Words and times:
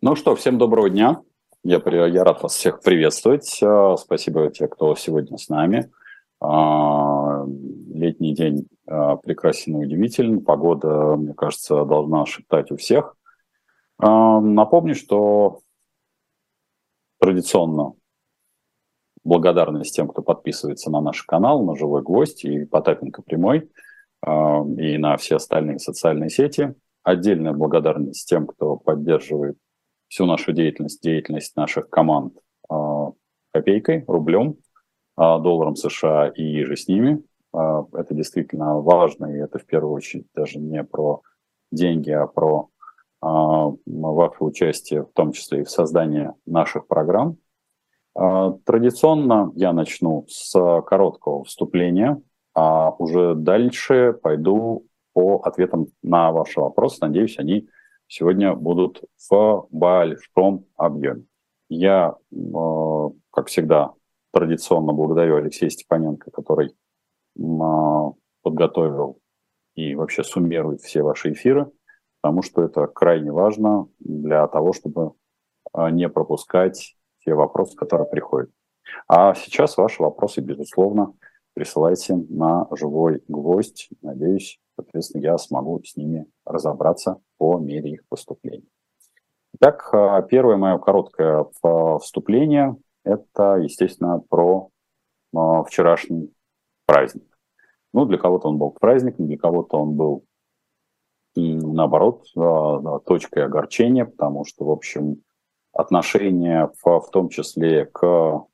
Ну 0.00 0.14
что, 0.14 0.36
всем 0.36 0.58
доброго 0.58 0.88
дня. 0.88 1.22
Я, 1.64 1.82
я 2.06 2.22
рад 2.22 2.40
вас 2.40 2.54
всех 2.54 2.82
приветствовать. 2.82 3.58
А, 3.64 3.96
спасибо 3.96 4.48
тем, 4.48 4.68
кто 4.68 4.94
сегодня 4.94 5.36
с 5.36 5.48
нами. 5.48 5.90
А, 6.40 7.44
летний 7.92 8.32
день 8.32 8.68
а, 8.86 9.16
прекрасен 9.16 9.76
и 9.76 9.86
удивителен. 9.86 10.44
Погода, 10.44 11.16
мне 11.16 11.34
кажется, 11.34 11.84
должна 11.84 12.26
шептать 12.26 12.70
у 12.70 12.76
всех. 12.76 13.16
Напомню, 13.98 14.94
что 14.94 15.62
традиционно 17.18 17.94
благодарность 19.24 19.96
тем, 19.96 20.06
кто 20.06 20.22
подписывается 20.22 20.92
на 20.92 21.00
наш 21.00 21.24
канал, 21.24 21.64
на 21.64 21.74
«Живой 21.74 22.04
гвоздь» 22.04 22.44
и 22.44 22.64
Потапенко 22.66 23.22
прямой, 23.22 23.68
и 24.24 24.98
на 24.98 25.16
все 25.16 25.36
остальные 25.36 25.80
социальные 25.80 26.30
сети. 26.30 26.76
Отдельная 27.02 27.52
благодарность 27.52 28.28
тем, 28.28 28.46
кто 28.46 28.76
поддерживает 28.76 29.58
всю 30.08 30.26
нашу 30.26 30.52
деятельность, 30.52 31.02
деятельность 31.02 31.56
наших 31.56 31.88
команд 31.90 32.34
а, 32.68 33.12
копейкой, 33.52 34.04
рублем, 34.06 34.56
а, 35.16 35.38
долларом 35.38 35.76
США 35.76 36.28
и 36.28 36.64
же 36.64 36.76
с 36.76 36.88
ними. 36.88 37.22
А, 37.52 37.84
это 37.92 38.14
действительно 38.14 38.80
важно, 38.80 39.26
и 39.26 39.38
это 39.38 39.58
в 39.58 39.66
первую 39.66 39.92
очередь 39.92 40.26
даже 40.34 40.58
не 40.58 40.82
про 40.82 41.22
деньги, 41.70 42.10
а 42.10 42.26
про 42.26 42.68
ваше 43.20 44.44
участие, 44.44 45.02
в 45.02 45.12
том 45.12 45.32
числе 45.32 45.60
и 45.60 45.64
в 45.64 45.70
создании 45.70 46.30
наших 46.46 46.86
программ. 46.86 47.36
Традиционно 48.14 49.50
я 49.56 49.72
начну 49.72 50.24
с 50.28 50.52
короткого 50.82 51.42
вступления, 51.42 52.22
а 52.54 52.90
уже 52.92 53.34
дальше 53.34 54.16
пойду 54.22 54.86
по 55.14 55.40
ответам 55.40 55.88
на 56.00 56.30
ваши 56.30 56.60
вопросы. 56.60 56.98
Надеюсь, 57.00 57.40
они 57.40 57.68
сегодня 58.08 58.54
будут 58.54 59.02
в 59.30 59.68
большом 59.70 60.66
объеме. 60.76 61.24
Я, 61.68 62.14
э, 62.32 63.10
как 63.30 63.48
всегда, 63.48 63.92
традиционно 64.32 64.92
благодарю 64.92 65.36
Алексея 65.36 65.70
Степаненко, 65.70 66.30
который 66.30 66.68
э, 66.68 68.12
подготовил 68.42 69.20
и 69.74 69.94
вообще 69.94 70.24
суммирует 70.24 70.80
все 70.80 71.02
ваши 71.02 71.32
эфиры, 71.32 71.70
потому 72.20 72.42
что 72.42 72.62
это 72.62 72.86
крайне 72.86 73.30
важно 73.30 73.88
для 74.00 74.46
того, 74.48 74.72
чтобы 74.72 75.12
э, 75.74 75.90
не 75.90 76.08
пропускать 76.08 76.96
те 77.24 77.34
вопросы, 77.34 77.76
которые 77.76 78.08
приходят. 78.08 78.50
А 79.06 79.34
сейчас 79.34 79.76
ваши 79.76 80.02
вопросы, 80.02 80.40
безусловно, 80.40 81.14
присылайте 81.52 82.14
на 82.14 82.66
живой 82.70 83.22
гвоздь. 83.28 83.90
Надеюсь, 84.00 84.58
соответственно, 84.78 85.22
я 85.22 85.38
смогу 85.38 85.82
с 85.82 85.96
ними 85.96 86.26
разобраться 86.44 87.20
по 87.36 87.58
мере 87.58 87.92
их 87.92 88.06
поступления. 88.08 88.68
Итак, 89.54 89.88
а, 89.92 90.22
первое 90.22 90.56
мое 90.56 90.78
короткое 90.78 91.46
вступление– 91.98 92.76
это, 93.04 93.56
естественно, 93.56 94.20
про 94.20 94.70
а, 95.34 95.64
вчерашний 95.64 96.32
праздник. 96.86 97.24
Ну, 97.92 98.04
для 98.04 98.18
кого-то 98.18 98.48
он 98.48 98.58
был 98.58 98.70
праздником, 98.70 99.26
для 99.26 99.38
кого-то 99.38 99.78
он 99.78 99.94
был, 99.96 100.24
наоборот, 101.34 102.26
точкой 103.06 103.44
огорчения, 103.44 104.04
потому 104.04 104.44
что, 104.44 104.64
в 104.64 104.70
общем, 104.70 105.22
отношение 105.72 106.70
в, 106.82 107.00
в 107.00 107.10
том 107.10 107.30
числе 107.30 107.86
к 107.86 108.44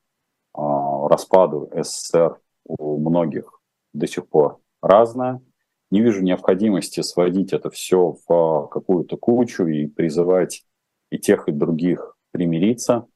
распаду 0.54 1.68
СССР 1.74 2.38
у 2.66 2.98
многих 2.98 3.60
до 3.92 4.06
сих 4.06 4.28
пор 4.28 4.60
разное– 4.80 5.42
не 5.94 6.00
вижу 6.00 6.24
необходимости 6.24 7.02
сводить 7.02 7.52
это 7.52 7.70
все 7.70 8.16
в 8.26 8.66
какую-то 8.66 9.16
кучу 9.16 9.64
и 9.64 9.86
призывать 9.86 10.64
и 11.10 11.20
тех, 11.20 11.48
и 11.48 11.52
других 11.52 12.16
примириться. 12.32 13.06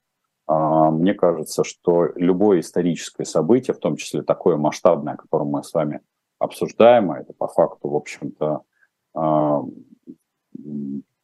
А, 0.46 0.92
мне 0.92 1.12
кажется, 1.12 1.64
что 1.64 2.06
любое 2.14 2.60
историческое 2.60 3.24
событие, 3.24 3.74
в 3.74 3.80
том 3.80 3.96
числе 3.96 4.22
такое 4.22 4.56
масштабное, 4.56 5.16
которое 5.16 5.44
мы 5.44 5.64
с 5.64 5.74
вами 5.74 6.02
обсуждаем, 6.38 7.10
а 7.10 7.18
это 7.18 7.32
по 7.32 7.48
факту, 7.48 7.88
в 7.88 7.96
общем-то, 7.96 8.62
а, 9.14 9.62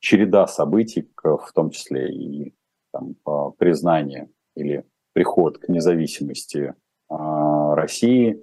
череда 0.00 0.48
событий, 0.48 1.08
в 1.22 1.52
том 1.54 1.70
числе 1.70 2.12
и 2.12 2.54
там, 2.90 3.14
признание 3.58 4.28
или 4.56 4.84
приход 5.12 5.58
к 5.58 5.68
независимости 5.68 6.74
а, 7.08 7.76
России, 7.76 8.42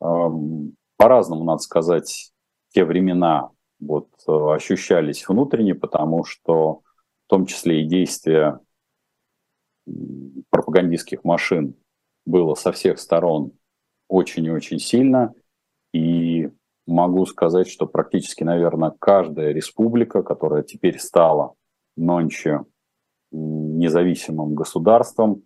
по-разному, 0.00 1.44
надо 1.44 1.60
сказать, 1.60 2.32
те 2.70 2.84
времена 2.84 3.50
вот, 3.80 4.08
э, 4.26 4.32
ощущались 4.32 5.28
внутренне, 5.28 5.74
потому 5.74 6.24
что 6.24 6.82
в 7.26 7.28
том 7.28 7.46
числе 7.46 7.82
и 7.82 7.88
действия 7.88 8.60
пропагандистских 10.50 11.24
машин 11.24 11.74
было 12.26 12.54
со 12.54 12.72
всех 12.72 12.98
сторон 12.98 13.52
очень 14.08 14.44
и 14.44 14.50
очень 14.50 14.78
сильно. 14.78 15.34
И 15.92 16.50
могу 16.86 17.24
сказать, 17.26 17.68
что 17.68 17.86
практически, 17.86 18.44
наверное, 18.44 18.92
каждая 18.98 19.52
республика, 19.52 20.22
которая 20.22 20.62
теперь 20.62 20.98
стала 20.98 21.54
нонче 21.96 22.64
независимым 23.30 24.54
государством, 24.54 25.42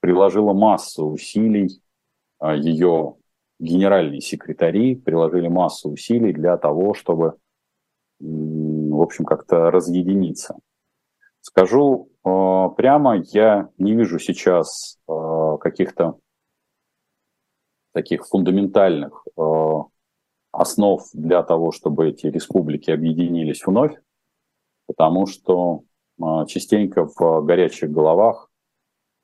приложила 0.00 0.52
массу 0.52 1.06
усилий 1.06 1.82
а, 2.38 2.54
ее 2.54 3.16
генеральные 3.58 4.20
секретари 4.20 4.96
приложили 4.96 5.48
массу 5.48 5.90
усилий 5.90 6.32
для 6.32 6.56
того, 6.56 6.94
чтобы, 6.94 7.38
в 8.20 9.00
общем, 9.00 9.24
как-то 9.24 9.70
разъединиться. 9.70 10.56
Скажу 11.40 12.08
э, 12.24 12.68
прямо, 12.76 13.16
я 13.32 13.68
не 13.76 13.94
вижу 13.94 14.18
сейчас 14.18 14.98
э, 15.06 15.58
каких-то 15.60 16.18
таких 17.92 18.26
фундаментальных 18.26 19.26
э, 19.36 19.42
основ 20.52 21.02
для 21.12 21.42
того, 21.42 21.70
чтобы 21.70 22.08
эти 22.08 22.26
республики 22.28 22.90
объединились 22.90 23.66
вновь, 23.66 23.94
потому 24.86 25.26
что 25.26 25.82
частенько 26.46 27.08
в 27.16 27.44
горячих 27.44 27.90
головах 27.90 28.48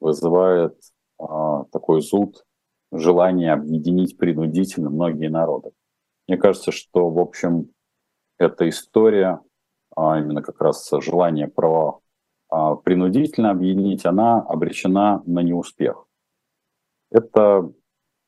вызывает 0.00 0.76
такой 1.18 2.00
зуд 2.00 2.44
желание 2.92 3.52
объединить 3.52 4.16
принудительно 4.16 4.90
многие 4.90 5.28
народы. 5.28 5.70
Мне 6.26 6.36
кажется, 6.36 6.72
что, 6.72 7.10
в 7.10 7.18
общем, 7.18 7.70
эта 8.38 8.68
история, 8.68 9.40
а 9.94 10.18
именно 10.18 10.42
как 10.42 10.60
раз 10.60 10.88
желание 11.00 11.48
про 11.48 12.00
а, 12.48 12.76
принудительно 12.76 13.50
объединить, 13.50 14.06
она 14.06 14.40
обречена 14.40 15.22
на 15.26 15.40
неуспех. 15.40 16.06
Это, 17.10 17.72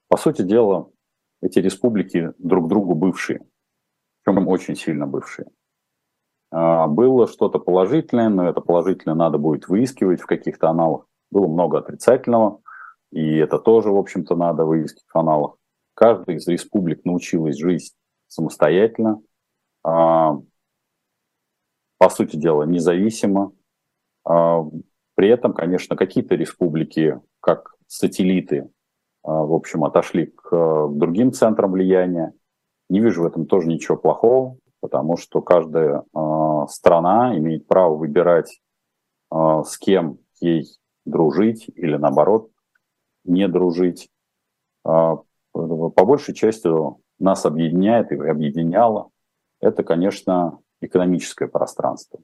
по 0.08 0.16
сути 0.16 0.42
дела, 0.42 0.90
эти 1.40 1.58
республики 1.58 2.32
друг 2.38 2.68
другу 2.68 2.94
бывшие, 2.94 3.44
причем 4.22 4.48
очень 4.48 4.76
сильно 4.76 5.06
бывшие. 5.06 5.48
А, 6.50 6.86
было 6.86 7.26
что-то 7.26 7.58
положительное, 7.58 8.28
но 8.28 8.48
это 8.48 8.60
положительное 8.60 9.16
надо 9.16 9.38
будет 9.38 9.68
выискивать 9.68 10.20
в 10.20 10.26
каких-то 10.26 10.68
аналах. 10.68 11.06
Было 11.30 11.46
много 11.46 11.78
отрицательного– 11.78 12.60
и 13.12 13.36
это 13.36 13.58
тоже, 13.58 13.90
в 13.90 13.96
общем-то, 13.96 14.34
надо 14.34 14.64
в 14.64 14.86
каналах. 15.06 15.56
Каждая 15.94 16.36
из 16.36 16.48
республик 16.48 17.04
научилась 17.04 17.58
жить 17.58 17.92
самостоятельно, 18.26 19.20
а, 19.84 20.38
по 21.98 22.08
сути 22.08 22.36
дела, 22.36 22.64
независимо. 22.64 23.52
А, 24.24 24.64
при 25.14 25.28
этом, 25.28 25.52
конечно, 25.52 25.94
какие-то 25.94 26.34
республики, 26.34 27.20
как 27.40 27.74
сателлиты, 27.86 28.70
а, 29.22 29.44
в 29.44 29.52
общем, 29.52 29.84
отошли 29.84 30.26
к 30.26 30.88
другим 30.88 31.32
центрам 31.32 31.72
влияния. 31.72 32.32
Не 32.88 33.00
вижу 33.00 33.22
в 33.22 33.26
этом 33.26 33.44
тоже 33.44 33.68
ничего 33.68 33.98
плохого, 33.98 34.56
потому 34.80 35.16
что 35.18 35.42
каждая 35.42 36.02
страна 36.68 37.36
имеет 37.38 37.66
право 37.66 37.94
выбирать, 37.94 38.60
с 39.30 39.78
кем 39.78 40.19
ей 40.40 40.66
дружить 41.04 41.70
или, 41.75 41.96
наоборот, 41.96 42.51
не 43.24 43.48
дружить. 43.48 44.08
А, 44.84 45.16
по 45.52 46.04
большей 46.04 46.34
части 46.34 46.69
нас 47.19 47.44
объединяет 47.46 48.10
и 48.12 48.16
объединяло 48.16 49.10
это, 49.62 49.84
конечно, 49.84 50.58
экономическое 50.80 51.46
пространство. 51.46 52.20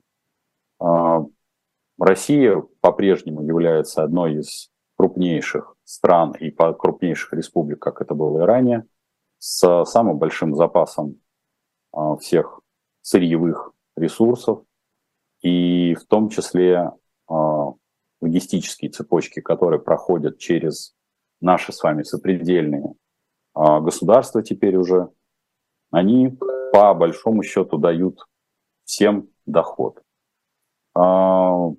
А, 0.81 1.25
Россия 1.99 2.63
по-прежнему 2.81 3.43
является 3.43 4.03
одной 4.03 4.41
из 4.41 4.71
крупнейших 4.97 5.77
стран 5.85 6.33
и 6.33 6.51
крупнейших 6.51 7.33
республик, 7.33 7.79
как 7.79 8.03
это 8.03 8.15
было 8.15 8.43
и 8.43 8.45
ранее, 8.45 8.85
с 9.39 9.85
самым 9.85 10.19
большим 10.19 10.57
запасом 10.57 11.21
а, 11.93 12.17
всех 12.17 12.61
сырьевых 13.03 13.73
ресурсов, 13.97 14.65
и 15.41 15.95
в 15.95 16.05
том 16.07 16.29
числе 16.29 16.91
логистические 18.21 18.91
цепочки, 18.91 19.41
которые 19.41 19.81
проходят 19.81 20.39
через 20.39 20.95
наши 21.41 21.73
с 21.73 21.83
вами 21.83 22.03
сопредельные 22.03 22.95
а, 23.55 23.81
государства 23.81 24.43
теперь 24.43 24.77
уже, 24.77 25.09
они 25.91 26.37
по 26.73 26.95
большому 26.95 27.43
счету 27.43 27.79
дают 27.79 28.25
всем 28.85 29.29
доход. 29.47 30.03
А, 30.95 31.71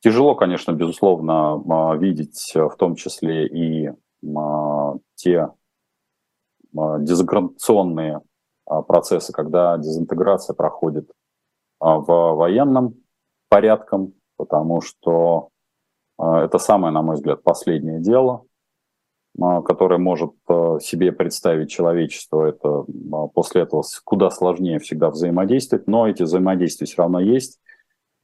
Тяжело, 0.00 0.36
конечно, 0.36 0.70
безусловно, 0.72 1.96
видеть 1.98 2.52
в 2.54 2.76
том 2.76 2.94
числе 2.94 3.48
и 3.48 3.90
те 5.16 5.48
дезинтеграционные 6.72 8.20
процессы, 8.64 9.32
когда 9.32 9.76
дезинтеграция 9.76 10.54
проходит 10.54 11.10
в 11.80 12.04
военном 12.06 12.94
порядком, 13.48 14.14
потому 14.38 14.80
что 14.80 15.50
это 16.18 16.58
самое, 16.58 16.92
на 16.94 17.02
мой 17.02 17.16
взгляд, 17.16 17.42
последнее 17.42 18.00
дело, 18.00 18.44
которое 19.36 19.98
может 19.98 20.32
себе 20.80 21.12
представить 21.12 21.70
человечество. 21.70 22.46
Это 22.46 22.86
после 23.34 23.62
этого 23.62 23.84
куда 24.04 24.30
сложнее 24.30 24.78
всегда 24.78 25.10
взаимодействовать, 25.10 25.86
но 25.86 26.08
эти 26.08 26.22
взаимодействия 26.22 26.86
все 26.86 27.02
равно 27.02 27.20
есть 27.20 27.60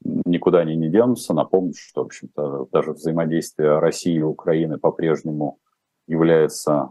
никуда 0.03 0.59
они 0.59 0.75
не 0.75 0.89
денутся. 0.89 1.33
Напомню, 1.33 1.73
что, 1.75 2.03
в 2.03 2.07
общем-то, 2.07 2.67
даже 2.71 2.91
взаимодействие 2.91 3.79
России 3.79 4.15
и 4.15 4.21
Украины 4.21 4.77
по-прежнему 4.77 5.59
является 6.07 6.89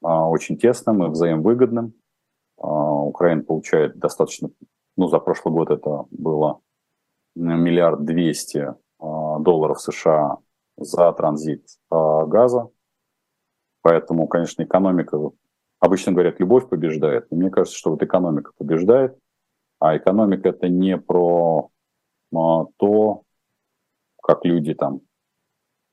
очень 0.00 0.58
тесным 0.58 1.04
и 1.04 1.10
взаимовыгодным. 1.10 1.94
Украина 2.56 3.44
получает 3.44 3.98
достаточно, 3.98 4.50
ну, 4.96 5.06
за 5.08 5.20
прошлый 5.20 5.54
год 5.54 5.70
это 5.70 6.06
было 6.10 6.60
миллиард 7.38 8.04
двести 8.04 8.74
а, 8.98 9.38
долларов 9.38 9.80
США 9.80 10.38
за 10.76 11.12
транзит 11.12 11.66
а, 11.90 12.26
газа. 12.26 12.68
Поэтому, 13.82 14.26
конечно, 14.26 14.62
экономика, 14.62 15.18
обычно 15.80 16.12
говорят, 16.12 16.40
любовь 16.40 16.68
побеждает. 16.68 17.30
Но 17.30 17.38
мне 17.38 17.50
кажется, 17.50 17.78
что 17.78 17.90
вот 17.90 18.02
экономика 18.02 18.52
побеждает. 18.58 19.16
А 19.80 19.96
экономика 19.96 20.48
это 20.48 20.68
не 20.68 20.98
про 20.98 21.70
то, 22.30 23.22
как 24.22 24.44
люди 24.44 24.74
там 24.74 25.00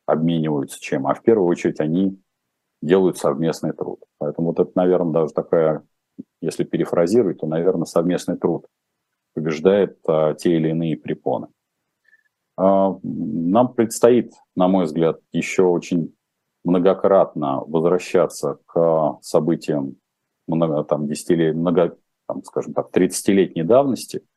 обмениваются 0.06 0.82
чем, 0.82 1.08
а 1.08 1.14
в 1.14 1.22
первую 1.22 1.48
очередь 1.48 1.80
они 1.80 2.20
делают 2.82 3.18
совместный 3.18 3.74
труд. 3.74 4.04
Поэтому 4.18 4.50
вот 4.50 4.60
это, 4.60 4.72
наверное, 4.76 5.14
даже 5.14 5.34
такая, 5.34 5.84
если 6.42 6.64
перефразировать, 6.64 7.40
то, 7.40 7.48
наверное, 7.48 7.86
совместный 7.86 8.38
труд 8.38 8.66
побеждает 9.36 10.00
а, 10.08 10.34
те 10.34 10.56
или 10.56 10.70
иные 10.70 10.98
препоны. 10.98 11.48
А, 12.58 12.98
нам 13.04 13.74
предстоит, 13.74 14.34
на 14.56 14.68
мой 14.68 14.86
взгляд, 14.86 15.20
еще 15.32 15.64
очень 15.64 16.16
многократно 16.64 17.60
возвращаться 17.60 18.58
к 18.66 19.20
событиям 19.22 19.98
много, 20.48 20.84
там, 20.84 21.08
десятилетий, 21.08 21.56
много, 21.56 21.96
там, 22.28 22.44
скажем 22.44 22.74
так, 22.74 22.90
30-летней 22.92 23.64
давности– 23.64 24.24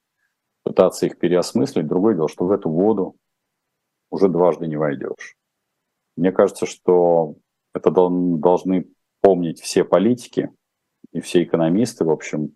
пытаться 0.69 1.07
их 1.07 1.19
переосмыслить. 1.19 1.87
Другое 1.87 2.15
дело, 2.15 2.29
что 2.29 2.45
в 2.45 2.53
эту 2.53 2.69
воду 2.69 3.17
уже 4.11 4.29
дважды 4.29 4.67
не 4.67 4.77
войдешь. 4.77 5.37
Мне 6.15 6.31
кажется, 6.31 6.67
что 6.67 7.37
это 7.75 7.91
должны 7.91 8.87
помнить 9.23 9.61
все 9.61 9.83
политики 9.83 10.51
и 11.13 11.21
все 11.21 11.43
экономисты, 11.43 12.05
в 12.05 12.11
общем, 12.11 12.55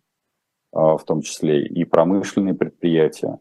в 0.73 1.01
том 1.07 1.21
числе 1.21 1.67
и 1.67 1.85
промышленные 1.85 2.55
предприятия, 2.55 3.39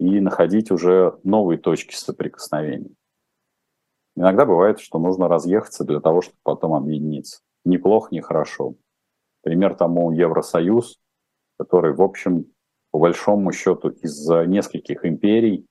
и 0.00 0.20
находить 0.20 0.70
уже 0.70 1.18
новые 1.22 1.58
точки 1.58 1.94
соприкосновения. 1.94 2.90
Иногда 4.16 4.46
бывает, 4.46 4.80
что 4.80 4.98
нужно 4.98 5.28
разъехаться 5.28 5.84
для 5.84 6.00
того, 6.00 6.22
чтобы 6.22 6.38
потом 6.42 6.74
объединиться. 6.74 7.40
Неплохо, 7.64 8.08
не 8.12 8.20
хорошо. 8.20 8.74
Пример 9.42 9.74
тому 9.74 10.10
Евросоюз, 10.12 10.98
который, 11.58 11.92
в 11.94 12.02
общем, 12.02 12.46
по 12.90 12.98
большому 12.98 13.52
счету 13.52 13.90
из 13.90 14.28
нескольких 14.28 15.04
империй, 15.04 15.66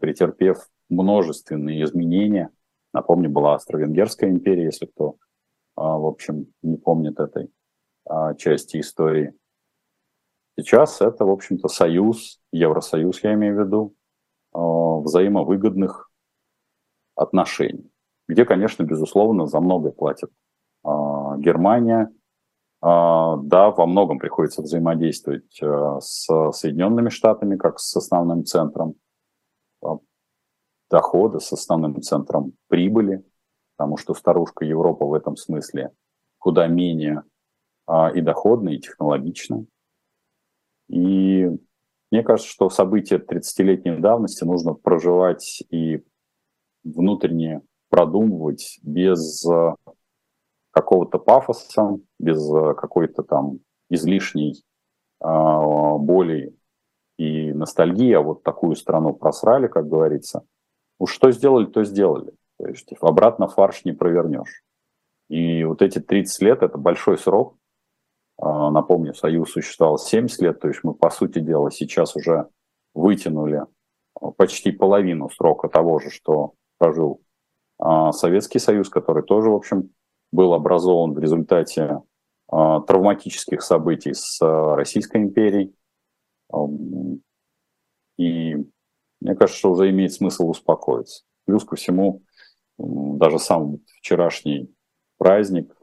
претерпев 0.00 0.68
множественные 0.88 1.84
изменения. 1.84 2.50
Напомню, 2.92 3.30
была 3.30 3.54
Австро-Венгерская 3.54 4.30
империя, 4.30 4.64
если 4.64 4.86
кто, 4.86 5.16
а, 5.76 5.98
в 5.98 6.06
общем, 6.06 6.52
не 6.62 6.76
помнит 6.76 7.18
этой 7.18 7.50
а, 8.04 8.34
части 8.34 8.80
истории. 8.80 9.34
Сейчас 10.56 11.00
это, 11.00 11.24
в 11.24 11.30
общем-то, 11.30 11.68
союз, 11.68 12.40
Евросоюз, 12.52 13.22
я 13.22 13.34
имею 13.34 13.56
в 13.56 13.64
виду, 13.64 13.94
а, 14.52 14.58
взаимовыгодных 15.00 16.10
отношений, 17.16 17.90
где, 18.28 18.44
конечно, 18.44 18.82
безусловно, 18.82 19.46
за 19.46 19.60
многое 19.60 19.92
платит 19.92 20.30
Германия, 20.84 22.12
а, 22.80 23.36
да, 23.36 23.70
во 23.70 23.86
многом 23.86 24.18
приходится 24.18 24.60
взаимодействовать 24.60 25.62
э, 25.62 25.98
с 26.00 26.26
Соединенными 26.52 27.10
Штатами 27.10 27.56
как 27.56 27.78
с 27.78 27.96
основным 27.96 28.44
центром 28.44 28.96
дохода, 30.90 31.38
с 31.38 31.52
основным 31.52 32.02
центром 32.02 32.54
прибыли, 32.68 33.24
потому 33.76 33.96
что 33.96 34.14
старушка 34.14 34.64
Европа 34.64 35.06
в 35.06 35.14
этом 35.14 35.36
смысле 35.36 35.92
куда 36.38 36.66
менее 36.66 37.22
и 38.14 38.20
доходная, 38.20 38.74
и 38.74 38.80
технологичная. 38.80 39.64
И 40.92 41.48
мне 42.10 42.22
кажется, 42.22 42.50
что 42.50 42.68
события 42.68 43.16
30-летней 43.16 43.98
давности 43.98 44.44
нужно 44.44 44.74
проживать 44.74 45.62
и 45.70 46.04
внутренне 46.84 47.62
продумывать 47.88 48.78
без 48.82 49.44
какого-то 50.72 51.18
пафоса, 51.18 51.98
без 52.18 52.38
э, 52.52 52.74
какой-то 52.74 53.22
там 53.22 53.60
излишней 53.88 54.64
э, 55.20 55.26
боли 55.26 56.56
и 57.18 57.52
ностальгии, 57.52 58.12
а 58.12 58.22
вот 58.22 58.42
такую 58.42 58.74
страну 58.74 59.12
просрали, 59.12 59.68
как 59.68 59.88
говорится. 59.88 60.44
Уж 60.98 61.12
что 61.12 61.30
сделали, 61.30 61.66
то 61.66 61.84
сделали. 61.84 62.32
То 62.58 62.68
есть 62.68 62.88
обратно 63.00 63.48
фарш 63.48 63.84
не 63.84 63.92
провернешь. 63.92 64.64
И 65.28 65.62
вот 65.64 65.82
эти 65.82 65.98
30 65.98 66.42
лет– 66.42 66.62
это 66.62 66.78
большой 66.78 67.18
срок. 67.18 67.56
Э, 68.42 68.70
напомню, 68.70 69.14
Союз 69.14 69.52
существовал 69.52 69.98
70 69.98 70.40
лет, 70.42 70.60
то 70.60 70.68
есть 70.68 70.80
мы, 70.82 70.94
по 70.94 71.10
сути 71.10 71.38
дела, 71.38 71.70
сейчас 71.70 72.16
уже 72.16 72.48
вытянули 72.94 73.62
почти 74.36 74.72
половину 74.72 75.30
срока 75.30 75.68
того 75.68 75.98
же, 75.98 76.10
что 76.10 76.52
прожил 76.78 77.22
Советский 78.12 78.58
Союз, 78.58 78.88
который 78.88 79.24
тоже, 79.24 79.50
в 79.50 79.54
общем, 79.54 79.90
был 80.30 80.52
образован 80.52 81.14
в 81.14 81.18
результате 81.18 82.00
травматических 82.48 83.62
событий 83.62 84.12
с 84.12 84.38
Российской 84.40 85.22
империей. 85.22 85.74
И 88.18 88.54
мне 89.20 89.34
кажется, 89.34 89.58
что 89.58 89.70
уже 89.72 89.90
имеет 89.90 90.12
смысл 90.12 90.50
успокоиться. 90.50 91.24
Плюс 91.46 91.64
ко 91.64 91.76
всему, 91.76 92.22
даже 92.78 93.38
сам 93.38 93.78
вчерашний 93.98 94.72
праздник, 95.16 95.74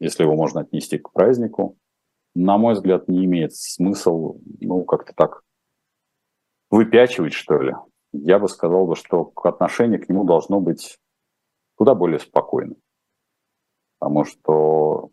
если 0.00 0.24
его 0.24 0.34
можно 0.34 0.62
отнести 0.62 0.98
к 0.98 1.12
празднику, 1.12 1.76
на 2.34 2.58
мой 2.58 2.74
взгляд, 2.74 3.08
не 3.08 3.24
имеет 3.24 3.54
смысл, 3.54 4.38
ну, 4.60 4.84
как-то 4.84 5.12
так 5.14 5.42
выпячивать, 6.70 7.32
что 7.32 7.58
ли. 7.58 7.74
Я 8.12 8.38
бы 8.38 8.48
сказал, 8.48 8.86
бы, 8.86 8.96
что 8.96 9.32
отношение 9.44 9.98
к 9.98 10.08
нему 10.08 10.24
должно 10.24 10.60
быть 10.60 10.98
куда 11.76 11.94
более 11.94 12.18
спокойным 12.18 12.76
потому 14.00 14.24
что, 14.24 15.10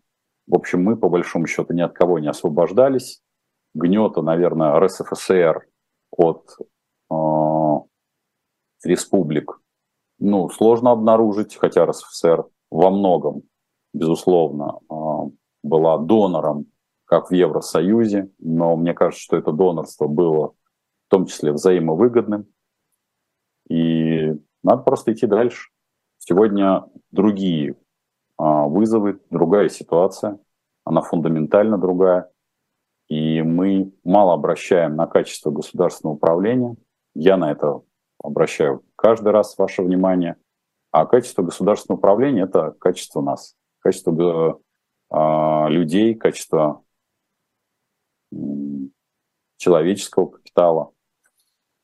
в 0.48 0.56
общем, 0.56 0.82
мы, 0.82 0.96
по 0.96 1.10
большому 1.10 1.46
счету, 1.46 1.74
ни 1.74 1.82
от 1.82 1.94
кого 1.94 2.20
не 2.20 2.30
освобождались. 2.30 3.22
Гнета, 3.76 4.22
наверное, 4.22 4.80
РСФСР 4.80 5.68
от 6.12 6.58
э, 7.12 7.16
республик, 8.86 9.60
ну, 10.20 10.50
сложно 10.50 10.92
обнаружить, 10.92 11.58
хотя 11.58 11.86
РСФСР 11.86 12.46
во 12.72 12.90
многом, 12.90 13.44
безусловно, 13.94 14.80
э, 14.90 14.96
была 15.64 15.98
донором, 15.98 16.68
как 17.06 17.30
в 17.30 17.34
Евросоюзе, 17.34 18.30
но 18.40 18.76
мне 18.76 18.94
кажется, 18.94 19.24
что 19.24 19.38
это 19.38 19.52
донорство 19.52 20.08
было 20.08 20.54
в 21.08 21.10
том 21.10 21.26
числе 21.26 21.54
взаимовыгодным, 21.54 22.48
и 23.70 24.34
надо 24.64 24.84
просто 24.84 25.14
идти 25.14 25.26
дальше. 25.26 25.70
Сегодня 26.18 26.84
другие 27.12 27.78
а, 28.38 28.68
вызовы, 28.68 29.20
другая 29.30 29.70
ситуация, 29.70 30.40
она 30.84 31.02
фундаментально 31.02 31.78
другая. 31.78 32.32
И 33.10 33.42
мы 33.42 33.94
мало 34.04 34.34
обращаем 34.34 34.96
на 34.96 35.08
качество 35.08 35.52
государственного 35.52 36.16
управления. 36.16 36.76
Я 37.14 37.38
на 37.38 37.52
это 37.52 37.82
обращаю 38.22 38.84
каждый 38.96 39.32
раз 39.32 39.58
ваше 39.58 39.82
внимание. 39.82 40.36
А 40.92 41.06
качество 41.06 41.44
государственного 41.44 42.00
управления– 42.00 42.42
это 42.44 42.72
качество 42.80 43.22
нас, 43.22 43.56
качество 43.88 44.60
э, 45.12 45.70
людей, 45.70 46.16
качество 46.16 46.84
э, 48.32 48.36
человеческого 49.58 50.28
капитала– 50.28 50.92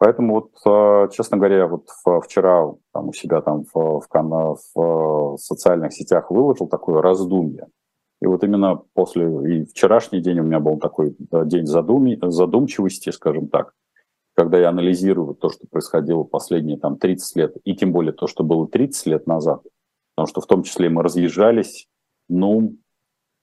Поэтому 0.04 0.34
вот, 0.34 0.52
а, 0.66 1.08
честно 1.08 1.38
говоря, 1.38 1.66
вот 1.66 1.88
вчера 2.26 2.74
там 2.92 3.08
у 3.08 3.14
себя 3.14 3.40
там 3.40 3.64
в, 3.74 4.02
в, 4.12 4.58
в 4.76 5.38
социальных 5.38 5.94
сетях 5.94 6.30
выложил 6.30 6.68
такое 6.68 7.02
раздумье. 7.02 7.68
И 8.22 8.26
вот 8.26 8.44
именно 8.44 8.82
после, 8.94 9.26
и 9.26 9.64
вчерашний 9.64 10.20
день 10.20 10.42
у 10.42 10.44
меня 10.44 10.60
был 10.60 10.78
такой 10.78 11.16
день 11.46 11.66
задум, 11.68 12.06
задумчивости, 12.22 13.12
скажем 13.12 13.48
так. 13.48 13.72
когда 14.36 14.58
я 14.60 14.70
анализирую 14.70 15.36
то, 15.36 15.50
что 15.50 15.68
происходило 15.72 16.26
последние 16.26 16.78
там 16.78 16.98
30 16.98 17.36
лет, 17.38 17.56
и 17.64 17.74
тем 17.74 17.94
более 17.94 18.12
то, 18.12 18.28
что 18.28 18.44
было 18.44 18.68
30 18.68 19.06
лет 19.08 19.26
назад, 19.26 19.64
потому 20.16 20.28
что 20.28 20.42
в 20.42 20.48
том 20.48 20.64
числе 20.64 20.90
мы 20.90 21.02
разъезжались, 21.02 21.88
ну, 22.30 22.76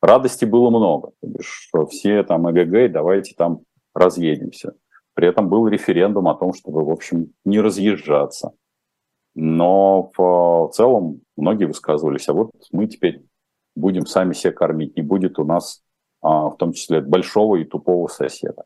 радости 0.01 0.45
было 0.45 0.71
много. 0.71 1.13
Что 1.41 1.87
все 1.87 2.23
там 2.23 2.51
ЭГГ, 2.51 2.93
давайте 2.93 3.35
там 3.35 3.61
разъедемся. 3.95 4.75
При 5.15 5.29
этом 5.29 5.49
был 5.49 5.69
референдум 5.69 6.29
о 6.29 6.35
том, 6.35 6.55
чтобы, 6.55 6.85
в 6.85 6.91
общем, 6.91 7.33
не 7.45 7.61
разъезжаться. 7.61 8.53
Но 9.35 10.11
в 10.17 10.71
целом 10.73 11.21
многие 11.37 11.67
высказывались, 11.67 12.29
а 12.29 12.33
вот 12.33 12.51
мы 12.73 12.87
теперь 12.87 13.23
будем 13.77 14.07
сами 14.07 14.33
себя 14.33 14.53
кормить, 14.53 14.97
не 14.97 15.03
будет 15.03 15.39
у 15.39 15.45
нас 15.45 15.83
а, 16.21 16.51
в 16.51 16.57
том 16.57 16.73
числе 16.73 17.01
большого 17.01 17.57
и 17.57 17.65
тупого 17.65 18.09
соседа. 18.09 18.65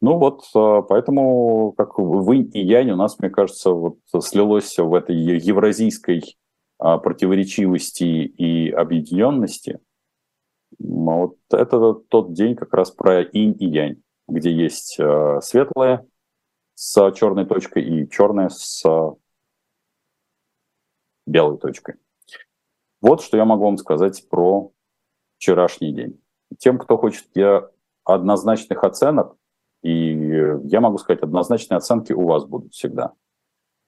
Ну 0.00 0.18
вот, 0.18 0.44
а, 0.54 0.82
поэтому, 0.82 1.72
как 1.76 1.98
вы 1.98 2.38
и 2.38 2.60
янь 2.60 2.90
у 2.90 2.96
нас, 2.96 3.18
мне 3.18 3.30
кажется, 3.30 3.70
вот 3.70 3.98
слилось 4.20 4.78
в 4.78 4.94
этой 4.94 5.16
евразийской 5.16 6.36
противоречивости 7.02 8.04
и 8.04 8.70
объединенности. 8.70 9.80
Вот 10.78 11.38
это 11.50 11.94
тот 11.94 12.34
день 12.34 12.56
как 12.56 12.74
раз 12.74 12.90
про 12.90 13.22
инь 13.22 13.56
и 13.58 13.66
янь, 13.66 14.02
где 14.28 14.52
есть 14.52 15.00
светлое 15.40 16.06
с 16.74 17.12
черной 17.12 17.46
точкой 17.46 17.84
и 17.84 18.10
черное 18.10 18.50
с 18.50 18.84
белой 21.26 21.56
точкой. 21.56 21.94
Вот 23.00 23.22
что 23.22 23.38
я 23.38 23.46
могу 23.46 23.64
вам 23.64 23.78
сказать 23.78 24.28
про 24.28 24.70
вчерашний 25.38 25.92
день. 25.94 26.20
Тем, 26.58 26.78
кто 26.78 26.98
хочет 26.98 27.28
я 27.34 27.70
однозначных 28.04 28.84
оценок, 28.84 29.36
и 29.82 30.12
я 30.64 30.80
могу 30.80 30.98
сказать, 30.98 31.22
однозначные 31.22 31.78
оценки 31.78 32.12
у 32.12 32.26
вас 32.26 32.44
будут 32.44 32.74
всегда. 32.74 33.14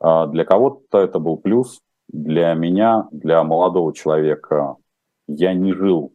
А 0.01 0.27
для 0.27 0.45
кого-то 0.45 0.99
это 0.99 1.19
был 1.19 1.37
плюс, 1.37 1.83
для 2.09 2.55
меня, 2.55 3.09
для 3.11 3.43
молодого 3.45 3.95
человека, 3.95 4.77
я 5.27 5.55
не 5.55 5.73
жил, 5.73 6.15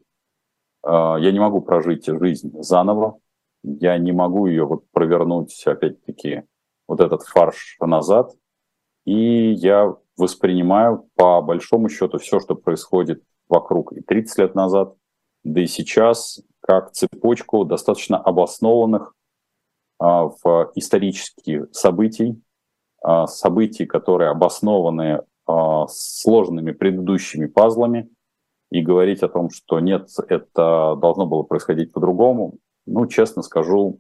а, 0.84 1.18
я 1.18 1.32
не 1.32 1.40
могу 1.40 1.62
прожить 1.62 2.06
жизнь 2.06 2.52
заново, 2.62 3.20
я 3.64 3.98
не 3.98 4.12
могу 4.12 4.48
ее 4.48 4.66
вот 4.66 4.90
провернуть, 4.92 5.62
опять-таки, 5.66 6.44
вот 6.88 7.00
этот 7.00 7.24
фарш 7.24 7.78
назад, 7.80 8.34
и 9.06 9.52
я 9.52 9.96
воспринимаю 10.18 11.10
по 11.16 11.42
большому 11.42 11.90
счету 11.90 12.18
все, 12.20 12.40
что 12.40 12.56
происходит 12.56 13.24
вокруг 13.48 13.94
и 13.94 14.02
30 14.02 14.38
лет 14.40 14.56
назад, 14.56 14.96
да 15.44 15.62
и 15.62 15.68
сейчас, 15.68 16.42
как 16.62 16.92
цепочку 16.92 17.66
достаточно 17.66 18.18
обоснованных 18.18 19.14
а, 20.00 20.30
в 20.44 20.72
исторические 20.76 21.68
событий, 21.72 22.42
а, 23.02 23.28
событий, 23.28 23.86
которые 23.86 24.30
обоснованы 24.30 25.24
сложными 25.90 26.72
предыдущими 26.72 27.48
пазлами, 27.48 28.10
и 28.72 28.82
говорить 28.82 29.22
о 29.22 29.28
том, 29.28 29.50
что 29.50 29.80
нет, 29.80 30.08
это 30.28 30.96
должно 30.96 31.26
было 31.26 31.44
происходить 31.44 31.92
по-другому, 31.92 32.56
ну, 32.86 33.06
честно 33.06 33.42
скажу, 33.42 34.00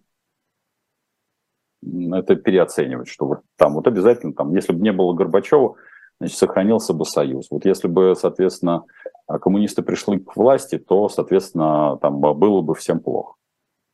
это 1.83 2.36
переоценивать, 2.36 3.10
что 3.10 3.25
вот 3.25 3.41
там 3.57 3.74
вот 3.74 3.88
обязательно, 3.88 4.33
там, 4.33 4.53
если 4.55 4.71
бы 4.74 4.81
не 4.81 4.93
было 4.93 5.13
Горбачева, 5.13 5.75
значит, 6.19 6.38
сохранился 6.38 6.93
бы 6.93 7.05
союз. 7.05 7.48
Вот 7.51 7.65
если 7.65 7.88
бы, 7.88 8.15
соответственно, 8.15 8.86
коммунисты 9.27 9.81
пришли 9.81 10.19
к 10.19 10.36
власти, 10.36 10.77
то, 10.77 11.10
соответственно, 11.10 11.98
там 11.98 12.19
было 12.19 12.62
бы 12.62 12.75
всем 12.75 13.00
плохо. 13.00 13.36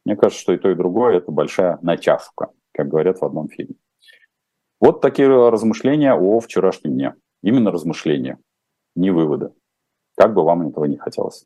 Мне 0.05 0.15
кажется, 0.15 0.41
что 0.41 0.53
и 0.53 0.57
то, 0.57 0.69
и 0.69 0.75
другое– 0.75 1.17
это 1.17 1.31
большая 1.31 1.79
натяжка, 1.81 2.49
как 2.71 2.87
говорят 2.87 3.19
в 3.19 3.25
одном 3.25 3.49
фильме. 3.49 3.75
Вот 4.79 5.01
такие 5.01 5.27
размышления 5.27 6.13
о 6.13 6.39
вчерашнем 6.39 6.93
дне. 6.93 7.13
Именно 7.43 7.71
размышления, 7.71 8.39
не 8.95 9.11
выводы. 9.11 9.53
Как 10.15 10.33
бы 10.33 10.43
вам 10.43 10.67
этого 10.67 10.85
не 10.85 10.97
хотелось. 10.97 11.45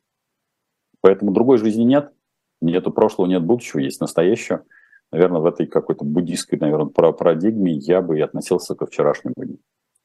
Поэтому 1.00 1.32
другой 1.32 1.58
жизни 1.58 1.82
нет. 1.82 2.12
Нету 2.60 2.92
прошлого, 2.92 3.26
нет 3.26 3.44
будущего, 3.44 3.80
есть 3.80 4.00
настоящее. 4.00 4.62
Наверное, 5.10 5.40
в 5.40 5.46
этой 5.46 5.66
какой-то 5.66 6.04
буддийской, 6.04 6.58
наверное, 6.58 6.86
парадигме 6.86 7.72
я 7.72 8.00
бы 8.00 8.18
и 8.18 8.22
относился 8.22 8.74
ко 8.74 8.86
вчерашнему 8.86 9.34
дню. 9.36 9.58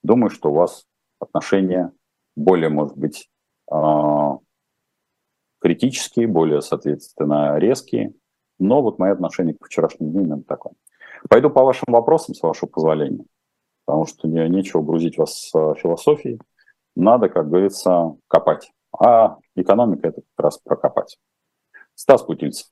Думаю, 0.04 0.30
что 0.30 0.50
у 0.50 0.54
вас 0.54 0.86
отношения 1.20 1.94
более, 2.36 2.70
может 2.70 2.98
быть, 2.98 3.30
а, 3.72 4.38
критические, 5.60 6.28
более, 6.28 6.62
соответственно, 6.62 7.58
резкие. 7.58 8.14
Но 8.60 8.82
вот 8.82 9.00
мои 9.00 9.12
отношения 9.12 9.54
к 9.54 9.66
вчерашнему 9.66 10.12
дню 10.12 10.24
именно 10.24 10.44
такое. 10.44 10.74
Пойду 11.30 11.50
по 11.50 11.64
вашим 11.64 11.86
вопросам, 11.88 12.36
с 12.36 12.42
вашего 12.42 12.70
позволения, 12.70 13.26
потому 13.88 14.06
что 14.06 14.28
не, 14.28 14.48
нечего 14.50 14.82
грузить 14.82 15.18
вас 15.18 15.50
с 15.50 15.52
философией. 15.82 16.40
Надо, 16.96 17.30
как 17.30 17.50
говорится, 17.50 18.16
копать. 18.28 18.72
А 19.00 19.38
экономика– 19.56 20.08
это 20.10 20.22
как 20.36 20.46
раз 20.46 20.58
прокопать. 20.60 21.18
Стас 21.96 22.22
Путильцев. 22.22 22.68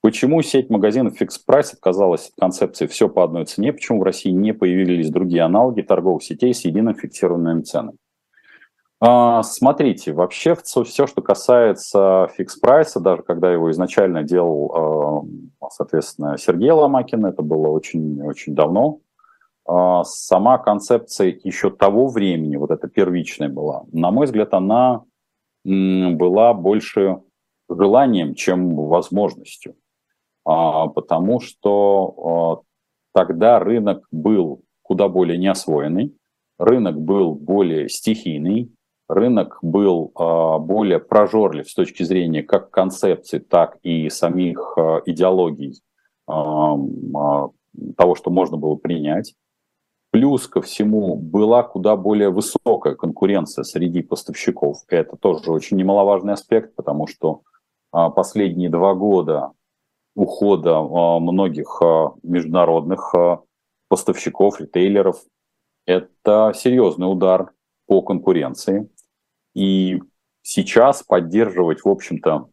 Почему 0.00 0.42
сеть 0.42 0.70
магазинов 0.70 1.20
Fix 1.20 1.32
Price 1.48 1.74
отказалась 1.74 2.28
от 2.28 2.34
концепции 2.40 2.86
«все 2.86 3.08
по 3.08 3.22
одной 3.22 3.44
цене», 3.44 3.72
почему 3.72 4.00
в 4.00 4.02
России 4.02 4.30
не 4.30 4.52
появились 4.52 5.10
другие 5.10 5.42
аналоги 5.42 5.82
торговых 5.82 6.22
сетей 6.22 6.54
с 6.54 6.64
единым 6.64 6.94
фиксированными 6.94 7.62
ценами? 7.62 7.98
Смотрите, 9.42 10.12
вообще 10.12 10.54
все, 10.54 10.84
что 10.84 11.20
касается 11.20 12.30
Fix 12.38 12.48
Price, 12.62 12.98
даже 12.98 13.22
когда 13.22 13.52
его 13.52 13.70
изначально 13.70 14.22
делал, 14.22 15.26
а, 15.60 15.70
соответственно, 15.70 16.38
Сергей 16.38 16.70
Ломакин, 16.70 17.26
это 17.26 17.42
было 17.42 17.68
очень-очень 17.68 18.54
давно, 18.54 19.00
сама 19.66 20.58
концепция 20.58 21.38
еще 21.42 21.70
того 21.70 22.08
времени, 22.08 22.56
вот 22.56 22.70
эта 22.70 22.86
первичная 22.88 23.48
была, 23.48 23.84
на 23.92 24.10
мой 24.10 24.26
взгляд, 24.26 24.52
она 24.52 25.04
была 25.64 26.52
больше 26.52 27.20
желанием, 27.68 28.34
чем 28.34 28.76
возможностью. 28.76 29.74
А, 30.44 30.88
потому 30.88 31.40
что 31.40 32.62
а, 33.14 33.18
тогда 33.18 33.58
рынок 33.58 34.06
был 34.10 34.62
куда 34.82 35.08
более 35.08 35.38
неосвоенный, 35.38 36.14
рынок 36.58 37.00
был 37.00 37.34
более 37.34 37.88
стихийный, 37.88 38.70
рынок 39.08 39.58
был 39.62 40.12
а, 40.14 40.58
более 40.58 40.98
прожорлив 40.98 41.68
с 41.68 41.74
точки 41.74 42.02
зрения 42.02 42.42
как 42.42 42.70
концепции, 42.70 43.38
так 43.38 43.78
и 43.82 44.10
самих 44.10 44.76
идеологий 45.06 45.80
того, 46.26 48.14
что 48.14 48.30
можно 48.30 48.56
было 48.56 48.76
принять. 48.76 49.34
Плюс 50.14 50.46
ко 50.46 50.62
всему 50.62 51.16
была 51.16 51.64
куда 51.64 51.96
более 51.96 52.30
высокая 52.30 52.94
конкуренция 52.94 53.64
среди 53.64 54.00
поставщиков. 54.00 54.84
Это 54.86 55.16
тоже 55.16 55.50
очень 55.50 55.76
немаловажный 55.76 56.34
аспект, 56.34 56.76
потому 56.76 57.08
что 57.08 57.42
последние 57.90 58.70
два 58.70 58.94
года 58.94 59.50
ухода 60.14 60.76
а, 60.76 61.18
многих 61.18 61.82
а, 61.82 62.12
международных 62.22 63.12
а, 63.12 63.42
поставщиков, 63.88 64.60
ритейлеров. 64.60 65.20
Это 65.84 66.52
серьезный 66.54 67.10
удар 67.10 67.50
по 67.88 68.00
конкуренции. 68.00 68.88
И 69.52 70.00
сейчас 70.42 71.02
поддерживать, 71.02 71.84
в 71.84 71.88
общем-то, 71.88 72.50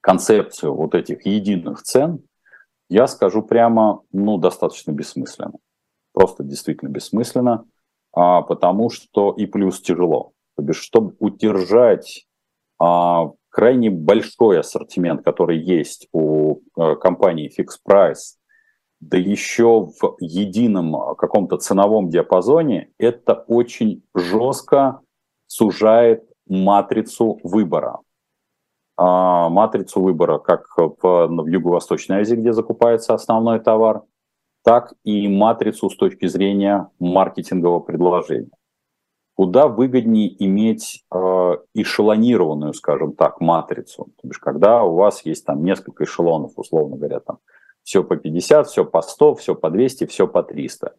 концепцию 0.00 0.74
вот 0.74 0.94
этих 0.94 1.26
единых 1.26 1.82
цен, 1.82 2.22
я 2.88 3.06
скажу 3.06 3.42
прямо, 3.42 4.00
ну, 4.12 4.38
достаточно 4.38 4.92
бессмысленно. 4.92 5.58
Просто 6.18 6.42
действительно 6.42 6.88
бессмысленно, 6.88 7.64
потому 8.12 8.90
что 8.90 9.30
и 9.30 9.46
плюс 9.46 9.80
тяжело. 9.80 10.32
То 10.56 10.64
бишь, 10.64 10.80
чтобы 10.80 11.14
удержать 11.20 12.26
крайне 12.78 13.90
большой 13.90 14.58
ассортимент, 14.58 15.22
который 15.24 15.58
есть 15.58 16.08
у 16.12 16.60
э, 16.76 16.96
компании 16.96 17.50
Fix 17.56 17.76
Price, 17.88 18.36
да 19.00 19.16
еще 19.16 19.86
в 19.86 20.16
едином 20.20 20.94
э, 20.94 21.14
каком-то 21.16 21.56
ценовом 21.56 22.08
диапазоне, 22.10 22.90
это 22.98 23.34
очень 23.48 24.02
жестко 24.14 25.00
сужает 25.46 26.24
матрицу 26.46 27.40
выбора. 27.42 27.98
А, 28.96 29.48
матрицу 29.48 30.00
выбора 30.00 30.38
как 30.38 30.66
в, 30.76 30.98
в 31.00 31.46
Юго-Восточной 31.46 32.20
Азии, 32.20 32.34
где 32.36 32.52
закупается 32.52 33.14
основной 33.14 33.60
товар, 33.60 34.02
так 34.62 34.94
и 35.04 35.28
матрицу 35.28 35.90
с 35.90 35.96
точки 35.96 36.26
зрения 36.26 36.90
маркетингового 36.98 37.80
предложения 37.80 38.50
куда 39.38 39.68
выгоднее 39.68 40.34
иметь 40.44 41.04
э, 41.14 41.52
эшелонированную, 41.72 42.74
скажем 42.74 43.12
так, 43.12 43.40
матрицу. 43.40 44.06
То 44.20 44.26
есть, 44.26 44.40
когда 44.40 44.82
у 44.82 44.96
вас 44.96 45.24
есть 45.24 45.46
там 45.46 45.62
несколько 45.62 46.02
эшелонов, 46.02 46.54
условно 46.56 46.96
говоря, 46.96 47.20
там 47.20 47.38
все 47.84 48.02
по 48.02 48.16
50, 48.16 48.66
все 48.66 48.84
по 48.84 49.00
100, 49.00 49.36
все 49.36 49.54
по 49.54 49.70
200, 49.70 50.06
все 50.06 50.26
по 50.26 50.42
300. 50.42 50.96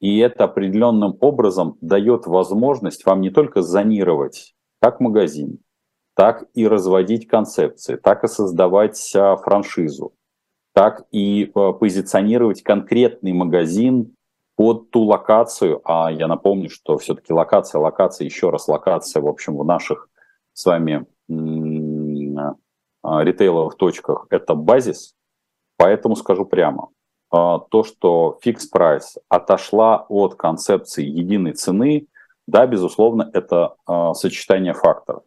И 0.00 0.18
это 0.20 0.44
определенным 0.44 1.18
образом 1.20 1.76
дает 1.82 2.26
возможность 2.26 3.04
вам 3.04 3.20
не 3.20 3.28
только 3.28 3.60
зонировать 3.60 4.54
как 4.80 4.98
магазин, 5.00 5.58
так 6.16 6.46
и 6.54 6.66
разводить 6.66 7.28
концепции, 7.28 7.96
так 7.96 8.24
и 8.24 8.26
создавать 8.26 9.14
а, 9.14 9.36
франшизу, 9.36 10.14
так 10.72 11.04
и 11.10 11.44
э, 11.44 11.72
позиционировать 11.78 12.62
конкретный 12.62 13.32
магазин 13.32 14.14
под 14.56 14.90
ту 14.90 15.02
локацию, 15.04 15.80
а 15.84 16.10
я 16.10 16.26
напомню, 16.26 16.70
что 16.70 16.98
все-таки 16.98 17.32
локация, 17.32 17.80
локация, 17.80 18.24
еще 18.24 18.50
раз 18.50 18.68
локация, 18.68 19.22
в 19.22 19.26
общем, 19.26 19.56
в 19.56 19.64
наших 19.64 20.08
с 20.52 20.66
вами 20.66 21.06
а, 23.02 23.24
ритейловых 23.24 23.76
точках 23.76 24.26
это 24.30 24.54
базис, 24.54 25.14
поэтому 25.76 26.16
скажу 26.16 26.44
прямо, 26.44 26.90
а, 27.30 27.58
то, 27.58 27.82
что 27.82 28.38
фикс 28.42 28.66
прайс 28.66 29.16
отошла 29.28 30.06
от 30.08 30.34
концепции 30.34 31.04
единой 31.04 31.52
цены, 31.52 32.06
да, 32.46 32.66
безусловно, 32.66 33.30
это 33.32 33.76
а, 33.86 34.14
сочетание 34.14 34.74
факторов. 34.74 35.24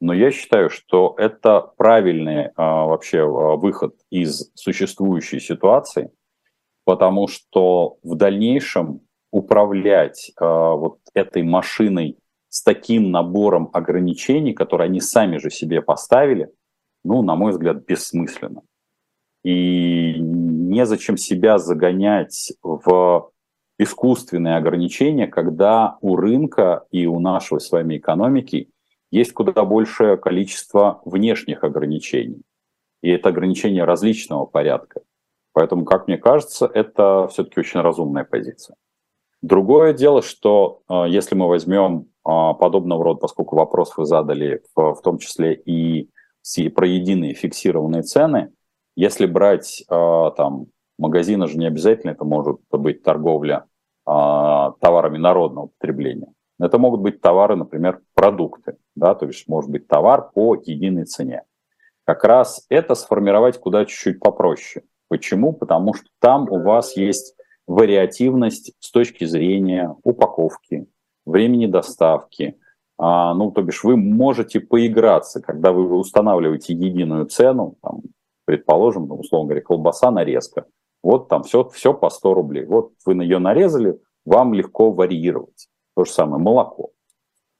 Но 0.00 0.12
я 0.12 0.30
считаю, 0.30 0.70
что 0.70 1.14
это 1.18 1.60
правильный 1.76 2.50
вообще 2.56 3.24
выход 3.24 3.96
из 4.10 4.50
существующей 4.54 5.40
ситуации, 5.40 6.12
потому 6.84 7.26
что 7.26 7.98
в 8.02 8.14
дальнейшем 8.14 9.00
управлять 9.30 10.32
вот 10.38 11.00
этой 11.14 11.42
машиной 11.42 12.16
с 12.48 12.62
таким 12.62 13.10
набором 13.10 13.68
ограничений, 13.72 14.54
которые 14.54 14.86
они 14.86 15.00
сами 15.00 15.38
же 15.38 15.50
себе 15.50 15.82
поставили, 15.82 16.50
ну, 17.04 17.22
на 17.22 17.36
мой 17.36 17.52
взгляд, 17.52 17.84
бессмысленно. 17.84 18.62
И 19.44 20.14
незачем 20.18 21.16
себя 21.16 21.58
загонять 21.58 22.52
в 22.62 23.30
искусственные 23.78 24.56
ограничения, 24.56 25.26
когда 25.26 25.98
у 26.00 26.16
рынка 26.16 26.86
и 26.90 27.06
у 27.06 27.20
нашей 27.20 27.60
с 27.60 27.70
вами 27.70 27.98
экономики 27.98 28.70
есть 29.10 29.32
куда 29.32 29.64
большее 29.64 30.16
количество 30.16 31.00
внешних 31.04 31.64
ограничений. 31.64 32.42
И 33.02 33.10
это 33.10 33.28
ограничения 33.28 33.84
различного 33.84 34.46
порядка. 34.46 35.02
Поэтому, 35.52 35.84
как 35.84 36.06
мне 36.06 36.18
кажется, 36.18 36.70
это 36.72 37.28
все-таки 37.30 37.60
очень 37.60 37.80
разумная 37.80 38.24
позиция. 38.24 38.76
Другое 39.40 39.92
дело, 39.92 40.22
что 40.22 40.82
э, 40.88 41.04
если 41.08 41.34
мы 41.36 41.48
возьмем 41.48 42.00
э, 42.00 42.04
подобного 42.24 43.04
рода, 43.04 43.20
поскольку 43.20 43.56
вопрос 43.56 43.96
вы 43.96 44.04
задали, 44.04 44.62
в, 44.74 45.00
том 45.02 45.18
числе 45.18 45.54
и 45.54 46.10
про 46.74 46.86
единые 46.86 47.34
фиксированные 47.34 48.02
цены, 48.02 48.52
если 48.96 49.26
брать 49.26 49.84
э, 49.88 50.30
там 50.36 50.66
магазины 50.98 51.46
же 51.46 51.56
не 51.56 51.66
обязательно 51.66 52.10
это 52.10 52.24
может 52.24 52.58
быть 52.70 53.02
торговля 53.02 53.64
товарами 54.04 55.18
народного 55.18 55.66
потребления. 55.78 56.32
Это 56.60 56.78
могут 56.78 57.00
быть 57.00 57.20
товары, 57.20 57.56
например, 57.56 58.00
продукты, 58.14 58.76
да, 58.96 59.14
то 59.14 59.26
есть 59.26 59.46
может 59.48 59.70
быть 59.70 59.86
товар 59.86 60.30
по 60.32 60.56
единой 60.56 61.04
цене. 61.04 61.44
Как 62.04 62.24
раз 62.24 62.64
это 62.68 62.94
сформировать 62.94 63.58
куда 63.60 63.84
чуть-чуть 63.84 64.18
попроще. 64.18 64.84
Почему? 65.08 65.52
Потому 65.52 65.94
что 65.94 66.06
там 66.20 66.50
у 66.50 66.62
вас 66.62 66.96
есть 66.96 67.36
вариативность 67.66 68.72
с 68.80 68.90
точки 68.90 69.24
зрения 69.24 69.94
упаковки, 70.02 70.86
времени 71.26 71.66
доставки. 71.66 72.58
А, 72.96 73.34
ну, 73.34 73.52
то 73.52 73.62
бишь 73.62 73.84
вы 73.84 73.96
можете 73.96 74.58
поиграться, 74.58 75.40
когда 75.40 75.72
вы 75.72 75.94
устанавливаете 75.96 76.72
единую 76.72 77.26
цену, 77.26 77.76
там, 77.82 78.00
предположим, 78.44 79.06
ну, 79.06 79.16
условно 79.16 79.48
говоря, 79.48 79.64
колбаса 79.64 80.10
нарезка. 80.10 80.66
Вот 81.02 81.28
там 81.28 81.44
все, 81.44 81.68
все 81.68 81.94
по 81.94 82.10
100 82.10 82.34
рублей. 82.34 82.64
Вот 82.64 82.92
вы 83.06 83.14
ее 83.22 83.38
нарезали, 83.38 84.00
вам 84.24 84.52
легко 84.52 84.90
варьировать. 84.90 85.68
То 85.98 86.04
же 86.04 86.12
самое 86.12 86.40
молоко. 86.40 86.92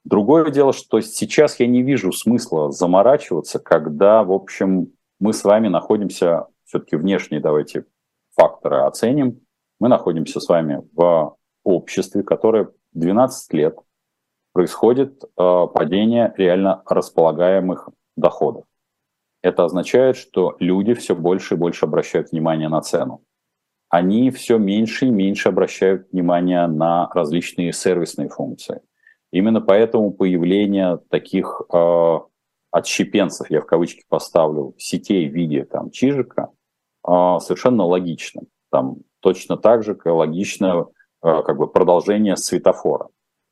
Другое 0.04 0.48
дело, 0.52 0.72
что 0.72 1.00
сейчас 1.00 1.58
я 1.58 1.66
не 1.66 1.82
вижу 1.82 2.12
смысла 2.12 2.70
заморачиваться, 2.70 3.58
когда, 3.58 4.22
в 4.22 4.30
общем, 4.30 4.92
мы 5.18 5.32
с 5.32 5.42
вами 5.42 5.66
находимся, 5.66 6.46
все-таки 6.64 6.94
внешние 6.94 7.40
давайте 7.40 7.86
факторы 8.36 8.82
оценим, 8.82 9.40
мы 9.80 9.88
находимся 9.88 10.38
с 10.38 10.48
вами 10.48 10.88
в 10.92 11.34
обществе, 11.64 12.22
которое 12.22 12.70
12 12.92 13.52
лет 13.54 13.76
происходит 14.52 15.24
э, 15.24 15.66
падение 15.74 16.32
реально 16.36 16.84
располагаемых 16.86 17.88
доходов. 18.16 18.66
Это 19.42 19.64
означает, 19.64 20.16
что 20.16 20.54
люди 20.60 20.94
все 20.94 21.16
больше 21.16 21.54
и 21.54 21.58
больше 21.58 21.86
обращают 21.86 22.30
внимание 22.30 22.68
на 22.68 22.82
цену. 22.82 23.20
Они 23.88 24.30
все 24.30 24.58
меньше 24.58 25.06
и 25.06 25.10
меньше 25.10 25.48
обращают 25.48 26.08
внимание 26.12 26.66
на 26.66 27.08
различные 27.14 27.72
сервисные 27.72 28.28
функции. 28.28 28.80
Именно 29.32 29.60
поэтому 29.60 30.12
появление 30.12 30.98
таких 31.08 31.62
э, 31.72 32.18
отщепенцев, 32.70 33.50
я 33.50 33.60
в 33.60 33.66
кавычки 33.66 34.04
поставлю, 34.08 34.74
сетей 34.78 35.28
в 35.28 35.34
виде 35.34 35.64
там, 35.64 35.90
чижика, 35.90 36.50
э, 37.06 37.38
совершенно 37.40 37.84
логично. 37.84 38.42
Там 38.70 38.98
точно 39.20 39.56
так 39.56 39.82
же 39.82 39.98
логично 40.04 40.86
э, 41.22 41.42
как 41.42 41.56
бы 41.56 41.66
продолжение 41.66 42.36
светофора. 42.36 43.08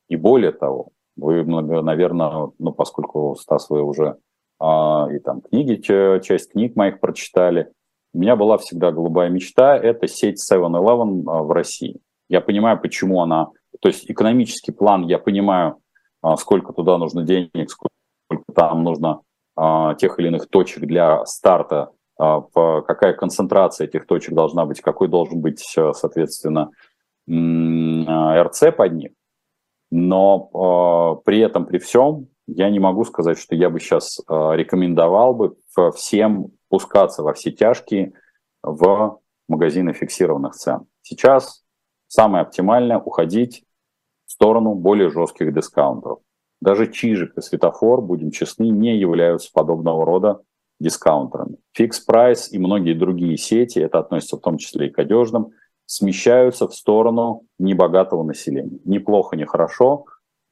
И 0.09 0.17
более 0.17 0.53
того, 0.53 0.91
вы, 1.17 1.45
наверное, 1.45 2.51
ну, 2.59 2.73
поскольку, 2.73 3.37
Стас, 3.37 3.71
вы 3.71 3.83
уже 3.83 4.19
а, 4.59 5.09
и 5.11 5.19
там 5.19 5.41
книги, 5.41 5.77
часть 6.21 6.53
книг 6.53 6.77
моих 6.77 7.01
прочитали, 7.01 7.73
у 8.17 8.19
меня 8.19 8.35
была 8.35 8.59
всегда 8.59 8.91
голубая 8.93 9.29
мечта– 9.29 9.77
это 9.83 10.09
сеть 10.09 10.41
7-Eleven 10.51 11.25
а, 11.27 11.43
в 11.43 11.51
России. 11.53 12.01
Я 12.29 12.41
понимаю, 12.41 12.81
почему 12.81 13.23
она… 13.23 13.49
То 13.81 13.89
есть 13.89 14.11
экономический 14.11 14.73
план, 14.73 15.07
я 15.07 15.19
понимаю, 15.19 15.77
а, 16.23 16.37
сколько 16.37 16.73
туда 16.73 16.99
нужно 16.99 17.23
денег, 17.23 17.71
сколько 17.71 17.95
там 18.55 18.83
нужно 18.83 19.21
тех 19.99 20.19
или 20.19 20.29
иных 20.29 20.51
точек 20.51 20.85
для 20.85 21.25
старта 21.25 21.91
а, 22.19 22.41
какая 22.83 23.13
концентрация 23.13 23.87
этих 23.87 24.07
точек 24.07 24.35
должна 24.35 24.65
быть, 24.65 24.81
какой 24.81 25.09
должен 25.09 25.41
быть, 25.41 25.63
э, 25.77 25.93
соответственно, 25.93 26.71
а, 27.29 28.43
РЦ 28.43 28.75
под 28.77 28.93
них. 28.95 29.11
Но 29.91 30.49
а, 30.55 31.17
при 31.23 31.41
этом, 31.41 31.67
при 31.67 31.79
всем, 31.79 32.29
я 32.47 32.71
не 32.71 32.79
могу 32.79 33.05
сказать, 33.05 33.39
что 33.39 33.55
я 33.55 33.71
бы 33.71 33.81
сейчас 33.81 34.21
рекомендовал 34.29 35.35
бы 35.35 35.57
всем 35.97 36.53
пускаться 36.69 37.23
во 37.23 37.33
все 37.33 37.51
тяжкие 37.51 38.13
в 38.63 39.21
магазины 39.49 39.93
фиксированных 39.93 40.55
цен. 40.55 40.87
Сейчас 41.03 41.65
самое 42.09 42.43
оптимальное 42.43 42.99
уходить 42.99 43.65
в 44.27 44.33
сторону 44.33 44.75
более 44.75 45.11
жестких 45.11 45.55
дискаунтов. 45.55 46.21
Даже 46.61 46.91
Чижик 46.91 47.37
и 47.37 47.41
Светофор, 47.41 48.01
будем 48.03 48.31
честны, 48.31 48.69
не 48.69 48.97
являются 48.97 49.51
подобного 49.53 50.05
рода 50.05 50.41
дискаунтерами. 50.81 51.59
Fix 51.79 51.93
Price 52.09 52.49
и 52.51 52.59
многие 52.59 52.95
другие 52.95 53.37
сети, 53.37 53.79
это 53.79 53.99
относится 53.99 54.37
в 54.37 54.41
том 54.41 54.59
числе 54.59 54.89
и 54.89 54.91
к 54.91 54.99
одежным, 54.99 55.53
смещаются 55.87 56.67
в 56.67 56.75
сторону 56.75 57.45
небогатого 57.59 58.25
населения. 58.25 58.81
Неплохо, 58.85 59.37
не 59.37 59.45
хорошо. 59.45 60.07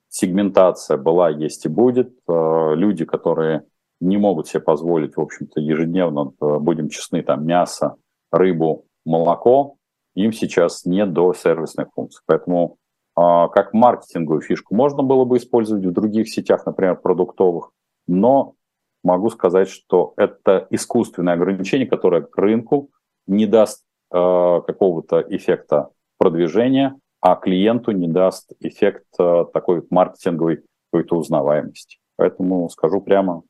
Сегментация 0.09 0.97
была, 0.97 1.29
есть 1.31 1.67
и 1.67 1.69
будет. 1.69 2.15
Э, 2.29 2.75
люди, 2.75 3.05
которые 3.05 3.65
не 4.01 4.17
могут 4.17 4.49
себе 4.49 4.61
позволить, 4.61 5.17
в 5.17 5.21
общем-то, 5.21 5.61
ежедневно, 5.61 6.33
э, 6.41 6.59
будем 6.59 6.89
честны, 6.89 7.23
там 7.23 7.47
мясо, 7.47 7.97
рыбу, 8.31 8.87
молоко, 9.05 9.77
им 10.15 10.33
сейчас 10.33 10.85
нет 10.85 11.13
до 11.13 11.33
сервисных 11.35 11.89
функций. 11.95 12.23
Поэтому 12.27 12.77
э, 13.17 13.21
как 13.53 13.73
маркетинговую 13.73 14.43
фишку 14.43 14.75
можно 14.75 15.03
было 15.03 15.25
бы 15.25 15.37
использовать 15.39 15.85
в 15.85 15.93
других 15.93 16.29
сетях, 16.29 16.67
например, 16.67 16.97
продуктовых, 16.97 17.71
но 18.07 18.55
могу 19.03 19.31
сказать, 19.31 19.69
что 19.69 20.15
это 20.17 20.67
искусственное 20.71 21.35
ограничение, 21.35 21.87
которое 21.87 22.23
к 22.23 22.37
рынку 22.37 22.91
не 23.27 23.47
даст 23.47 23.85
э, 24.13 24.17
какого-то 24.17 25.25
эффекта 25.29 25.91
продвижения, 26.19 26.99
а 27.21 27.37
клиенту 27.37 27.93
не 27.93 28.09
даст 28.09 28.53
эффект 28.61 29.07
э, 29.19 29.45
такой 29.53 29.83
маркетинговой 29.91 30.65
какой-то 30.91 31.17
узнаваемости. 31.17 31.99
Поэтому 32.17 32.69
скажу 32.71 33.01
прямо, 33.01 33.43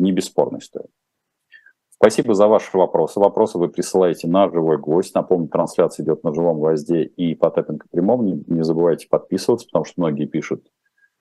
не 0.00 0.12
бесспорная 0.12 0.60
история. 0.60 0.88
Спасибо 1.90 2.34
за 2.34 2.46
ваши 2.48 2.76
вопросы. 2.76 3.20
Вопросы 3.20 3.58
вы 3.58 3.68
присылаете 3.68 4.26
на 4.26 4.50
живой 4.50 4.78
гвоздь. 4.78 5.14
Напомню, 5.14 5.48
трансляция 5.48 6.04
идет 6.04 6.24
на 6.24 6.32
живом 6.34 6.58
гвозде 6.58 7.04
и 7.04 7.34
по 7.34 7.50
Тэппинг 7.50 7.84
прямом. 7.90 8.24
Не, 8.24 8.42
не 8.46 8.64
забывайте 8.64 9.06
подписываться, 9.08 9.66
потому 9.66 9.84
что 9.84 10.00
многие 10.00 10.24
пишут 10.24 10.66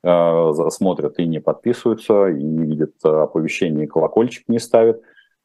Э, 0.01 0.51
смотрят 0.69 1.19
и 1.19 1.25
не 1.25 1.39
подписываются, 1.39 2.29
и 2.29 2.41
не 2.41 2.65
видят 2.65 2.93
э, 3.03 3.09
оповещений, 3.09 3.83
и 3.83 3.87
колокольчик 3.87 4.47
не 4.47 4.59
ставят. 4.59 5.01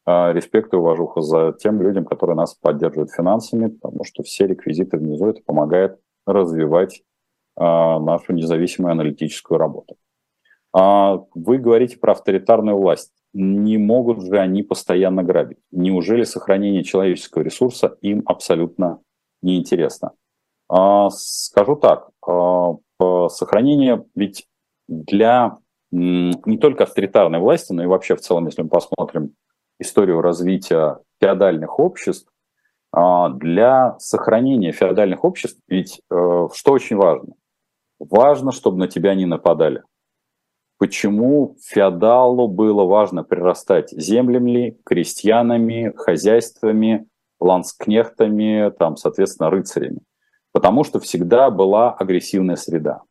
Э, 0.07 0.31
респект 0.31 0.73
и 0.73 0.77
уважуха 0.77 1.21
за 1.21 1.53
тем 1.59 1.81
людям, 1.81 2.05
которые 2.05 2.37
нас 2.37 2.53
поддерживают 2.53 3.11
финансами, 3.11 3.67
потому 3.67 4.05
что 4.05 4.23
все 4.23 4.47
реквизиты 4.47 4.97
внизу, 4.97 5.27
это 5.27 5.41
помогает 5.45 5.99
развивать 6.25 7.03
нашу 7.57 8.33
независимую 8.33 8.91
аналитическую 8.91 9.57
работу. 9.57 9.95
А 10.73 11.21
вы 11.33 11.57
говорите 11.57 11.97
про 11.97 12.11
авторитарную 12.11 12.75
власть. 12.75 13.13
Не 13.37 13.77
могут 13.77 14.21
же 14.21 14.39
они 14.39 14.63
постоянно 14.63 15.21
грабить? 15.21 15.57
Неужели 15.69 16.23
сохранение 16.23 16.85
человеческого 16.85 17.43
ресурса 17.43 17.97
им 17.99 18.23
абсолютно 18.25 19.01
неинтересно? 19.41 20.13
А, 20.69 21.09
скажу 21.09 21.75
так, 21.75 22.11
сохранение, 23.29 24.05
ведь 24.15 24.47
для 24.87 25.57
не 25.91 26.57
только 26.57 26.83
авторитарной 26.83 27.39
власти, 27.39 27.73
но 27.73 27.83
и 27.83 27.87
вообще 27.87 28.15
в 28.15 28.21
целом, 28.21 28.45
если 28.45 28.61
мы 28.61 28.69
посмотрим 28.69 29.35
историю 29.79 30.21
развития 30.21 30.99
феодальных 31.19 31.77
обществ, 31.77 32.31
а, 32.93 33.27
для 33.27 33.99
сохранения 33.99 34.71
феодальных 34.71 35.25
обществ, 35.25 35.59
ведь 35.67 35.99
э, 36.09 36.47
что 36.53 36.71
очень 36.71 36.95
важно? 36.95 37.33
Важно, 37.99 38.53
чтобы 38.53 38.77
на 38.77 38.87
тебя 38.87 39.13
не 39.13 39.25
нападали. 39.25 39.83
Почему 40.77 41.55
феодалу 41.61 42.47
было 42.47 42.83
важно 42.83 43.23
прирастать 43.23 43.91
землями, 43.91 44.77
крестьянами, 44.83 45.93
хозяйствами, 45.95 47.07
ланскнехтами, 47.39 48.71
там, 48.77 48.97
соответственно, 48.97 49.49
рыцарями? 49.49 49.99
Потому 50.51 50.83
что 50.83 50.99
всегда 50.99 51.49
была 51.49 51.93
агрессивная 51.93 52.57
среда. 52.57 53.03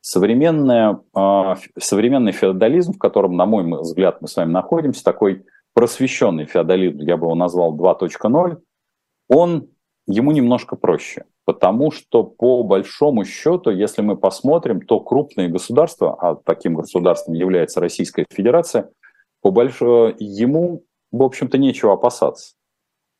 Современная, 0.00 1.00
э, 1.16 1.54
современный 1.78 2.32
феодализм, 2.32 2.92
в 2.94 2.98
котором, 2.98 3.36
на 3.36 3.44
мой 3.44 3.64
взгляд, 3.80 4.22
мы 4.22 4.28
с 4.28 4.36
вами 4.36 4.52
находимся, 4.52 5.04
такой 5.04 5.44
просвещенный 5.74 6.46
феодализм, 6.46 7.00
я 7.00 7.18
бы 7.18 7.26
его 7.26 7.34
назвал 7.34 7.76
2.0, 7.76 8.58
он 9.28 9.68
ему 10.06 10.32
немножко 10.32 10.76
проще. 10.76 11.24
Потому 11.44 11.90
что 11.90 12.24
по 12.24 12.62
большому 12.62 13.24
счету, 13.24 13.70
если 13.70 14.02
мы 14.02 14.16
посмотрим, 14.16 14.80
то 14.80 15.00
крупные 15.00 15.48
государства, 15.48 16.16
а 16.20 16.34
таким 16.34 16.74
государством 16.74 17.34
является 17.34 17.80
Российская 17.80 18.26
Федерация, 18.30 18.90
по 19.42 19.50
большому, 19.50 20.14
ему, 20.18 20.84
в 21.12 21.22
общем-то, 21.22 21.58
нечего 21.58 21.94
опасаться. 21.94 22.54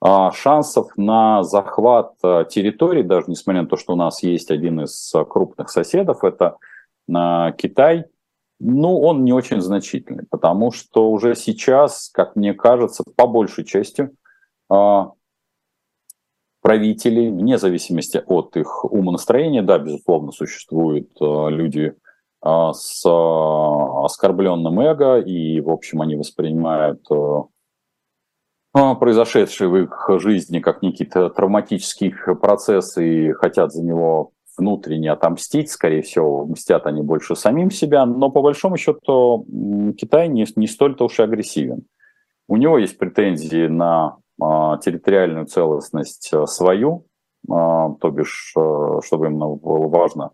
А 0.01 0.31
шансов 0.33 0.89
на 0.97 1.43
захват 1.43 2.15
а, 2.23 2.45
территорий, 2.45 3.03
даже 3.03 3.27
несмотря 3.29 3.63
на 3.63 3.69
то, 3.69 3.77
что 3.77 3.95
у 3.95 3.97
нас 3.97 4.23
есть 4.23 4.51
один 4.51 4.83
из 4.83 5.13
крупных 5.29 5.71
соседов, 5.71 6.23
это 6.25 6.57
а, 7.13 7.53
Китай, 7.53 8.07
ну, 8.59 9.01
он 9.01 9.25
не 9.25 9.33
очень 9.33 9.61
значительный, 9.61 10.25
потому 10.29 10.73
что 10.73 11.11
уже 11.11 11.35
сейчас, 11.35 12.11
как 12.13 12.37
мне 12.37 12.55
кажется, 12.55 13.05
по 13.17 13.27
большей 13.27 13.65
части 13.65 14.11
правителей, 16.67 17.31
вне 17.31 17.59
зависимости 17.59 18.21
от 18.27 18.57
их 18.57 18.85
умонастроения, 18.85 19.63
да, 19.63 19.79
безусловно, 19.79 20.33
существуют 20.33 21.11
э, 21.21 21.51
люди 21.51 21.95
э, 22.45 22.71
с 22.73 23.07
э, 23.07 24.05
оскорбленным 24.05 24.81
эго, 24.81 25.21
и, 25.21 25.61
в 25.61 25.71
общем, 25.71 26.03
они 26.03 26.17
воспринимают 26.17 27.07
произошедшие 28.73 29.69
в 29.69 29.77
их 29.77 30.11
жизни 30.21 30.59
как 30.59 30.83
некие-то 30.83 31.31
травматические 31.31 32.35
процессы 32.35 33.29
и 33.29 33.33
хотят 33.33 33.73
за 33.73 33.85
него 33.85 34.33
внутренне 34.59 35.13
отомстить, 35.13 35.71
скорее 35.71 36.03
всего, 36.03 36.47
мстят 36.47 36.87
они 36.87 37.01
больше 37.01 37.37
самим 37.37 37.71
себя, 37.71 38.05
но 38.07 38.29
по 38.29 38.43
большому 38.43 38.77
счету 38.77 39.47
Китай 39.97 40.27
не, 40.27 40.45
не 40.57 40.67
столь-то 40.67 41.05
уж 41.05 41.21
и 41.21 41.23
агрессивен. 41.23 41.87
У 42.49 42.57
него 42.57 42.77
есть 42.77 42.99
претензии 42.99 43.69
на 43.69 44.17
территориальную 44.39 45.47
целостность 45.47 46.31
э, 46.33 46.47
свою, 46.47 47.07
а, 47.51 47.91
то 48.01 48.11
бишь, 48.11 48.53
э, 48.57 49.01
чтобы 49.05 49.27
именно 49.27 49.49
было 49.49 49.89
важно, 49.89 50.31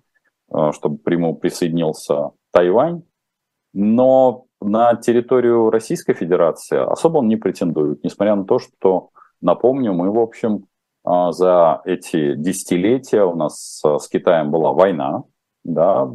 э, 0.53 0.73
чтобы 0.73 0.99
к 0.99 1.41
присоединился 1.41 2.31
Тайвань, 2.53 3.03
но 3.73 4.47
на 4.61 4.95
территорию 4.97 5.71
Российской 5.71 6.15
Федерации 6.15 6.79
особо 6.79 7.19
он 7.19 7.29
не 7.29 7.37
претендует, 7.37 8.03
несмотря 8.05 8.35
на 8.35 8.45
то, 8.45 8.59
что, 8.59 9.11
напомню, 9.41 9.93
мы, 9.93 10.11
в 10.11 10.19
общем, 10.19 10.67
а, 11.05 11.33
за 11.33 11.81
эти 11.85 12.35
десятилетия 12.35 13.25
у 13.25 13.35
нас 13.35 13.83
с 13.83 14.09
Китаем 14.09 14.51
была 14.51 14.73
война, 14.73 15.25
да, 15.65 16.09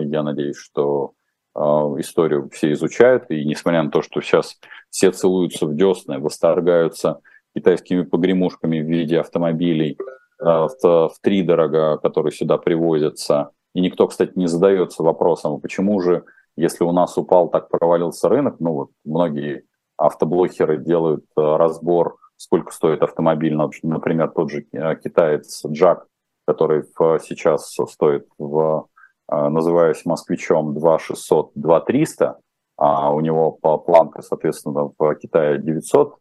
я 0.00 0.22
надеюсь, 0.24 0.56
что 0.56 1.12
историю 1.54 2.48
все 2.50 2.72
изучают, 2.72 3.30
и 3.30 3.44
несмотря 3.44 3.82
на 3.82 3.90
то, 3.90 4.02
что 4.02 4.20
сейчас 4.20 4.58
все 4.90 5.10
целуются 5.10 5.66
в 5.66 5.74
десны, 5.74 6.18
восторгаются 6.18 7.20
китайскими 7.54 8.02
погремушками 8.02 8.80
в 8.80 8.86
виде 8.86 9.20
автомобилей 9.20 9.98
э, 10.40 10.44
в, 10.44 11.12
три 11.20 11.42
дорога, 11.42 11.98
которые 11.98 12.32
сюда 12.32 12.58
привозятся. 12.58 13.50
И 13.74 13.80
никто, 13.80 14.06
кстати, 14.06 14.32
не 14.34 14.46
задается 14.46 15.02
вопросом, 15.02 15.60
почему 15.60 16.00
же, 16.00 16.24
если 16.56 16.84
у 16.84 16.92
нас 16.92 17.16
упал, 17.18 17.48
так 17.48 17.68
провалился 17.68 18.28
рынок, 18.28 18.56
ну 18.58 18.72
вот 18.72 18.90
многие 19.04 19.64
автоблокеры 19.96 20.78
делают 20.78 21.24
э, 21.36 21.40
разбор, 21.40 22.16
сколько 22.36 22.72
стоит 22.72 23.02
автомобиль, 23.02 23.54
например, 23.54 24.30
тот 24.30 24.50
же 24.50 24.62
китаец 24.62 25.64
Джак, 25.66 26.06
который 26.46 26.82
сейчас 27.20 27.76
стоит 27.88 28.26
в, 28.36 28.88
называясь 29.28 30.04
москвичом, 30.04 30.74
2600, 30.74 31.52
2300, 31.54 32.38
а 32.76 33.12
у 33.12 33.20
него 33.20 33.52
планка, 33.52 34.22
соответственно, 34.22 34.92
в 34.98 35.14
Китае 35.16 35.58
900 35.58 36.16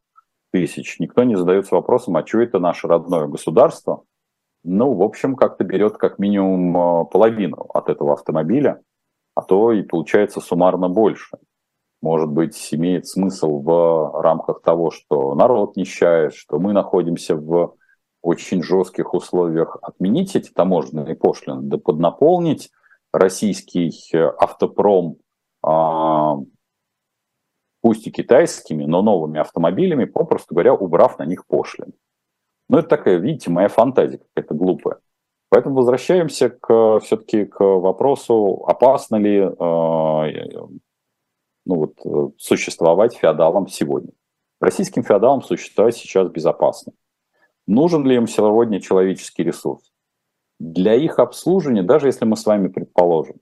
тысяч, 0.51 0.99
никто 0.99 1.23
не 1.23 1.35
задается 1.35 1.75
вопросом, 1.75 2.17
а 2.17 2.25
что 2.25 2.41
это 2.41 2.59
наше 2.59 2.87
родное 2.87 3.27
государство? 3.27 4.03
Ну, 4.63 4.93
в 4.93 5.01
общем, 5.01 5.35
как-то 5.35 5.63
берет 5.63 5.97
как 5.97 6.19
минимум 6.19 6.77
а, 6.77 7.05
половину 7.05 7.65
от 7.73 7.89
этого 7.89 8.13
автомобиля, 8.13 8.81
а 9.33 9.41
то 9.41 9.71
и 9.71 9.81
получается 9.81 10.39
суммарно 10.39 10.87
больше. 10.87 11.37
Может 12.01 12.29
быть, 12.29 12.69
имеет 12.71 13.07
смысл 13.07 13.59
в 13.59 14.21
рамках 14.21 14.61
того, 14.61 14.91
что 14.91 15.33
народ 15.35 15.77
нищает, 15.77 16.35
что 16.35 16.59
мы 16.59 16.73
находимся 16.73 17.35
в 17.35 17.75
очень 18.21 18.61
жестких 18.61 19.13
условиях, 19.13 19.77
отменить 19.81 20.35
эти 20.35 20.51
таможенные 20.51 21.15
пошлины, 21.15 21.61
да 21.63 21.77
поднаполнить 21.77 22.69
российский 23.11 23.91
автопром 24.13 25.17
а, 25.63 26.37
пусть 27.81 28.07
и 28.07 28.11
китайскими, 28.11 28.85
но 28.85 29.01
новыми 29.01 29.39
автомобилями, 29.39 30.05
попросту 30.05 30.53
говоря, 30.53 30.73
убрав 30.73 31.19
на 31.19 31.25
них 31.25 31.45
пошлины. 31.45 31.93
Ну, 32.69 32.77
это 32.77 32.87
такая, 32.87 33.17
видите, 33.17 33.49
моя 33.49 33.67
фантазия 33.67 34.19
какая-то 34.19 34.53
глупая. 34.53 34.99
Поэтому 35.49 35.75
возвращаемся 35.75 36.49
к, 36.49 36.99
все-таки 37.01 37.45
к 37.45 37.59
вопросу, 37.59 38.63
опасно 38.65 39.17
ли 39.17 39.39
э, 39.39 39.51
ну 41.65 41.75
вот, 41.75 42.35
существовать 42.37 43.15
феодалам 43.15 43.67
сегодня. 43.67 44.11
Российским 44.61 45.03
феодалам 45.03 45.41
существовать 45.41 45.97
сейчас 45.97 46.29
безопасно. 46.29 46.93
Нужен 47.67 48.05
ли 48.05 48.15
им 48.15 48.27
сегодня 48.27 48.79
человеческий 48.79 49.43
ресурс? 49.43 49.90
Для 50.61 50.93
их 50.93 51.17
обслуживания, 51.17 51.81
даже 51.81 52.05
если 52.05 52.23
мы 52.23 52.37
с 52.37 52.45
вами 52.45 52.67
предположим, 52.67 53.37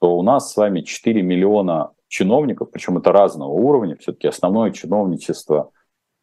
то 0.00 0.16
у 0.16 0.22
нас 0.22 0.50
с 0.50 0.56
вами 0.56 0.80
4 0.80 1.20
миллиона 1.20 1.90
чиновников, 2.08 2.70
причем 2.72 2.96
это 2.96 3.12
разного 3.12 3.50
уровня, 3.50 3.96
все-таки 4.00 4.28
основное 4.28 4.70
чиновничество 4.70 5.72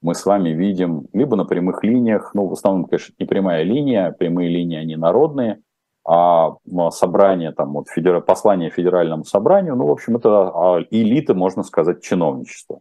мы 0.01 0.15
с 0.15 0.25
вами 0.25 0.49
видим 0.49 1.06
либо 1.13 1.36
на 1.36 1.45
прямых 1.45 1.84
линиях, 1.84 2.32
ну, 2.34 2.47
в 2.47 2.54
основном, 2.54 2.86
конечно, 2.86 3.13
не 3.19 3.27
прямая 3.27 3.62
линия, 3.62 4.15
прямые 4.17 4.49
линии, 4.49 4.80
они 4.80 4.95
народные, 4.95 5.62
а 6.04 6.56
собрание, 6.89 7.51
там, 7.51 7.73
вот, 7.73 7.89
федер... 7.89 8.19
послание 8.21 8.71
федеральному 8.71 9.25
собранию, 9.25 9.75
ну, 9.75 9.86
в 9.86 9.91
общем, 9.91 10.17
это 10.17 10.49
а, 10.49 10.80
элита, 10.89 11.36
можно 11.36 11.62
сказать, 11.62 12.01
чиновничества. 12.01 12.80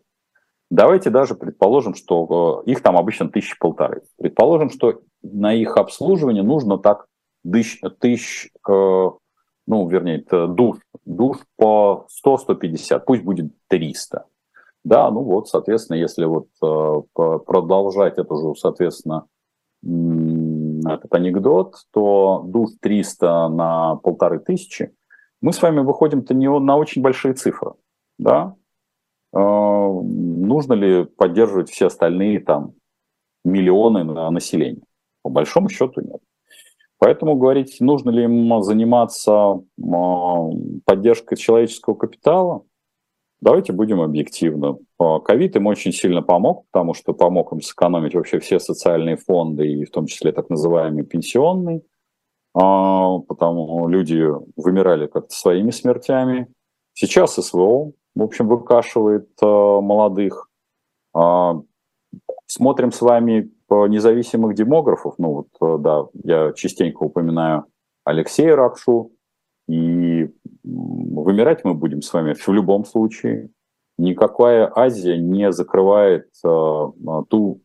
Давайте 0.70 1.10
даже 1.10 1.34
предположим, 1.34 1.94
что 1.94 2.62
э, 2.64 2.70
их 2.70 2.80
там 2.82 2.96
обычно 2.96 3.28
тысячи 3.28 3.58
полторы. 3.58 4.00
Предположим, 4.16 4.70
что 4.70 5.02
на 5.20 5.52
их 5.52 5.76
обслуживание 5.76 6.42
нужно 6.42 6.78
так 6.78 7.06
тысяч, 7.42 7.80
тысяч 7.98 8.50
э, 8.68 9.10
ну, 9.66 9.88
вернее, 9.88 10.24
душ, 10.48 10.78
душ 11.04 11.38
по 11.56 12.06
100-150, 12.26 13.02
пусть 13.06 13.22
будет 13.22 13.52
300. 13.68 14.26
Да, 14.82 15.10
ну 15.10 15.22
вот, 15.22 15.48
соответственно, 15.48 15.98
если 15.98 16.24
вот 16.24 16.48
э, 16.62 17.02
продолжать 17.14 18.18
это 18.18 18.34
же, 18.34 18.54
соответственно, 18.56 19.26
этот 19.82 21.14
анекдот, 21.14 21.76
то 21.92 22.42
душ 22.46 22.70
300 22.80 23.48
на 23.48 23.96
полторы 23.96 24.40
тысячи, 24.40 24.92
мы 25.40 25.52
с 25.52 25.62
вами 25.62 25.80
выходим-то 25.80 26.34
не 26.34 26.50
на 26.50 26.76
очень 26.76 27.02
большие 27.02 27.34
цифры, 27.34 27.72
да? 28.18 28.56
Э, 29.32 29.38
нужно 29.38 30.72
ли 30.72 31.04
поддерживать 31.04 31.70
все 31.70 31.86
остальные 31.86 32.40
там 32.40 32.74
миллионы 33.44 34.04
на 34.04 34.30
население? 34.30 34.82
По 35.22 35.30
большому 35.30 35.68
счету 35.68 36.00
нет. 36.00 36.20
Поэтому 37.00 37.34
говорить, 37.34 37.78
нужно 37.80 38.10
ли 38.10 38.24
им 38.24 38.62
заниматься 38.62 39.62
поддержкой 40.84 41.36
человеческого 41.36 41.94
капитала, 41.94 42.62
давайте 43.40 43.72
будем 43.72 44.02
объективны. 44.02 44.76
Ковид 45.24 45.56
им 45.56 45.66
очень 45.66 45.92
сильно 45.92 46.20
помог, 46.20 46.66
потому 46.70 46.92
что 46.92 47.14
помог 47.14 47.52
им 47.52 47.62
сэкономить 47.62 48.14
вообще 48.14 48.38
все 48.38 48.60
социальные 48.60 49.16
фонды, 49.16 49.66
и 49.66 49.84
в 49.86 49.90
том 49.90 50.04
числе 50.04 50.30
так 50.32 50.50
называемый 50.50 51.04
пенсионный, 51.04 51.82
а, 52.54 53.18
потому 53.20 53.88
люди 53.88 54.22
вымирали 54.56 55.06
как-то 55.06 55.34
своими 55.34 55.70
смертями. 55.70 56.48
Сейчас 56.92 57.34
СВО, 57.36 57.92
в 58.14 58.22
общем, 58.22 58.46
выкашивает 58.46 59.30
а, 59.40 59.80
молодых. 59.80 60.50
А, 61.14 61.62
смотрим 62.46 62.92
с 62.92 63.00
вами 63.00 63.50
независимых 63.74 64.54
демографов, 64.54 65.14
ну 65.18 65.32
вот, 65.32 65.48
э, 65.60 65.78
да, 65.80 66.06
я 66.24 66.52
частенько 66.52 67.04
упоминаю 67.04 67.66
Алексея 68.04 68.56
Ракшу, 68.56 69.12
и 69.68 70.28
вымирать 70.64 71.64
мы 71.64 71.74
будем 71.74 72.02
с 72.02 72.12
вами 72.12 72.34
в 72.46 72.48
любом 72.48 72.84
случае. 72.84 73.50
Никакая 73.98 74.70
Азия 74.74 75.18
не 75.18 75.52
закрывает 75.52 76.28
э, 76.44 76.48
ту 76.48 77.60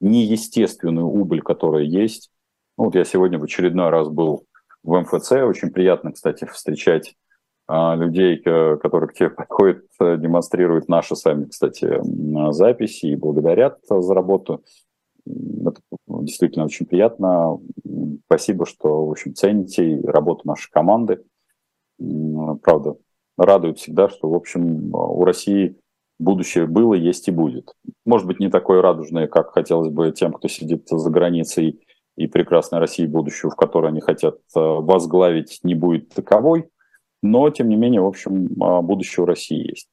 неестественную 0.00 1.06
убыль, 1.06 1.42
которая 1.42 1.84
есть. 1.84 2.30
Ну, 2.76 2.84
вот 2.84 2.94
я 2.94 3.04
сегодня 3.04 3.38
в 3.38 3.44
очередной 3.44 3.90
раз 3.90 4.08
был 4.08 4.46
в 4.82 4.98
МФЦ. 4.98 5.32
Очень 5.32 5.70
приятно, 5.70 6.12
кстати, 6.12 6.44
встречать 6.46 7.14
людей, 7.66 8.38
которые 8.42 9.08
к 9.08 9.14
тебе 9.14 9.30
подходят, 9.30 9.84
демонстрируют 9.98 10.88
наши 10.88 11.16
сами, 11.16 11.46
кстати, 11.46 11.98
записи 12.52 13.06
и 13.06 13.16
благодарят 13.16 13.78
за 13.88 14.12
работу. 14.12 14.62
Это 15.26 15.80
действительно 16.06 16.66
очень 16.66 16.86
приятно. 16.86 17.58
Спасибо, 18.26 18.66
что, 18.66 19.06
в 19.06 19.10
общем, 19.12 19.34
цените 19.34 20.00
работу 20.04 20.46
нашей 20.46 20.70
команды. 20.70 21.24
Правда, 21.98 22.96
радует 23.38 23.78
всегда, 23.78 24.08
что, 24.08 24.28
в 24.28 24.34
общем, 24.34 24.94
у 24.94 25.24
России 25.24 25.76
будущее 26.18 26.66
было, 26.66 26.94
есть 26.94 27.28
и 27.28 27.32
будет. 27.32 27.74
Может 28.04 28.26
быть, 28.26 28.40
не 28.40 28.50
такое 28.50 28.82
радужное, 28.82 29.26
как 29.26 29.52
хотелось 29.52 29.90
бы 29.90 30.12
тем, 30.12 30.32
кто 30.32 30.48
сидит 30.48 30.86
за 30.88 31.10
границей, 31.10 31.80
и 32.16 32.26
прекрасной 32.26 32.78
России 32.78 33.06
будущего, 33.06 33.50
в 33.50 33.56
которой 33.56 33.90
они 33.90 34.00
хотят 34.00 34.36
э, 34.36 34.60
возглавить, 34.60 35.60
не 35.62 35.74
будет 35.74 36.10
таковой, 36.10 36.68
но, 37.22 37.48
тем 37.50 37.68
не 37.68 37.76
менее, 37.76 38.02
в 38.02 38.06
общем, 38.06 38.48
а, 38.62 38.82
будущее 38.82 39.24
у 39.24 39.26
России 39.26 39.70
есть. 39.70 39.88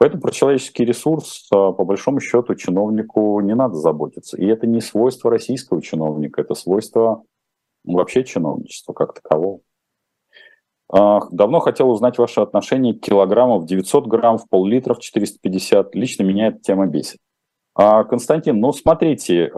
Поэтому 0.00 0.22
про 0.22 0.32
человеческий 0.32 0.86
ресурс, 0.86 1.46
а, 1.52 1.72
по 1.72 1.84
большому 1.84 2.20
счету, 2.20 2.54
чиновнику 2.54 3.38
не 3.40 3.54
надо 3.54 3.74
заботиться. 3.74 4.38
И 4.38 4.46
это 4.46 4.66
не 4.66 4.80
свойство 4.80 5.30
российского 5.30 5.82
чиновника, 5.82 6.40
это 6.40 6.54
свойство 6.54 7.24
вообще 7.84 8.24
чиновничества 8.24 8.94
как 8.94 9.12
такового. 9.12 9.60
А, 10.90 11.20
давно 11.30 11.60
хотел 11.60 11.90
узнать 11.90 12.16
ваше 12.16 12.40
отношение 12.40 12.94
к 12.94 13.00
килограммам 13.00 13.60
в 13.60 13.66
900 13.66 14.06
грамм, 14.06 14.38
в 14.38 14.48
пол-литра, 14.48 14.94
в 14.94 15.00
450. 15.00 15.94
Лично 15.94 16.22
меня 16.22 16.46
эта 16.46 16.60
тема 16.60 16.86
бесит. 16.86 17.18
А, 17.74 18.04
Константин, 18.04 18.58
ну 18.58 18.72
смотрите, 18.72 19.52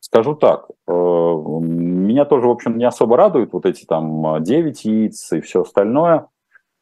скажу 0.00 0.34
так, 0.34 0.70
меня 0.88 2.24
тоже, 2.24 2.46
в 2.48 2.50
общем, 2.50 2.78
не 2.78 2.86
особо 2.86 3.18
радуют 3.18 3.52
вот 3.52 3.66
эти 3.66 3.84
там 3.84 4.42
9 4.42 4.84
яиц 4.86 5.30
и 5.32 5.42
все 5.42 5.60
остальное. 5.60 6.28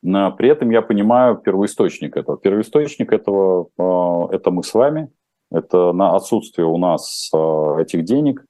Но 0.02 0.32
при 0.32 0.48
этом 0.48 0.70
я 0.70 0.82
понимаю 0.82 1.36
первоисточник 1.36 2.16
этого. 2.16 2.38
Первоисточник 2.38 3.12
этого 3.12 3.68
э,– 3.78 4.34
это 4.36 4.50
мы 4.50 4.62
с 4.62 4.72
вами, 4.72 5.10
это 5.50 5.92
на 5.92 6.16
отсутствие 6.16 6.66
у 6.66 6.78
нас 6.78 7.30
этих 7.32 8.04
денег. 8.04 8.44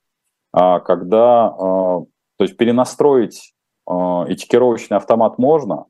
А 0.53 0.81
когда, 0.81 1.51
то 1.51 2.07
есть 2.41 2.57
перенастроить 2.57 3.55
а, 3.91 4.25
этикировочный 4.29 4.97
автомат 4.97 5.39
можно, 5.39 5.87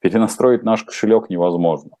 перенастроить 0.00 0.62
наш 0.62 0.84
кошелек 0.84 1.30
невозможно. 1.30 1.92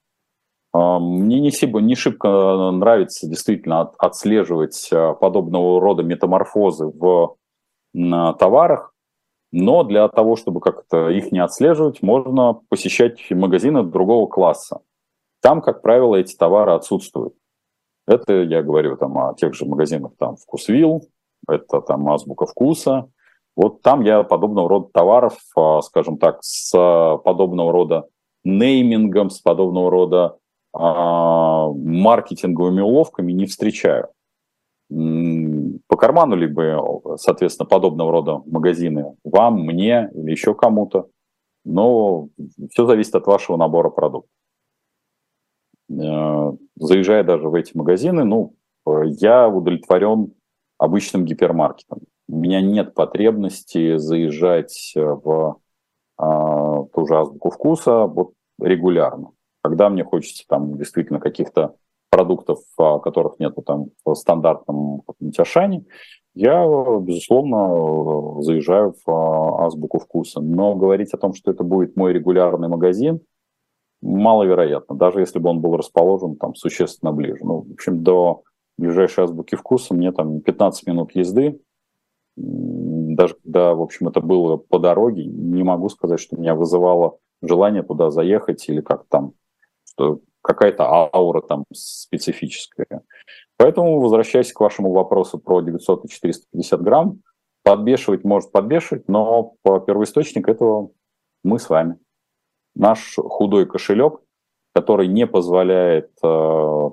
А, 0.72 0.98
мне 0.98 1.40
не, 1.40 1.50
сибо, 1.50 1.80
не 1.80 1.94
шибко 1.94 2.70
нравится 2.72 3.26
действительно 3.26 3.80
отслеживать 3.98 4.90
а, 4.92 5.14
подобного 5.14 5.80
рода 5.80 6.02
метаморфозы 6.02 6.86
в 6.86 7.36
товарах, 7.92 8.89
но 9.52 9.82
для 9.82 10.08
того, 10.08 10.36
чтобы 10.36 10.60
как-то 10.60 11.08
их 11.08 11.32
не 11.32 11.40
отслеживать, 11.40 12.02
можно 12.02 12.60
посещать 12.68 13.18
магазины 13.30 13.82
другого 13.82 14.26
класса. 14.26 14.80
Там, 15.42 15.60
как 15.60 15.82
правило, 15.82 16.16
эти 16.16 16.36
товары 16.36 16.72
отсутствуют. 16.72 17.34
Это 18.06 18.42
я 18.42 18.62
говорю 18.62 18.96
там 18.96 19.18
о 19.18 19.34
тех 19.34 19.54
же 19.54 19.64
магазинах, 19.64 20.12
там 20.18 20.36
Вкусвилл, 20.36 21.02
это 21.48 21.80
там 21.80 22.08
Азбука 22.08 22.46
Вкуса, 22.46 23.08
вот 23.56 23.82
там 23.82 24.02
я 24.02 24.22
подобного 24.22 24.68
рода 24.68 24.88
товаров, 24.92 25.38
а, 25.56 25.80
скажем 25.82 26.18
так, 26.18 26.38
с 26.42 26.70
подобного 27.24 27.72
рода 27.72 28.08
неймингом, 28.44 29.30
с 29.30 29.38
подобного 29.40 29.90
рода 29.90 30.36
а, 30.72 31.68
маркетинговыми 31.68 32.80
уловками 32.80 33.32
не 33.32 33.46
встречаю. 33.46 34.08
По 35.90 35.96
карману 35.96 36.36
либо, 36.36 37.16
соответственно, 37.16 37.68
подобного 37.68 38.12
рода 38.12 38.42
магазины 38.46 39.16
вам, 39.24 39.64
мне 39.64 40.08
или 40.14 40.30
еще 40.30 40.54
кому-то. 40.54 41.08
Но 41.64 42.28
все 42.70 42.86
зависит 42.86 43.16
от 43.16 43.26
вашего 43.26 43.56
набора 43.56 43.90
продуктов. 43.90 44.30
Э, 45.90 46.52
заезжая 46.76 47.24
даже 47.24 47.48
в 47.48 47.54
эти 47.56 47.76
магазины, 47.76 48.22
ну, 48.22 48.54
я 48.86 49.48
удовлетворен 49.48 50.32
обычным 50.78 51.24
гипермаркетом. 51.24 52.02
У 52.28 52.36
меня 52.36 52.60
нет 52.60 52.94
потребности 52.94 53.96
заезжать 53.96 54.92
в 54.94 55.56
а, 56.16 56.84
ту 56.84 57.06
же 57.06 57.16
азбуку 57.16 57.50
вкуса 57.50 58.06
вот 58.06 58.34
регулярно. 58.60 59.32
Когда 59.60 59.88
мне 59.88 60.04
хочется 60.04 60.44
там 60.46 60.78
действительно 60.78 61.18
каких-то 61.18 61.74
продуктов, 62.10 62.58
а, 62.78 62.98
которых 62.98 63.38
нет 63.38 63.54
там 63.64 63.86
в 64.04 64.14
стандартном 64.14 65.02
Ашане, 65.38 65.84
я, 66.34 66.64
безусловно, 67.00 68.42
заезжаю 68.42 68.94
в 69.04 69.10
а, 69.10 69.66
азбуку 69.66 69.98
вкуса. 69.98 70.40
Но 70.40 70.74
говорить 70.74 71.14
о 71.14 71.18
том, 71.18 71.34
что 71.34 71.50
это 71.50 71.64
будет 71.64 71.96
мой 71.96 72.12
регулярный 72.12 72.68
магазин, 72.68 73.20
маловероятно, 74.02 74.96
даже 74.96 75.20
если 75.20 75.38
бы 75.38 75.50
он 75.50 75.60
был 75.60 75.76
расположен 75.76 76.36
там 76.36 76.54
существенно 76.54 77.12
ближе. 77.12 77.40
Ну, 77.42 77.62
в 77.62 77.72
общем, 77.72 78.02
до 78.02 78.42
ближайшей 78.78 79.24
азбуки 79.24 79.56
вкуса 79.56 79.94
мне 79.94 80.10
там 80.12 80.40
15 80.40 80.86
минут 80.86 81.14
езды, 81.14 81.60
даже 82.36 83.34
когда, 83.42 83.74
в 83.74 83.82
общем, 83.82 84.08
это 84.08 84.20
было 84.20 84.56
по 84.56 84.78
дороге, 84.78 85.24
не 85.26 85.62
могу 85.62 85.88
сказать, 85.90 86.20
что 86.20 86.36
меня 86.36 86.54
вызывало 86.54 87.18
желание 87.42 87.82
туда 87.82 88.10
заехать 88.10 88.66
или 88.68 88.80
как 88.80 89.04
там, 89.08 89.32
что 89.84 90.20
какая-то 90.42 90.84
аура 90.84 91.40
там 91.42 91.64
специфическая. 91.72 93.02
Поэтому, 93.56 94.00
возвращаясь 94.00 94.52
к 94.52 94.60
вашему 94.60 94.92
вопросу 94.92 95.38
про 95.38 95.60
900 95.60 96.04
и 96.04 96.08
450 96.08 96.82
грамм, 96.82 97.20
подбешивать 97.62 98.24
может 98.24 98.52
подбешивать, 98.52 99.08
но 99.08 99.54
по 99.62 99.80
первоисточник 99.80 100.48
этого 100.48 100.90
мы 101.44 101.58
с 101.58 101.68
вами. 101.68 101.98
Наш 102.74 103.16
худой 103.16 103.66
кошелек, 103.66 104.20
который 104.74 105.08
не 105.08 105.26
позволяет 105.26 106.10
э, 106.22 106.90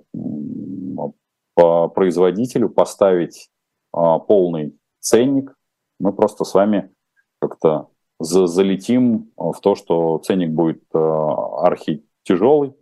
производителю 1.55 2.69
поставить 2.69 3.49
э, 3.95 3.99
полный 4.27 4.77
ценник, 4.99 5.55
мы 5.99 6.13
просто 6.13 6.43
с 6.43 6.53
вами 6.53 6.91
как-то 7.39 7.89
залетим 8.19 9.31
в 9.37 9.59
то, 9.61 9.75
что 9.75 10.17
ценник 10.19 10.49
будет 10.49 10.83
э, 10.93 10.97
архи 10.97 12.03
тяжелый, 12.23 12.73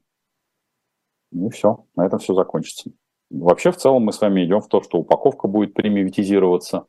и 1.31 1.49
все, 1.49 1.85
на 1.95 2.05
этом 2.05 2.19
все 2.19 2.33
закончится. 2.33 2.91
Вообще, 3.29 3.71
в 3.71 3.77
целом, 3.77 4.03
мы 4.03 4.13
с 4.13 4.21
вами 4.21 4.45
идем 4.45 4.61
в 4.61 4.67
то, 4.67 4.81
что 4.81 4.99
упаковка 4.99 5.47
будет 5.47 5.73
примитивизироваться, 5.73 6.85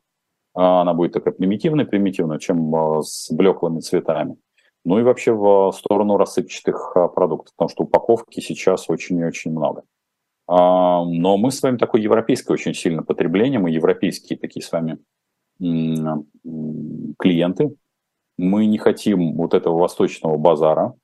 а 0.54 0.82
она 0.82 0.94
будет 0.94 1.12
такая 1.12 1.34
примитивная, 1.34 1.84
примитивная, 1.84 2.38
чем 2.38 2.74
э, 2.74 3.02
с 3.02 3.30
блеклыми 3.32 3.80
цветами. 3.80 4.36
Ну 4.84 4.98
и 4.98 5.02
вообще 5.02 5.32
в 5.32 5.72
сторону 5.72 6.16
рассыпчатых 6.16 6.92
э, 6.94 7.08
продуктов, 7.08 7.54
потому 7.56 7.68
что 7.68 7.84
упаковки 7.84 8.40
сейчас 8.40 8.88
очень 8.88 9.18
и 9.18 9.24
очень 9.24 9.50
много. 9.50 9.82
А, 10.46 11.04
но 11.04 11.36
мы 11.36 11.50
с 11.50 11.62
вами 11.62 11.76
такое 11.76 12.00
европейское 12.00 12.54
очень 12.54 12.74
сильно 12.74 13.02
потребление, 13.02 13.58
мы 13.58 13.70
европейские 13.70 14.38
такие 14.38 14.64
с 14.64 14.70
вами 14.70 14.98
клиенты. 17.18 17.74
Мы 18.36 18.66
не 18.66 18.76
хотим 18.76 19.36
вот 19.36 19.54
этого 19.54 19.78
восточного 19.78 20.36
базара. 20.36 20.94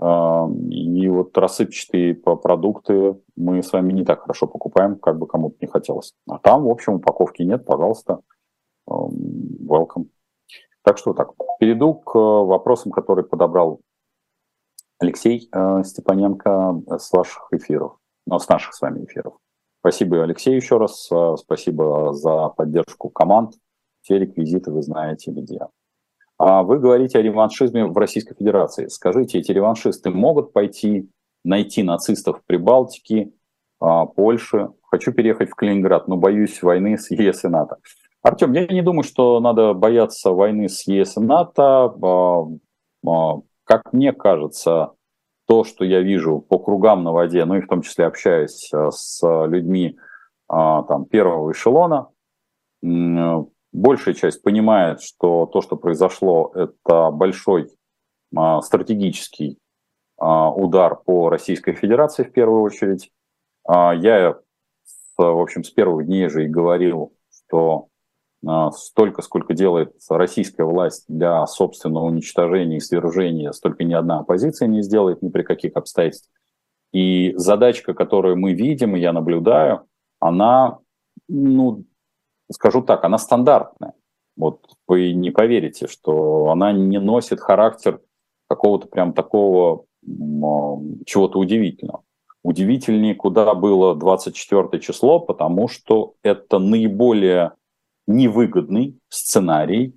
И 0.00 1.08
вот 1.08 1.36
рассыпчатые 1.36 2.14
продукты 2.14 3.20
мы 3.34 3.62
с 3.62 3.72
вами 3.72 3.92
не 3.92 4.04
так 4.04 4.20
хорошо 4.22 4.46
покупаем, 4.46 4.96
как 4.96 5.18
бы 5.18 5.26
кому-то 5.26 5.56
не 5.60 5.66
хотелось. 5.66 6.14
А 6.28 6.38
там, 6.38 6.64
в 6.64 6.68
общем, 6.68 6.94
упаковки 6.94 7.42
нет, 7.42 7.64
пожалуйста, 7.64 8.20
welcome. 8.88 10.06
Так 10.82 10.98
что 10.98 11.14
так, 11.14 11.32
перейду 11.58 11.94
к 11.94 12.14
вопросам, 12.14 12.92
которые 12.92 13.24
подобрал 13.24 13.80
Алексей 15.00 15.48
э, 15.52 15.82
Степаненко 15.84 16.82
с 16.98 17.12
ваших 17.12 17.48
эфиров, 17.52 17.98
ну, 18.26 18.38
с 18.38 18.48
наших 18.48 18.74
с 18.74 18.80
вами 18.80 19.04
эфиров. 19.04 19.34
Спасибо, 19.80 20.22
Алексей, 20.22 20.56
еще 20.56 20.78
раз. 20.78 21.08
Э, 21.12 21.36
спасибо 21.36 22.12
за 22.12 22.48
поддержку 22.48 23.08
команд. 23.10 23.54
Все 24.00 24.18
реквизиты 24.18 24.70
вы 24.70 24.82
знаете 24.82 25.30
где. 25.30 25.66
А 26.38 26.62
вы 26.62 26.78
говорите 26.78 27.18
о 27.18 27.22
реваншизме 27.22 27.84
в 27.84 27.98
Российской 27.98 28.36
Федерации. 28.36 28.86
Скажите, 28.86 29.40
эти 29.40 29.50
реваншисты 29.50 30.10
могут 30.10 30.52
пойти 30.52 31.10
найти 31.44 31.82
нацистов 31.82 32.38
в 32.38 32.44
Прибалтике, 32.46 33.32
а, 33.80 34.06
Польше? 34.06 34.70
Хочу 34.82 35.12
переехать 35.12 35.50
в 35.50 35.54
Калининград, 35.56 36.06
но 36.06 36.16
боюсь 36.16 36.62
войны 36.62 36.96
с 36.96 37.10
ЕС 37.10 37.44
и 37.44 37.48
НАТО. 37.48 37.78
Артем, 38.22 38.52
я 38.52 38.66
не 38.68 38.82
думаю, 38.82 39.02
что 39.02 39.40
надо 39.40 39.74
бояться 39.74 40.30
войны 40.30 40.68
с 40.68 40.86
ЕС 40.86 41.16
и 41.16 41.20
НАТО. 41.20 41.92
А, 42.02 42.46
а, 43.04 43.40
как 43.64 43.92
мне 43.92 44.12
кажется, 44.12 44.92
то, 45.48 45.64
что 45.64 45.84
я 45.84 46.00
вижу 46.00 46.38
по 46.40 46.60
кругам 46.60 47.02
на 47.02 47.10
воде, 47.10 47.44
ну 47.46 47.56
и 47.56 47.62
в 47.62 47.66
том 47.66 47.82
числе 47.82 48.06
общаясь 48.06 48.70
с 48.70 49.20
людьми 49.46 49.96
там, 50.46 51.06
первого 51.06 51.52
эшелона, 51.52 52.08
большая 53.72 54.14
часть 54.14 54.42
понимает, 54.42 55.02
что 55.02 55.46
то, 55.46 55.60
что 55.60 55.76
произошло, 55.76 56.52
это 56.54 57.10
большой 57.10 57.70
а, 58.34 58.60
стратегический 58.62 59.58
а, 60.16 60.50
удар 60.50 60.96
по 60.96 61.30
Российской 61.30 61.72
Федерации 61.72 62.24
в 62.24 62.32
первую 62.32 62.62
очередь. 62.62 63.10
А, 63.64 63.92
я 63.94 64.38
в 65.16 65.42
общем, 65.42 65.64
с 65.64 65.70
первых 65.70 66.06
дней 66.06 66.28
же 66.28 66.44
и 66.44 66.48
говорил, 66.48 67.12
что 67.30 67.88
столько, 68.70 69.20
сколько 69.22 69.52
делает 69.52 69.92
российская 70.08 70.62
власть 70.62 71.04
для 71.08 71.44
собственного 71.46 72.04
уничтожения 72.04 72.76
и 72.76 72.80
свержения, 72.80 73.50
столько 73.50 73.82
ни 73.82 73.94
одна 73.94 74.20
оппозиция 74.20 74.68
не 74.68 74.82
сделает 74.82 75.22
ни 75.22 75.28
при 75.28 75.42
каких 75.42 75.74
обстоятельствах. 75.74 76.32
И 76.92 77.34
задачка, 77.36 77.94
которую 77.94 78.36
мы 78.36 78.52
видим, 78.52 78.94
и 78.94 79.00
я 79.00 79.12
наблюдаю, 79.12 79.86
она, 80.20 80.78
ну, 81.28 81.84
скажу 82.50 82.82
так, 82.82 83.04
она 83.04 83.18
стандартная. 83.18 83.94
Вот 84.36 84.60
вы 84.86 85.12
не 85.12 85.30
поверите, 85.30 85.88
что 85.88 86.50
она 86.50 86.72
не 86.72 87.00
носит 87.00 87.40
характер 87.40 88.00
какого-то 88.48 88.86
прям 88.86 89.12
такого 89.12 89.84
чего-то 91.06 91.38
удивительного. 91.38 92.02
Удивительнее, 92.42 93.14
куда 93.14 93.52
было 93.54 93.94
24 93.94 94.80
число, 94.80 95.18
потому 95.18 95.68
что 95.68 96.14
это 96.22 96.58
наиболее 96.58 97.52
невыгодный 98.06 98.98
сценарий 99.08 99.94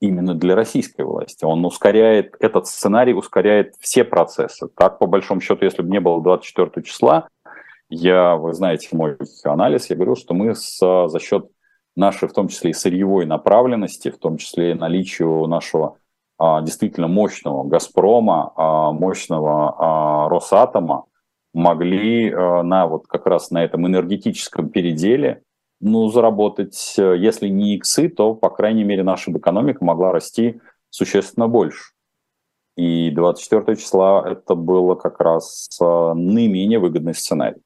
именно 0.00 0.34
для 0.34 0.54
российской 0.54 1.02
власти. 1.02 1.44
Он 1.44 1.64
ускоряет, 1.64 2.34
этот 2.40 2.66
сценарий 2.66 3.12
ускоряет 3.12 3.74
все 3.78 4.04
процессы. 4.04 4.68
Так, 4.68 4.98
по 4.98 5.06
большому 5.06 5.40
счету, 5.40 5.64
если 5.64 5.82
бы 5.82 5.90
не 5.90 6.00
было 6.00 6.22
24 6.22 6.82
числа, 6.84 7.28
я, 7.88 8.36
вы 8.36 8.54
знаете 8.54 8.88
мой 8.92 9.16
анализ, 9.44 9.90
я 9.90 9.96
говорю, 9.96 10.16
что 10.16 10.34
мы 10.34 10.54
с, 10.54 10.78
за 10.78 11.20
счет 11.20 11.50
нашей, 11.96 12.28
в 12.28 12.32
том 12.32 12.48
числе 12.48 12.70
и 12.70 12.74
сырьевой 12.74 13.26
направленности, 13.26 14.10
в 14.10 14.18
том 14.18 14.36
числе 14.36 14.72
и 14.72 14.74
наличию 14.74 15.46
нашего 15.46 15.98
а, 16.38 16.60
действительно 16.60 17.08
мощного 17.08 17.64
«Газпрома», 17.64 18.52
а, 18.56 18.92
мощного 18.92 19.74
а, 19.78 20.28
«Росатома», 20.28 21.06
могли 21.54 22.30
а, 22.30 22.62
на 22.62 22.86
вот 22.86 23.06
как 23.06 23.26
раз 23.26 23.50
на 23.50 23.64
этом 23.64 23.86
энергетическом 23.86 24.68
переделе 24.68 25.42
ну, 25.80 26.08
заработать, 26.08 26.94
э, 26.98 27.16
если 27.18 27.48
не 27.48 27.76
иксы, 27.76 28.08
то, 28.08 28.34
по 28.34 28.48
крайней 28.48 28.84
мере, 28.84 29.02
наша 29.02 29.30
экономика 29.30 29.84
могла 29.84 30.10
расти 30.10 30.58
существенно 30.88 31.48
больше. 31.48 31.92
И 32.76 33.10
24 33.10 33.76
числа 33.76 34.26
это 34.26 34.54
было 34.54 34.94
как 34.94 35.20
раз 35.20 35.68
э, 35.80 35.84
наименее 35.84 36.78
выгодный 36.78 37.14
сценарий. 37.14 37.60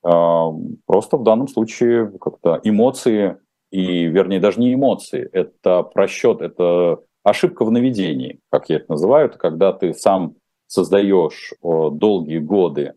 Просто 0.00 1.16
в 1.16 1.24
данном 1.24 1.48
случае 1.48 2.12
как-то 2.20 2.60
эмоции, 2.62 3.36
и, 3.70 4.04
вернее, 4.04 4.40
даже 4.40 4.60
не 4.60 4.74
эмоции, 4.74 5.28
это 5.32 5.82
просчет, 5.82 6.40
это 6.40 7.00
ошибка 7.22 7.64
в 7.64 7.70
наведении, 7.70 8.40
как 8.50 8.68
я 8.70 8.76
это 8.76 8.92
называю, 8.92 9.26
это 9.28 9.38
когда 9.38 9.72
ты 9.72 9.92
сам 9.92 10.34
создаешь 10.66 11.52
долгие 11.62 12.38
годы 12.38 12.94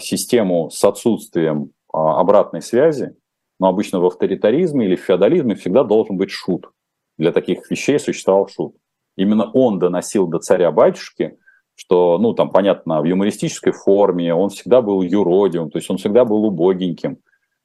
систему 0.00 0.70
с 0.70 0.84
отсутствием 0.84 1.70
обратной 1.92 2.62
связи, 2.62 3.16
но 3.60 3.68
обычно 3.68 4.00
в 4.00 4.06
авторитаризме 4.06 4.86
или 4.86 4.96
в 4.96 5.00
феодализме 5.00 5.54
всегда 5.54 5.84
должен 5.84 6.16
быть 6.16 6.30
шут. 6.30 6.70
Для 7.18 7.32
таких 7.32 7.70
вещей 7.70 7.98
существовал 7.98 8.48
шут. 8.48 8.74
Именно 9.16 9.50
он 9.52 9.78
доносил 9.78 10.26
до 10.26 10.38
царя-батюшки, 10.38 11.38
что, 11.74 12.18
ну, 12.18 12.32
там, 12.34 12.50
понятно, 12.50 13.00
в 13.00 13.04
юмористической 13.04 13.72
форме, 13.72 14.34
он 14.34 14.48
всегда 14.48 14.82
был 14.82 15.02
юродивым, 15.02 15.70
то 15.70 15.78
есть 15.78 15.90
он 15.90 15.96
всегда 15.98 16.24
был 16.24 16.44
убогеньким. 16.44 17.18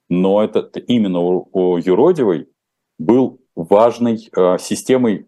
Но 0.09 0.43
это 0.43 0.61
именно 0.79 1.19
у, 1.19 1.49
у 1.51 1.77
юродивой 1.77 2.49
был 2.97 3.39
важной 3.55 4.29
э, 4.35 4.57
системой 4.59 5.27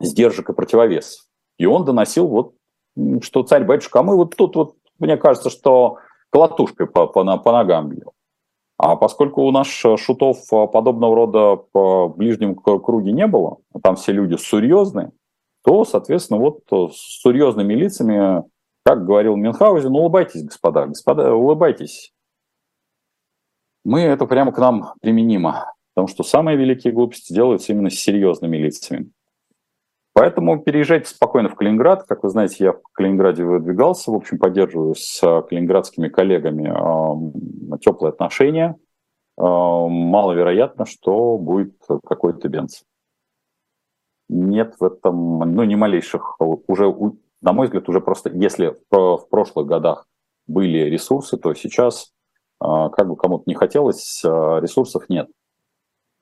сдержек 0.00 0.50
и 0.50 0.52
противовесов. 0.52 1.26
И 1.58 1.66
он 1.66 1.84
доносил 1.84 2.28
вот, 2.28 2.54
что 3.22 3.42
царь-батюшка, 3.42 4.00
а 4.00 4.02
мы 4.02 4.16
вот 4.16 4.36
тут 4.36 4.56
вот, 4.56 4.76
мне 4.98 5.16
кажется, 5.16 5.50
что 5.50 5.98
колотушкой 6.30 6.86
по, 6.86 7.06
по, 7.06 7.24
по 7.38 7.52
ногам 7.52 7.88
бьем. 7.88 8.10
А 8.76 8.96
поскольку 8.96 9.42
у 9.42 9.50
нас 9.52 9.68
шутов 9.68 10.52
а, 10.52 10.66
подобного 10.66 11.14
рода 11.14 11.56
по 11.56 12.08
ближнему 12.08 12.56
круге 12.56 13.12
не 13.12 13.26
было, 13.26 13.58
а 13.72 13.80
там 13.80 13.96
все 13.96 14.12
люди 14.12 14.36
серьезные, 14.36 15.12
то, 15.64 15.84
соответственно, 15.84 16.40
вот 16.40 16.60
э, 16.72 16.88
с 16.92 17.22
серьезными 17.22 17.72
лицами, 17.72 18.44
как 18.84 19.06
говорил 19.06 19.36
Мюнхгаузен, 19.36 19.94
улыбайтесь, 19.94 20.44
господа, 20.44 20.86
господа, 20.86 21.34
улыбайтесь. 21.34 22.12
Мы 23.84 24.00
это 24.00 24.26
прямо 24.26 24.52
к 24.52 24.58
нам 24.58 24.94
применимо, 25.00 25.72
потому 25.94 26.08
что 26.08 26.22
самые 26.22 26.56
великие 26.56 26.92
глупости 26.92 27.32
делаются 27.32 27.72
именно 27.72 27.90
с 27.90 27.94
серьезными 27.94 28.56
лицами. 28.56 29.10
Поэтому 30.14 30.60
переезжайте 30.62 31.08
спокойно 31.08 31.48
в 31.48 31.56
Калининград. 31.56 32.04
Как 32.04 32.22
вы 32.22 32.30
знаете, 32.30 32.64
я 32.64 32.72
в 32.72 32.82
Калининграде 32.92 33.44
выдвигался, 33.44 34.12
в 34.12 34.14
общем, 34.14 34.38
поддерживаю 34.38 34.94
с 34.94 35.20
э, 35.20 35.42
калининградскими 35.42 36.08
коллегами 36.08 36.70
э, 36.70 37.78
теплые 37.78 38.10
отношения. 38.10 38.76
Э, 39.36 39.42
маловероятно, 39.42 40.86
что 40.86 41.36
будет 41.36 41.74
какой-то 42.06 42.48
бенз. 42.48 42.84
Нет 44.28 44.76
в 44.78 44.84
этом, 44.84 45.40
ну, 45.40 45.64
ни 45.64 45.74
малейших, 45.74 46.36
уже, 46.38 46.94
на 47.42 47.52
мой 47.52 47.66
взгляд, 47.66 47.88
уже 47.88 48.00
просто, 48.00 48.30
если 48.30 48.76
в 48.90 49.26
прошлых 49.28 49.66
годах 49.66 50.06
были 50.46 50.78
ресурсы, 50.78 51.36
то 51.36 51.54
сейчас, 51.54 52.13
как 52.60 53.08
бы 53.08 53.16
кому-то 53.16 53.44
не 53.46 53.54
хотелось, 53.54 54.22
ресурсов 54.24 55.08
нет. 55.08 55.28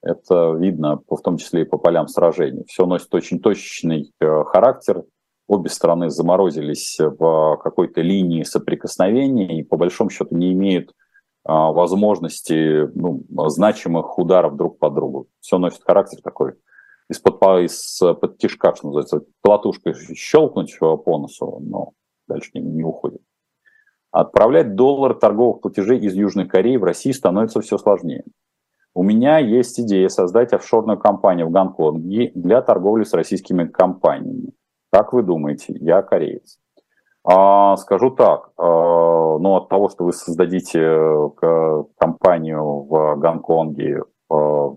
Это 0.02 0.52
видно 0.54 1.00
в 1.08 1.20
том 1.22 1.36
числе 1.36 1.62
и 1.62 1.64
по 1.64 1.78
полям 1.78 2.08
сражений. 2.08 2.64
Все 2.66 2.86
носит 2.86 3.14
очень 3.14 3.38
точечный 3.38 4.12
э, 4.20 4.44
характер. 4.44 5.04
Обе 5.46 5.70
стороны 5.70 6.10
заморозились 6.10 6.98
в 6.98 7.56
какой-то 7.62 8.00
линии 8.00 8.42
соприкосновения 8.42 9.60
и 9.60 9.62
по 9.62 9.76
большому 9.76 10.10
счету 10.10 10.34
не 10.34 10.52
имеют 10.52 10.92
а, 11.44 11.72
возможности 11.72 12.88
ну, 12.94 13.24
значимых 13.48 14.18
ударов 14.18 14.56
друг 14.56 14.78
по 14.78 14.88
другу. 14.88 15.28
Все 15.40 15.58
носит 15.58 15.82
характер 15.84 16.20
такой 16.22 16.54
из-под, 17.10 17.42
из-под 17.64 18.38
тишка, 18.38 18.74
что 18.74 18.86
называется, 18.86 19.20
платушкой 19.42 19.94
щелкнуть 20.14 20.78
по 20.78 21.18
носу, 21.18 21.58
но 21.60 21.92
дальше 22.28 22.50
не, 22.54 22.60
не 22.60 22.84
уходит. 22.84 23.20
Отправлять 24.12 24.74
доллар 24.74 25.14
торговых 25.14 25.62
платежей 25.62 25.98
из 25.98 26.14
Южной 26.14 26.46
Кореи 26.46 26.76
в 26.76 26.84
Россию 26.84 27.14
становится 27.14 27.62
все 27.62 27.78
сложнее. 27.78 28.24
У 28.94 29.02
меня 29.02 29.38
есть 29.38 29.80
идея 29.80 30.08
создать 30.08 30.52
офшорную 30.52 30.98
компанию 30.98 31.46
в 31.46 31.50
Гонконге 31.50 32.30
для 32.34 32.60
торговли 32.60 33.04
с 33.04 33.14
российскими 33.14 33.64
компаниями. 33.64 34.52
Как 34.92 35.14
вы 35.14 35.22
думаете, 35.22 35.74
я 35.80 36.02
кореец? 36.02 36.58
А, 37.24 37.76
скажу 37.76 38.10
так, 38.10 38.50
а, 38.58 39.38
ну 39.38 39.56
от 39.56 39.70
того, 39.70 39.88
что 39.88 40.04
вы 40.04 40.12
создадите 40.12 40.80
э, 40.80 41.84
компанию 41.98 42.62
в 42.82 43.16
Гонконге, 43.16 44.02
а, 44.28 44.74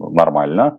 нормально, 0.00 0.78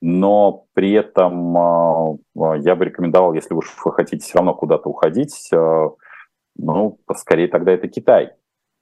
но 0.00 0.64
при 0.74 0.92
этом 0.92 1.56
а, 1.56 2.16
я 2.56 2.74
бы 2.74 2.84
рекомендовал, 2.84 3.34
если 3.34 3.54
уж 3.54 3.76
вы 3.84 3.92
хотите 3.92 4.24
все 4.24 4.38
равно 4.38 4.54
куда-то 4.54 4.88
уходить, 4.88 5.50
а, 5.52 5.90
ну, 6.58 6.98
скорее 7.16 7.48
тогда 7.48 7.72
это 7.72 7.88
Китай, 7.88 8.32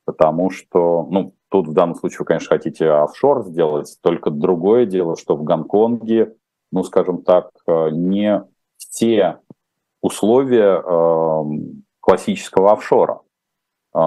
потому 0.04 0.50
что, 0.50 1.06
ну, 1.10 1.36
Тут 1.48 1.68
в 1.68 1.72
данном 1.72 1.94
случае 1.94 2.18
вы, 2.20 2.24
конечно, 2.26 2.48
хотите 2.48 2.88
офшор 2.88 3.44
сделать, 3.44 3.96
только 4.02 4.30
другое 4.30 4.84
дело, 4.84 5.16
что 5.16 5.36
в 5.36 5.44
Гонконге, 5.44 6.34
ну, 6.72 6.82
скажем 6.82 7.22
так, 7.22 7.50
э, 7.66 7.90
не 7.92 8.42
все 8.78 9.38
условия 10.00 10.82
э, 10.82 11.44
классического 12.00 12.72
офшора. 12.72 13.20
Э, 13.94 13.98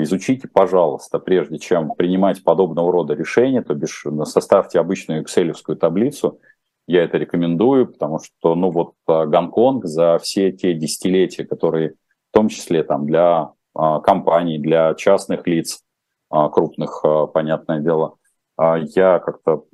изучите, 0.00 0.48
пожалуйста, 0.48 1.20
прежде 1.20 1.58
чем 1.58 1.94
принимать 1.94 2.42
подобного 2.42 2.90
рода 2.90 3.14
решения, 3.14 3.62
то 3.62 3.74
бишь 3.74 4.04
составьте 4.24 4.80
обычную 4.80 5.22
excel 5.22 5.54
таблицу, 5.76 6.40
я 6.88 7.04
это 7.04 7.16
рекомендую, 7.18 7.86
потому 7.86 8.18
что, 8.18 8.54
ну 8.54 8.70
вот, 8.70 8.94
Гонконг 9.06 9.84
за 9.84 10.18
все 10.18 10.50
те 10.50 10.74
десятилетия, 10.74 11.44
которые 11.44 11.94
том 12.38 12.48
числе 12.48 12.84
там 12.84 13.04
для 13.04 13.50
компаний, 13.74 14.58
для 14.58 14.94
частных 14.94 15.46
лиц, 15.48 15.80
а, 16.30 16.48
крупных, 16.48 17.00
а, 17.04 17.26
понятное 17.26 17.80
дело, 17.80 18.14
а, 18.56 18.78
я 18.78 19.18
как-то 19.18 19.64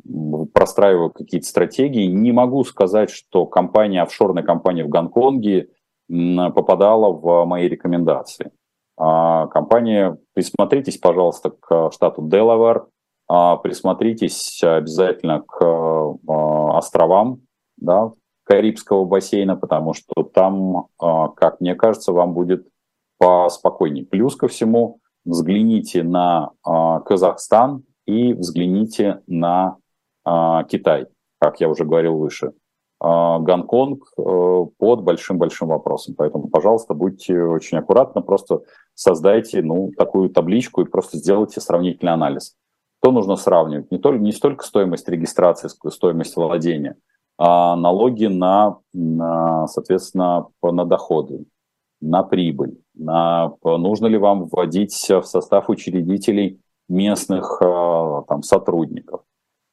простраиваю 0.54 1.10
какие-то 1.10 1.46
стратегии. 1.46 2.06
Не 2.06 2.32
могу 2.32 2.64
сказать, 2.64 3.10
что 3.10 3.44
компания, 3.44 4.00
офшорная 4.00 4.42
компания 4.42 4.84
в 4.84 4.88
Гонконге 4.88 5.68
попадала 6.08 7.12
в 7.12 7.44
мои 7.44 7.68
рекомендации. 7.68 8.50
Компания, 8.96 10.18
присмотритесь, 10.34 10.98
пожалуйста, 10.98 11.50
к 11.50 11.90
штату 11.92 12.28
Делавар, 12.28 12.86
присмотритесь 13.26 14.62
обязательно 14.62 15.40
к 15.40 16.16
островам 16.76 17.40
да, 17.78 18.12
Карибского 18.44 19.04
бассейна, 19.04 19.56
потому 19.56 19.94
что 19.94 20.22
там, 20.22 20.86
как 20.98 21.60
мне 21.60 21.74
кажется, 21.74 22.12
вам 22.12 22.34
будет 22.34 22.68
поспокойнее. 23.18 24.04
Плюс 24.04 24.36
ко 24.36 24.48
всему, 24.48 25.00
взгляните 25.24 26.02
на 26.02 26.50
э, 26.66 27.00
Казахстан 27.06 27.84
и 28.06 28.34
взгляните 28.34 29.22
на 29.26 29.76
э, 30.26 30.30
Китай, 30.68 31.06
как 31.40 31.60
я 31.60 31.68
уже 31.68 31.84
говорил 31.84 32.18
выше. 32.18 32.52
Гонконг 33.00 34.14
под 34.16 35.02
большим-большим 35.02 35.68
вопросом. 35.68 36.14
Поэтому, 36.16 36.48
пожалуйста, 36.48 36.94
будьте 36.94 37.38
очень 37.38 37.76
аккуратны, 37.76 38.22
просто 38.22 38.62
создайте 38.94 39.60
ну, 39.60 39.90
такую 39.98 40.30
табличку 40.30 40.80
и 40.80 40.86
просто 40.86 41.18
сделайте 41.18 41.60
сравнительный 41.60 42.12
анализ. 42.12 42.56
Что 43.02 43.12
нужно 43.12 43.36
сравнивать? 43.36 43.90
Не, 43.90 43.98
только, 43.98 44.20
не 44.20 44.32
столько 44.32 44.64
стоимость 44.64 45.06
регистрации, 45.08 45.68
сколько 45.68 45.94
стоимость 45.94 46.34
владения, 46.36 46.92
а 46.92 46.96
налоги 47.38 48.26
на, 48.26 48.78
на 48.92 49.66
соответственно, 49.66 50.46
на 50.62 50.84
доходы, 50.84 51.46
на 52.00 52.22
прибыль, 52.22 52.78
на 52.94 53.52
нужно 53.62 54.06
ли 54.06 54.18
вам 54.18 54.46
вводить 54.46 54.94
в 55.08 55.24
состав 55.24 55.68
учредителей 55.68 56.60
местных 56.88 57.60
а, 57.62 58.22
там, 58.28 58.42
сотрудников. 58.42 59.22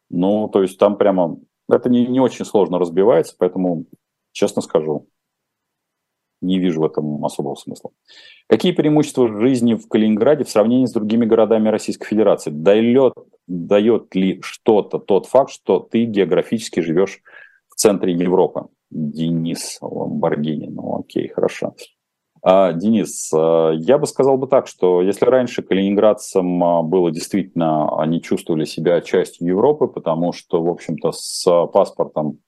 Ну, 0.10 0.48
то 0.48 0.62
есть 0.62 0.78
там 0.78 0.98
прямо 0.98 1.38
это 1.70 1.90
не, 1.90 2.06
не 2.06 2.20
очень 2.20 2.46
сложно 2.46 2.80
разбивается, 2.80 3.36
поэтому, 3.38 3.86
честно 4.32 4.62
скажу, 4.62 5.08
не 6.42 6.60
вижу 6.60 6.82
в 6.82 6.86
этом 6.86 7.24
особого 7.24 7.56
смысла. 7.56 7.92
Какие 8.48 8.72
преимущества 8.72 9.28
жизни 9.28 9.76
в 9.76 9.88
Калининграде 9.88 10.44
в 10.44 10.50
сравнении 10.50 10.86
с 10.86 10.92
другими 10.92 11.26
городами 11.26 11.70
Российской 11.70 12.08
Федерации? 12.08 12.50
Дает, 12.50 13.14
дает 13.48 14.14
ли 14.16 14.42
что-то 14.42 14.98
тот 15.00 15.28
факт, 15.28 15.52
что 15.52 15.80
ты 15.80 16.06
географически 16.06 16.80
живешь 16.80 17.22
центре 17.82 18.14
Европы? 18.14 18.68
Денис 18.92 19.80
Ламборгини. 19.82 20.68
Ну 20.68 21.00
окей, 21.00 21.28
хорошо. 21.30 21.74
А, 22.44 22.74
Денис, 22.74 23.32
а, 23.34 23.72
я 23.72 23.98
бы 23.98 24.08
сказал 24.08 24.38
бы 24.38 24.48
так, 24.48 24.68
что 24.68 25.02
если 25.02 25.26
раньше 25.26 25.62
калининградцам 25.62 26.64
а, 26.64 26.82
было 26.84 27.12
действительно, 27.12 28.00
они 28.00 28.22
чувствовали 28.22 28.66
себя 28.66 29.02
частью 29.02 29.48
Европы, 29.48 29.88
потому 29.88 30.32
что, 30.34 30.64
в 30.64 30.70
общем-то, 30.70 31.12
с 31.12 31.68
паспортом 31.68 32.40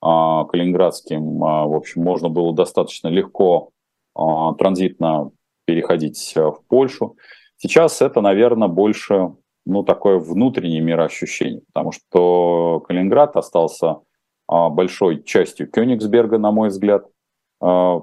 калининградским, 0.00 1.38
в 1.38 1.76
общем, 1.76 2.02
можно 2.02 2.28
было 2.28 2.52
достаточно 2.52 3.06
легко 3.06 3.70
транзитно 4.14 5.30
переходить 5.64 6.32
в 6.34 6.58
Польшу. 6.66 7.14
Сейчас 7.56 8.02
это, 8.02 8.20
наверное, 8.20 8.66
больше 8.66 9.32
ну, 9.64 9.84
такое 9.84 10.18
внутреннее 10.18 10.80
мироощущение, 10.80 11.62
потому 11.72 11.92
что 11.92 12.80
Калининград 12.88 13.36
остался 13.36 13.98
большой 14.70 15.22
частью 15.22 15.70
Кёнигсберга, 15.70 16.38
на 16.38 16.50
мой 16.50 16.68
взгляд, 16.68 17.06
Э, 17.62 18.00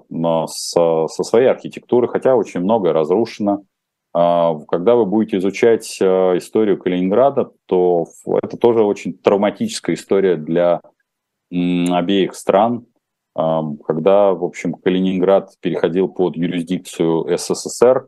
со, 0.48 1.08
со 1.08 1.24
своей 1.24 1.48
архитектурой, 1.48 2.10
хотя 2.10 2.36
очень 2.36 2.62
многое 2.62 2.94
разрушено. 2.94 3.64
А, 4.14 4.58
когда 4.70 4.96
вы 4.96 5.06
будете 5.06 5.38
изучать 5.38 5.86
историю 6.02 6.80
Калининграда, 6.80 7.52
то 7.66 8.06
это 8.42 8.58
тоже 8.58 8.84
очень 8.84 9.14
травматическая 9.14 9.96
история 9.96 10.38
для 10.38 10.82
обеих 11.52 12.36
стран. 12.36 12.86
А, 13.36 13.62
когда, 13.86 14.32
в 14.32 14.46
общем, 14.46 14.76
Калининград 14.76 15.52
переходил 15.60 16.08
под 16.08 16.38
юрисдикцию 16.38 17.38
СССР, 17.38 18.08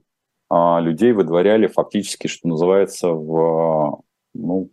а, 0.50 0.80
людей 0.80 1.12
выдворяли 1.12 1.68
фактически, 1.68 2.28
что 2.28 2.48
называется, 2.48 3.10
в, 3.10 4.02
ну, 4.34 4.70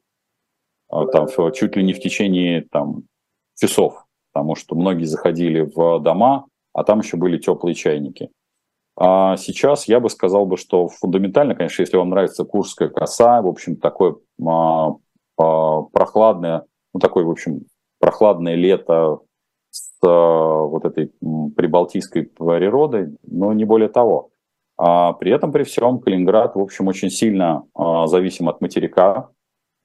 там, 0.89 1.27
чуть 1.53 1.77
ли 1.77 1.83
не 1.83 1.93
в 1.93 2.01
течение 2.01 2.67
там, 2.71 3.03
часов, 3.61 4.05
потому 4.33 4.55
что 4.55 4.75
многие 4.75 5.05
заходили 5.05 5.61
в 5.61 6.01
дома, 6.01 6.47
а 6.73 6.85
там 6.85 7.01
еще 7.01 7.17
были 7.17 7.39
теплые 7.39 7.75
чайники. 7.75 8.31
А 8.97 9.37
сейчас 9.37 9.87
я 9.87 10.01
бы 10.01 10.11
сказал 10.11 10.47
бы, 10.47 10.57
что 10.57 10.89
фундаментально, 10.89 11.55
конечно, 11.55 11.83
если 11.83 11.97
вам 11.97 12.11
нравится 12.11 12.45
Курская 12.45 12.89
коса, 12.89 13.41
в 13.43 13.47
общем, 13.47 13.77
такое 13.77 14.17
а, 14.45 14.95
а, 15.39 15.83
прохладное, 15.83 16.65
ну, 16.93 17.01
такое, 17.01 17.25
в 17.25 17.31
общем, 17.31 17.63
прохладное 18.01 18.57
лето 18.57 19.21
с 19.71 19.93
а, 20.05 20.63
вот 20.63 20.85
этой 20.85 21.13
прибалтийской 21.55 22.25
природой, 22.25 23.17
но 23.23 23.53
не 23.53 23.65
более 23.65 23.89
того. 23.89 24.31
А 24.77 25.13
при 25.13 25.31
этом, 25.33 25.53
при 25.53 25.63
всем, 25.65 26.01
Калининград, 26.01 26.55
в 26.55 26.61
общем, 26.61 26.89
очень 26.89 27.11
сильно 27.11 27.65
а, 27.75 28.09
зависим 28.09 28.49
от 28.49 28.61
материка 28.61 29.29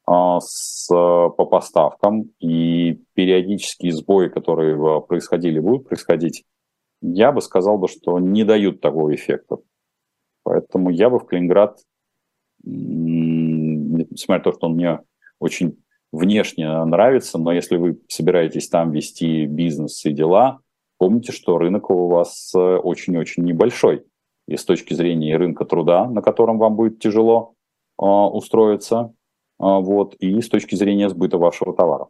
с, 0.06 0.88
по 0.90 1.46
поставкам, 1.46 2.32
и 2.40 3.00
периодические 3.14 3.94
сбои, 3.94 4.28
которые 4.28 5.02
происходили, 5.02 5.60
будут 5.60 5.88
происходить 5.88 6.44
я 7.04 7.34
бы 7.34 7.42
сказал, 7.42 7.78
бы, 7.78 7.88
что 7.90 8.18
не 8.20 8.46
дают 8.46 8.80
такого 8.80 9.14
эффекта. 9.14 9.58
Поэтому 10.44 10.90
я 10.90 11.10
бы 11.10 11.20
в 11.20 11.26
Калининград, 11.26 11.78
несмотря 12.64 14.38
на 14.38 14.44
то, 14.44 14.54
что 14.54 14.68
он 14.68 14.76
мне 14.76 15.00
очень 15.40 15.84
внешне 16.14 16.86
нравится, 16.86 17.38
но 17.38 17.52
если 17.52 17.76
вы 17.76 18.00
собираетесь 18.08 18.70
там 18.70 18.92
вести 18.92 19.46
бизнес 19.46 20.06
и 20.06 20.14
дела, 20.14 20.60
помните, 20.98 21.34
что 21.34 21.58
рынок 21.58 21.90
у 21.90 22.08
вас 22.08 22.54
э, 22.56 22.60
очень-очень 22.60 23.44
небольшой. 23.44 24.06
И 24.48 24.56
с 24.56 24.64
точки 24.64 24.94
зрения 24.94 25.36
рынка 25.36 25.66
труда, 25.66 26.06
на 26.06 26.22
котором 26.22 26.58
вам 26.58 26.76
будет 26.76 27.00
тяжело 27.00 27.56
э, 28.00 28.06
устроиться, 28.06 29.14
э, 29.14 29.23
вот, 29.60 30.16
и 30.16 30.42
с 30.42 30.50
точки 30.50 30.76
зрения 30.76 31.10
сбыта 31.10 31.38
вашего 31.38 31.74
товара. 31.74 32.08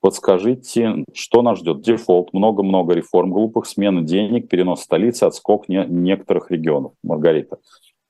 Подскажите, 0.00 1.04
что 1.14 1.42
нас 1.42 1.60
ждет? 1.60 1.82
Дефолт, 1.82 2.32
много-много 2.32 2.92
реформ, 2.92 3.30
глупых 3.30 3.66
смена 3.66 4.02
денег, 4.02 4.48
перенос 4.48 4.82
столицы, 4.82 5.24
отскок 5.24 5.68
не, 5.68 5.86
некоторых 5.86 6.50
регионов. 6.50 6.92
Маргарита. 7.04 7.58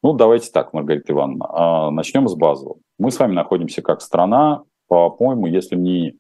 Ну, 0.03 0.15
давайте 0.15 0.51
так, 0.51 0.73
Маргарита 0.73 1.13
Ивановна, 1.13 1.47
а, 1.51 1.91
начнем 1.91 2.27
с 2.29 2.35
базового. 2.35 2.79
Мы 2.99 3.11
с 3.11 3.19
вами 3.19 3.35
находимся 3.35 3.83
как 3.83 4.01
страна, 4.01 4.63
по-моему, 4.89 5.47
если 5.47 5.77
мне 5.77 6.15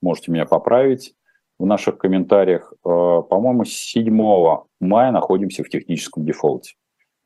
можете 0.00 0.30
меня 0.30 0.46
поправить, 0.46 1.14
в 1.58 1.66
наших 1.66 1.98
комментариях, 1.98 2.72
а, 2.84 3.22
по-моему, 3.22 3.64
7 3.64 4.64
мая 4.80 5.10
находимся 5.10 5.64
в 5.64 5.68
техническом 5.68 6.24
дефолте. 6.24 6.74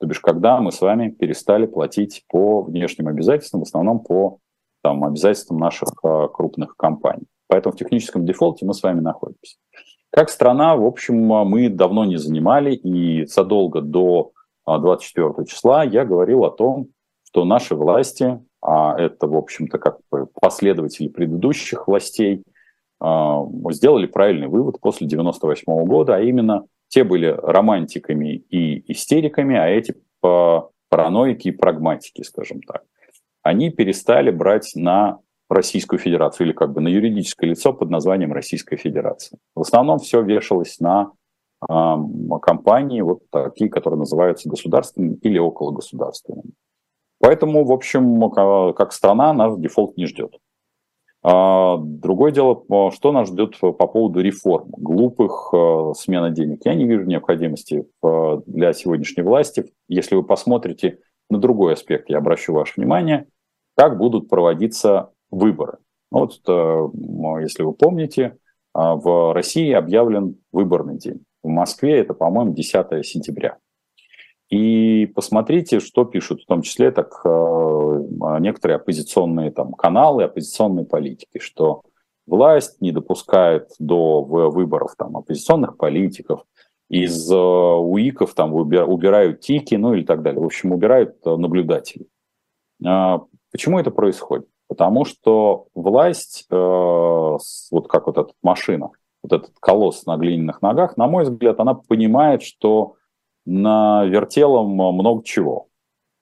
То 0.02 0.08
бишь, 0.08 0.18
когда 0.18 0.60
мы 0.60 0.72
с 0.72 0.80
вами 0.80 1.10
перестали 1.10 1.64
платить 1.64 2.24
по 2.28 2.62
внешним 2.62 3.06
обязательствам, 3.06 3.60
в 3.60 3.68
основном 3.68 4.00
по 4.00 4.38
там, 4.82 5.04
обязательствам 5.04 5.58
наших 5.58 5.90
а, 6.02 6.26
крупных 6.26 6.76
компаний. 6.76 7.28
Поэтому 7.46 7.72
в 7.72 7.78
техническом 7.78 8.26
дефолте 8.26 8.66
мы 8.66 8.74
с 8.74 8.82
вами 8.82 8.98
находимся. 8.98 9.58
Как 10.10 10.28
страна, 10.28 10.74
в 10.74 10.84
общем, 10.84 11.24
мы 11.24 11.68
давно 11.68 12.04
не 12.04 12.16
занимали, 12.16 12.74
и 12.74 13.26
задолго 13.26 13.80
до 13.80 14.32
24 14.66 15.34
а, 15.36 15.44
числа 15.44 15.84
я 15.84 16.04
говорил 16.04 16.42
о 16.42 16.50
том, 16.50 16.88
что 17.28 17.44
наши 17.44 17.76
власти, 17.76 18.40
а 18.60 18.98
это, 18.98 19.28
в 19.28 19.36
общем-то, 19.36 19.78
как 19.78 19.98
последователи 20.40 21.06
предыдущих 21.06 21.86
властей, 21.86 22.42
а, 22.98 23.46
сделали 23.70 24.06
правильный 24.06 24.48
вывод 24.48 24.80
после 24.80 25.06
98 25.06 25.84
года, 25.84 26.16
а 26.16 26.20
именно 26.20 26.64
те 26.92 27.04
были 27.04 27.26
романтиками 27.26 28.36
и 28.50 28.92
истериками, 28.92 29.56
а 29.56 29.66
эти 29.66 29.94
параноики 30.90 31.48
и 31.48 31.52
прагматики, 31.52 32.20
скажем 32.20 32.60
так. 32.60 32.84
Они 33.42 33.70
перестали 33.70 34.30
брать 34.30 34.72
на 34.74 35.18
Российскую 35.48 35.98
Федерацию 35.98 36.46
или 36.46 36.52
как 36.52 36.72
бы 36.74 36.82
на 36.82 36.88
юридическое 36.88 37.48
лицо 37.48 37.72
под 37.72 37.88
названием 37.88 38.34
Российская 38.34 38.76
Федерация. 38.76 39.38
В 39.54 39.62
основном 39.62 40.00
все 40.00 40.20
вешалось 40.20 40.80
на 40.80 41.12
э, 41.66 41.94
компании, 42.42 43.00
вот 43.00 43.22
такие, 43.30 43.70
которые 43.70 43.98
называются 43.98 44.50
государственными 44.50 45.16
или 45.22 45.38
около 45.38 45.72
государственными. 45.72 46.52
Поэтому, 47.20 47.64
в 47.64 47.72
общем, 47.72 48.30
как 48.74 48.92
страна 48.92 49.32
нас 49.32 49.58
дефолт 49.58 49.96
не 49.96 50.04
ждет. 50.04 50.36
А 51.24 51.76
другое 51.78 52.32
дело, 52.32 52.64
что 52.90 53.12
нас 53.12 53.28
ждет 53.28 53.58
по 53.60 53.72
поводу 53.72 54.20
реформ, 54.20 54.70
глупых 54.70 55.50
э, 55.52 55.92
смена 55.96 56.30
денег. 56.30 56.62
Я 56.64 56.74
не 56.74 56.84
вижу 56.84 57.04
необходимости 57.04 57.86
для 58.02 58.72
сегодняшней 58.72 59.22
власти. 59.22 59.66
Если 59.88 60.16
вы 60.16 60.24
посмотрите 60.24 60.98
на 61.30 61.38
другой 61.38 61.74
аспект, 61.74 62.10
я 62.10 62.18
обращу 62.18 62.52
ваше 62.52 62.74
внимание, 62.76 63.26
как 63.76 63.98
будут 63.98 64.28
проводиться 64.28 65.10
выборы. 65.30 65.78
Ну 66.10 66.18
вот, 66.20 66.40
э, 66.46 67.42
если 67.42 67.62
вы 67.62 67.72
помните, 67.72 68.36
а, 68.74 68.96
в 68.96 69.34
России 69.34 69.72
объявлен 69.72 70.36
выборный 70.52 70.98
день. 70.98 71.24
В 71.42 71.48
Москве 71.48 71.98
это, 71.98 72.14
по-моему, 72.14 72.54
10 72.54 73.02
сентября. 73.04 73.58
И 74.52 75.06
посмотрите, 75.06 75.80
что 75.80 76.04
пишут, 76.04 76.42
в 76.42 76.46
том 76.46 76.60
числе 76.60 76.90
так 76.90 77.22
э, 77.24 77.28
некоторые 78.38 78.76
оппозиционные 78.76 79.50
там, 79.50 79.72
каналы, 79.72 80.24
оппозиционные 80.24 80.84
политики, 80.84 81.38
что 81.38 81.84
власть 82.26 82.78
не 82.82 82.92
допускает 82.92 83.70
до 83.78 84.20
выборов 84.22 84.94
там, 84.98 85.16
оппозиционных 85.16 85.78
политиков, 85.78 86.44
из 86.90 87.32
э, 87.32 87.34
УИКов 87.34 88.34
там 88.34 88.52
убирают 88.52 89.40
тики, 89.40 89.76
ну 89.76 89.94
или 89.94 90.04
так 90.04 90.20
далее. 90.20 90.42
В 90.42 90.44
общем, 90.44 90.72
убирают 90.72 91.24
наблюдателей. 91.24 92.08
А, 92.84 93.22
почему 93.52 93.78
это 93.78 93.90
происходит? 93.90 94.48
Потому 94.68 95.06
что 95.06 95.68
власть, 95.74 96.44
э, 96.50 96.54
вот 96.54 97.88
как 97.88 98.06
вот 98.06 98.18
эта 98.18 98.32
машина, 98.42 98.90
вот 99.22 99.32
этот 99.32 99.52
колосс 99.60 100.04
на 100.04 100.18
глиняных 100.18 100.60
ногах, 100.60 100.98
на 100.98 101.06
мой 101.06 101.24
взгляд, 101.24 101.58
она 101.58 101.72
понимает, 101.72 102.42
что 102.42 102.96
навертело 103.44 104.62
много 104.64 105.22
чего. 105.24 105.68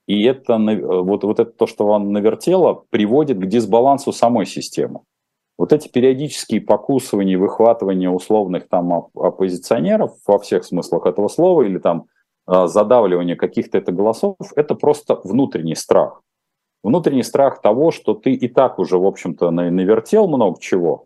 И 0.06 0.24
это, 0.24 0.58
вот, 0.58 1.24
вот 1.24 1.38
это 1.38 1.52
то, 1.52 1.66
что 1.66 1.86
он 1.86 2.12
навертело, 2.12 2.84
приводит 2.90 3.38
к 3.38 3.46
дисбалансу 3.46 4.12
самой 4.12 4.46
системы. 4.46 5.00
вот 5.56 5.72
эти 5.72 5.88
периодические 5.88 6.62
покусывания, 6.62 7.38
выхватывания 7.38 8.10
условных 8.10 8.68
там 8.68 8.92
оппозиционеров 9.14 10.16
во 10.26 10.38
всех 10.38 10.64
смыслах 10.64 11.06
этого 11.06 11.28
слова 11.28 11.62
или 11.62 11.78
там 11.78 12.06
а, 12.46 12.66
задавливание 12.66 13.36
каких-то 13.36 13.78
это 13.78 13.92
голосов, 13.92 14.36
это 14.56 14.74
просто 14.74 15.20
внутренний 15.22 15.76
страх. 15.76 16.22
Внутренний 16.82 17.22
страх 17.22 17.60
того, 17.60 17.90
что 17.90 18.14
ты 18.14 18.32
и 18.32 18.48
так 18.48 18.78
уже, 18.78 18.98
в 18.98 19.06
общем-то, 19.06 19.50
навертел 19.50 20.26
много 20.26 20.58
чего, 20.60 21.04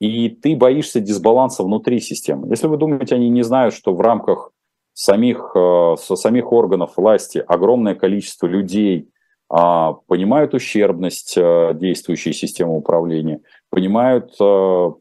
и 0.00 0.28
ты 0.28 0.56
боишься 0.56 1.00
дисбаланса 1.00 1.62
внутри 1.62 2.00
системы. 2.00 2.48
Если 2.48 2.66
вы 2.66 2.76
думаете, 2.76 3.14
они 3.14 3.30
не 3.30 3.42
знают, 3.42 3.72
что 3.72 3.94
в 3.94 4.00
рамках 4.00 4.50
самих, 4.94 5.52
а, 5.54 5.96
со 5.98 6.16
самих 6.16 6.52
органов 6.52 6.96
власти 6.96 7.42
огромное 7.46 7.94
количество 7.94 8.46
людей 8.46 9.08
а, 9.48 9.92
понимают 10.06 10.54
ущербность 10.54 11.36
действующей 11.36 12.32
системы 12.32 12.76
управления, 12.76 13.40
понимают 13.70 14.32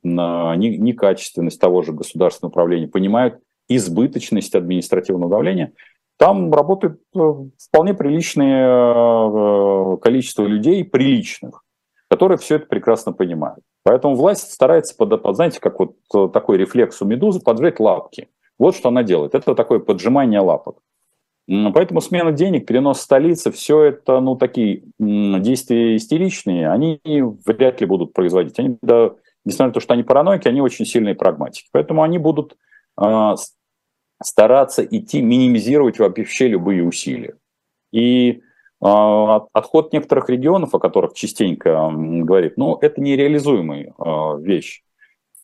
некачественность 0.04 1.60
того 1.60 1.82
же 1.82 1.94
государственного 1.94 2.52
управления, 2.52 2.88
понимают 2.88 3.40
избыточность 3.68 4.56
административного 4.56 5.30
давления, 5.30 5.74
там 6.22 6.54
работает 6.54 7.00
э, 7.16 7.34
вполне 7.58 7.96
приличное 7.96 8.68
э, 8.68 9.98
количество 9.98 10.44
людей, 10.44 10.84
приличных, 10.84 11.64
которые 12.10 12.38
все 12.38 12.58
это 12.58 12.68
прекрасно 12.68 13.12
понимают. 13.12 13.62
Поэтому 13.84 14.14
власть 14.14 14.52
старается, 14.52 14.96
под, 14.96 15.20
знаете, 15.36 15.60
как 15.60 15.80
вот 15.80 15.96
э, 16.14 16.30
такой 16.32 16.58
рефлекс 16.58 17.02
у 17.02 17.06
медузы, 17.06 17.40
поджать 17.40 17.80
лапки. 17.80 18.30
Вот 18.62 18.76
что 18.76 18.90
она 18.90 19.02
делает. 19.02 19.34
Это 19.34 19.56
такое 19.56 19.80
поджимание 19.80 20.40
лапок. 20.40 20.84
Поэтому 21.48 22.00
смена 22.00 22.32
денег, 22.32 22.68
перенос 22.68 23.02
столицы, 23.02 23.52
все 23.52 23.82
это, 23.82 24.20
ну, 24.20 24.36
такие 24.36 24.84
действия 25.00 25.96
истеричные, 25.96 26.70
они 26.70 27.00
вряд 27.44 27.82
ли 27.82 27.88
будут 27.88 28.14
производить. 28.14 28.60
Они, 28.60 28.78
да, 28.84 29.16
несмотря 29.46 29.70
на 29.70 29.74
то, 29.74 29.80
что 29.80 29.96
они 29.96 30.04
параноики, 30.04 30.48
они 30.48 30.62
очень 30.62 30.86
сильные 30.86 31.16
прагматики. 31.16 31.70
Поэтому 31.72 32.04
они 32.04 32.20
будут 32.20 32.56
стараться 34.24 34.86
идти, 34.86 35.24
минимизировать 35.24 35.98
вообще 35.98 36.48
любые 36.48 36.84
усилия. 36.84 37.38
И 37.92 38.30
э, 38.32 38.40
отход 38.80 39.92
некоторых 39.92 40.30
регионов, 40.30 40.76
о 40.76 40.80
которых 40.80 41.14
частенько 41.16 41.70
э, 41.70 41.90
говорит, 42.24 42.58
ну, 42.58 42.78
это 42.80 43.02
нереализуемая 43.02 43.96
э, 43.98 44.42
вещь. 44.42 44.84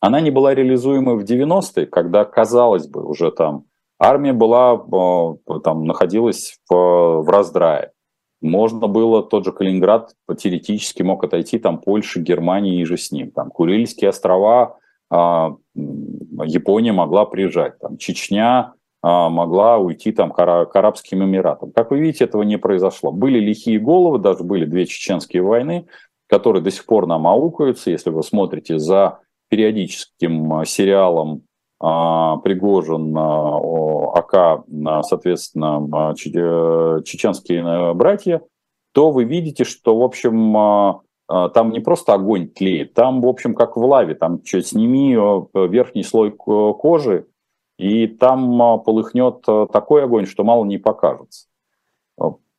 Она 0.00 0.20
не 0.20 0.30
была 0.30 0.54
реализуемой 0.54 1.16
в 1.16 1.24
90-е, 1.24 1.86
когда, 1.86 2.24
казалось 2.24 2.86
бы, 2.86 3.04
уже 3.04 3.30
там 3.32 3.64
армия 3.98 4.32
была, 4.32 4.74
э, 4.74 5.60
там, 5.64 5.84
находилась 5.84 6.58
в, 6.70 6.74
в 7.22 7.28
раздрае. 7.28 7.92
Можно 8.40 8.86
было, 8.86 9.22
тот 9.22 9.44
же 9.44 9.52
Калининград 9.52 10.12
теоретически 10.36 11.02
мог 11.02 11.24
отойти, 11.24 11.58
там, 11.58 11.78
Польша, 11.78 12.20
Германия 12.20 12.80
и 12.80 12.84
же 12.84 12.96
с 12.96 13.10
ним. 13.10 13.32
Там, 13.32 13.50
Курильские 13.50 14.10
острова, 14.10 14.78
а, 15.10 15.56
Япония 15.74 16.92
могла 16.92 17.24
приезжать, 17.24 17.78
там, 17.80 17.98
Чечня 17.98 18.74
а, 19.02 19.28
могла 19.28 19.78
уйти 19.78 20.12
там, 20.12 20.30
к 20.30 20.38
Арабским 20.40 21.24
Эмиратам. 21.24 21.72
Как 21.72 21.90
вы 21.90 21.98
видите, 21.98 22.24
этого 22.24 22.42
не 22.42 22.58
произошло. 22.58 23.10
Были 23.10 23.40
лихие 23.40 23.80
головы, 23.80 24.20
даже 24.20 24.44
были 24.44 24.64
две 24.64 24.86
чеченские 24.86 25.42
войны, 25.42 25.86
которые 26.28 26.62
до 26.62 26.70
сих 26.70 26.86
пор 26.86 27.08
нам 27.08 27.26
аукаются. 27.26 27.90
Если 27.90 28.10
вы 28.10 28.22
смотрите 28.22 28.78
за 28.78 29.18
периодическим 29.48 30.52
а, 30.52 30.64
сериалом 30.64 31.42
Пригожин, 31.80 33.16
АК, 33.16 34.64
соответственно, 35.04 36.12
э, 36.12 37.02
чеченские 37.04 37.60
э, 37.60 37.94
братья, 37.94 38.42
то 38.92 39.12
вы 39.12 39.22
видите, 39.22 39.62
что, 39.62 39.96
в 39.96 40.02
общем, 40.02 40.56
а, 40.56 41.00
там 41.50 41.70
не 41.72 41.80
просто 41.80 42.14
огонь 42.14 42.48
тлеет, 42.48 42.94
там, 42.94 43.20
в 43.20 43.26
общем, 43.26 43.54
как 43.54 43.76
в 43.76 43.84
лаве, 43.84 44.14
там 44.14 44.42
что, 44.44 44.62
сними 44.62 45.14
э, 45.14 45.66
верхний 45.68 46.02
слой 46.02 46.30
кожи, 46.32 47.26
и 47.78 48.06
там 48.06 48.60
а, 48.62 48.78
полыхнет 48.78 49.42
такой 49.42 50.04
огонь, 50.04 50.26
что 50.26 50.42
мало 50.42 50.64
не 50.64 50.78
покажется. 50.78 51.47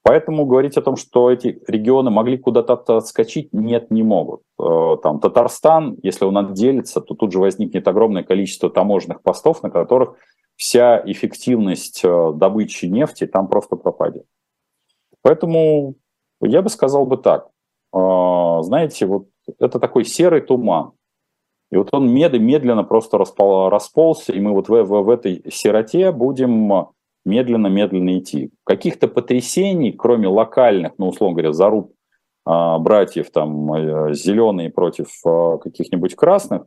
Э, 0.06 0.10
поэтому 0.10 0.46
говорить 0.46 0.78
о 0.78 0.82
том, 0.82 0.96
что 0.96 1.32
эти 1.32 1.62
регионы 1.68 2.10
могли 2.10 2.38
куда-то 2.38 2.98
отскочить, 2.98 3.54
нет, 3.54 3.92
не 3.92 4.04
могут. 4.04 4.42
Там 4.58 5.20
Татарстан, 5.20 5.98
если 6.04 6.26
он 6.26 6.38
отделится, 6.38 7.02
то 7.02 7.16
тут 7.16 7.32
же 7.32 7.40
возникнет 7.40 7.88
огромное 7.88 8.24
количество 8.24 8.70
таможенных 8.70 9.22
постов, 9.22 9.64
на 9.64 9.70
которых 9.70 10.16
вся 10.56 11.02
эффективность 11.06 12.04
добычи 12.04 12.86
нефти 12.86 13.28
там 13.28 13.48
просто 13.48 13.76
пропадет. 13.76 14.26
Поэтому 15.22 15.96
я 16.42 16.62
бы 16.62 16.70
сказал 16.70 17.06
бы 17.06 17.18
так. 17.18 17.50
А, 17.92 18.62
знаете, 18.64 19.06
вот 19.06 19.28
это 19.60 19.80
такой 19.80 20.06
серый 20.06 20.42
туман. 20.42 20.92
И 21.72 21.78
вот 21.78 21.90
он 21.94 22.12
медленно 22.12 22.84
просто 22.84 23.18
распол, 23.18 23.70
расползся, 23.70 24.34
и 24.34 24.40
мы 24.40 24.54
вот 24.54 24.70
в, 24.70 24.84
в, 24.84 25.04
в 25.04 25.10
этой 25.10 25.44
сероте 25.52 26.12
будем 26.12 26.90
медленно-медленно 27.26 28.20
идти. 28.20 28.52
Каких-то 28.64 29.08
потрясений, 29.08 29.92
кроме 29.92 30.28
локальных, 30.28 30.94
ну, 30.98 31.10
условно 31.10 31.36
говоря, 31.36 31.54
заруб 31.54 31.94
а, 32.46 32.80
братьев, 32.80 33.30
там, 33.32 33.74
э, 33.74 34.14
зеленые 34.14 34.70
против 34.70 35.08
а, 35.26 35.58
каких-нибудь 35.58 36.16
красных, 36.16 36.64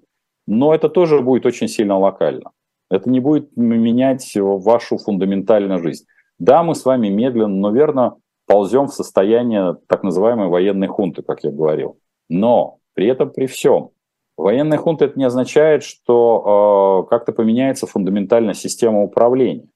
но 0.46 0.74
это 0.74 0.88
тоже 0.88 1.20
будет 1.20 1.46
очень 1.46 1.68
сильно 1.68 1.98
локально. 1.98 2.50
Это 2.90 3.08
не 3.08 3.20
будет 3.20 3.56
менять 3.56 4.30
вашу 4.36 4.98
фундаментальную 4.98 5.80
жизнь. 5.82 6.04
Да, 6.38 6.62
мы 6.62 6.74
с 6.74 6.84
вами 6.84 7.08
медленно, 7.08 7.54
но 7.54 7.70
верно 7.70 8.16
ползем 8.46 8.86
в 8.86 8.94
состояние 8.94 9.76
так 9.88 10.02
называемой 10.02 10.48
военной 10.48 10.88
хунты, 10.88 11.22
как 11.22 11.42
я 11.42 11.50
говорил. 11.50 11.98
Но 12.28 12.78
при 12.94 13.06
этом, 13.06 13.30
при 13.30 13.46
всем, 13.46 13.90
военная 14.36 14.78
хунта 14.78 15.06
это 15.06 15.18
не 15.18 15.24
означает, 15.24 15.82
что 15.84 17.04
э, 17.06 17.10
как-то 17.10 17.32
поменяется 17.32 17.86
фундаментальная 17.86 18.54
система 18.54 19.02
управления. 19.02 19.68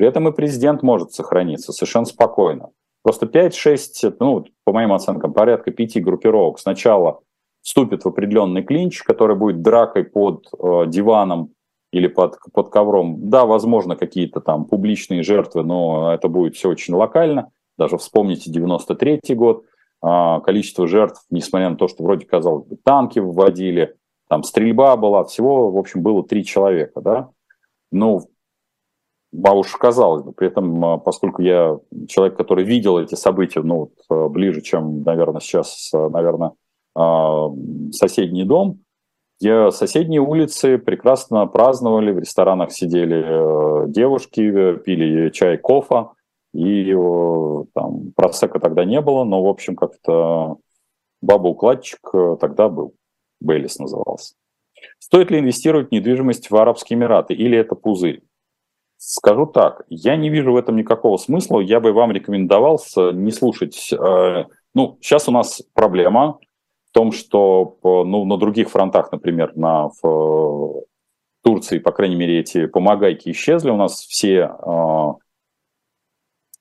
При 0.00 0.08
этом 0.08 0.26
и 0.28 0.32
президент 0.32 0.82
может 0.82 1.12
сохраниться 1.12 1.74
совершенно 1.74 2.06
спокойно. 2.06 2.70
Просто 3.02 3.26
5-6, 3.26 4.16
ну, 4.18 4.46
по 4.64 4.72
моим 4.72 4.94
оценкам, 4.94 5.34
порядка 5.34 5.72
5 5.72 6.02
группировок 6.02 6.58
сначала 6.58 7.20
вступит 7.60 8.02
в 8.02 8.08
определенный 8.08 8.62
клинч, 8.62 9.02
который 9.02 9.36
будет 9.36 9.60
дракой 9.60 10.04
под 10.04 10.46
э, 10.58 10.84
диваном 10.86 11.50
или 11.92 12.06
под, 12.06 12.38
под 12.54 12.70
ковром. 12.70 13.28
Да, 13.28 13.44
возможно, 13.44 13.94
какие-то 13.94 14.40
там 14.40 14.64
публичные 14.64 15.22
жертвы, 15.22 15.64
но 15.64 16.14
это 16.14 16.28
будет 16.28 16.56
все 16.56 16.70
очень 16.70 16.94
локально. 16.94 17.50
Даже 17.76 17.98
вспомните 17.98 18.50
93 18.50 19.20
год, 19.34 19.66
а, 20.00 20.40
количество 20.40 20.86
жертв, 20.86 21.26
несмотря 21.28 21.68
на 21.68 21.76
то, 21.76 21.88
что 21.88 22.04
вроде 22.04 22.24
казалось 22.24 22.64
бы, 22.64 22.78
танки 22.82 23.18
вводили, 23.18 23.96
там 24.30 24.44
стрельба 24.44 24.96
была, 24.96 25.24
всего, 25.24 25.70
в 25.70 25.76
общем, 25.76 26.00
было 26.02 26.26
три 26.26 26.42
человека, 26.42 27.02
да. 27.02 27.28
Ну, 27.92 28.30
а 29.44 29.54
уж 29.54 29.70
казалось 29.72 30.22
бы, 30.22 30.32
при 30.32 30.48
этом, 30.48 30.84
а, 30.84 30.98
поскольку 30.98 31.42
я 31.42 31.78
человек, 32.08 32.36
который 32.36 32.64
видел 32.64 32.98
эти 32.98 33.14
события, 33.14 33.60
ну, 33.62 33.76
вот, 33.76 33.92
а, 34.08 34.28
ближе, 34.28 34.60
чем, 34.60 35.02
наверное, 35.02 35.40
сейчас, 35.40 35.90
наверное, 35.92 36.52
соседний 37.92 38.44
дом, 38.44 38.80
я 39.40 39.70
соседние 39.70 40.20
улицы 40.20 40.76
прекрасно 40.76 41.46
праздновали, 41.46 42.12
в 42.12 42.18
ресторанах 42.18 42.72
сидели 42.72 43.24
э, 43.24 43.88
девушки, 43.88 44.76
пили 44.84 45.30
чай, 45.30 45.56
кофе, 45.56 46.08
и 46.52 46.94
там 47.72 48.12
просека 48.14 48.60
тогда 48.60 48.84
не 48.84 49.00
было, 49.00 49.24
но, 49.24 49.42
в 49.42 49.48
общем, 49.48 49.76
как-то 49.76 50.58
баба-укладчик 51.22 52.00
э, 52.12 52.36
тогда 52.38 52.68
был. 52.68 52.94
Бейлис 53.40 53.78
назывался. 53.78 54.34
Стоит 54.98 55.30
ли 55.30 55.38
инвестировать 55.38 55.88
в 55.88 55.92
недвижимость 55.92 56.50
в 56.50 56.56
Арабские 56.56 56.98
Эмираты 56.98 57.32
или 57.32 57.56
это 57.56 57.74
пузырь? 57.74 58.22
Скажу 59.02 59.46
так, 59.46 59.86
я 59.88 60.14
не 60.14 60.28
вижу 60.28 60.52
в 60.52 60.56
этом 60.56 60.76
никакого 60.76 61.16
смысла. 61.16 61.60
Я 61.60 61.80
бы 61.80 61.90
вам 61.94 62.12
рекомендовал 62.12 62.78
не 63.14 63.30
слушать. 63.30 63.90
Э, 63.94 64.44
ну, 64.74 64.98
сейчас 65.00 65.26
у 65.26 65.32
нас 65.32 65.62
проблема 65.72 66.38
в 66.90 66.92
том, 66.92 67.10
что 67.10 67.78
ну, 67.82 68.26
на 68.26 68.36
других 68.36 68.68
фронтах, 68.68 69.10
например, 69.10 69.56
на, 69.56 69.88
в 70.02 70.84
Турции, 71.42 71.78
по 71.78 71.92
крайней 71.92 72.16
мере, 72.16 72.40
эти 72.40 72.66
помогайки 72.66 73.30
исчезли. 73.30 73.70
У 73.70 73.76
нас 73.76 74.02
все 74.02 74.50
э, 74.50 75.12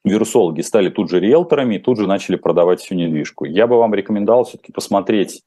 вирусологи 0.06 0.62
стали 0.62 0.90
тут 0.90 1.10
же 1.10 1.20
риэлторами 1.20 1.76
и 1.76 1.80
тут 1.80 1.98
же 1.98 2.08
начали 2.08 2.38
продавать 2.38 2.80
всю 2.80 2.96
недвижку. 2.96 3.44
Я 3.44 3.68
бы 3.68 3.78
вам 3.78 3.94
рекомендовал 3.94 4.46
все-таки 4.46 4.72
посмотреть 4.72 5.44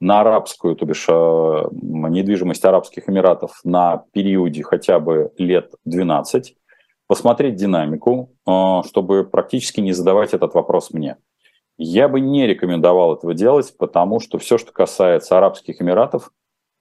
на 0.00 0.20
арабскую, 0.20 0.76
то 0.76 0.84
бишь 0.84 1.06
э, 1.08 1.64
недвижимость 1.72 2.64
Арабских 2.64 3.08
Эмиратов 3.08 3.60
на 3.64 4.04
периоде 4.12 4.62
хотя 4.62 5.00
бы 5.00 5.32
лет 5.38 5.72
12, 5.84 6.56
посмотреть 7.06 7.56
динамику, 7.56 8.32
э, 8.46 8.82
чтобы 8.86 9.24
практически 9.24 9.80
не 9.80 9.92
задавать 9.92 10.34
этот 10.34 10.54
вопрос 10.54 10.90
мне. 10.92 11.16
Я 11.78 12.08
бы 12.08 12.20
не 12.20 12.46
рекомендовал 12.46 13.14
этого 13.14 13.34
делать, 13.34 13.74
потому 13.78 14.20
что 14.20 14.38
все, 14.38 14.58
что 14.58 14.72
касается 14.72 15.38
Арабских 15.38 15.80
Эмиратов, 15.80 16.30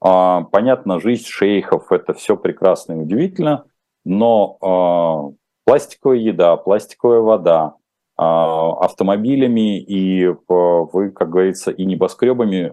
э, 0.04 0.40
понятно, 0.52 1.00
жизнь 1.00 1.26
шейхов– 1.26 1.88
это 1.92 2.14
все 2.14 2.36
прекрасно 2.36 2.94
и 2.94 2.98
удивительно, 2.98 3.66
но 4.04 5.34
пластиковая 5.66 6.18
еда, 6.18 6.58
пластиковая 6.58 7.22
вода, 7.22 7.76
автомобилями, 8.18 9.80
и 9.80 10.34
вы, 10.48 11.12
как 11.12 11.30
говорится, 11.30 11.72
и 11.72 11.86
небоскребами 11.86 12.72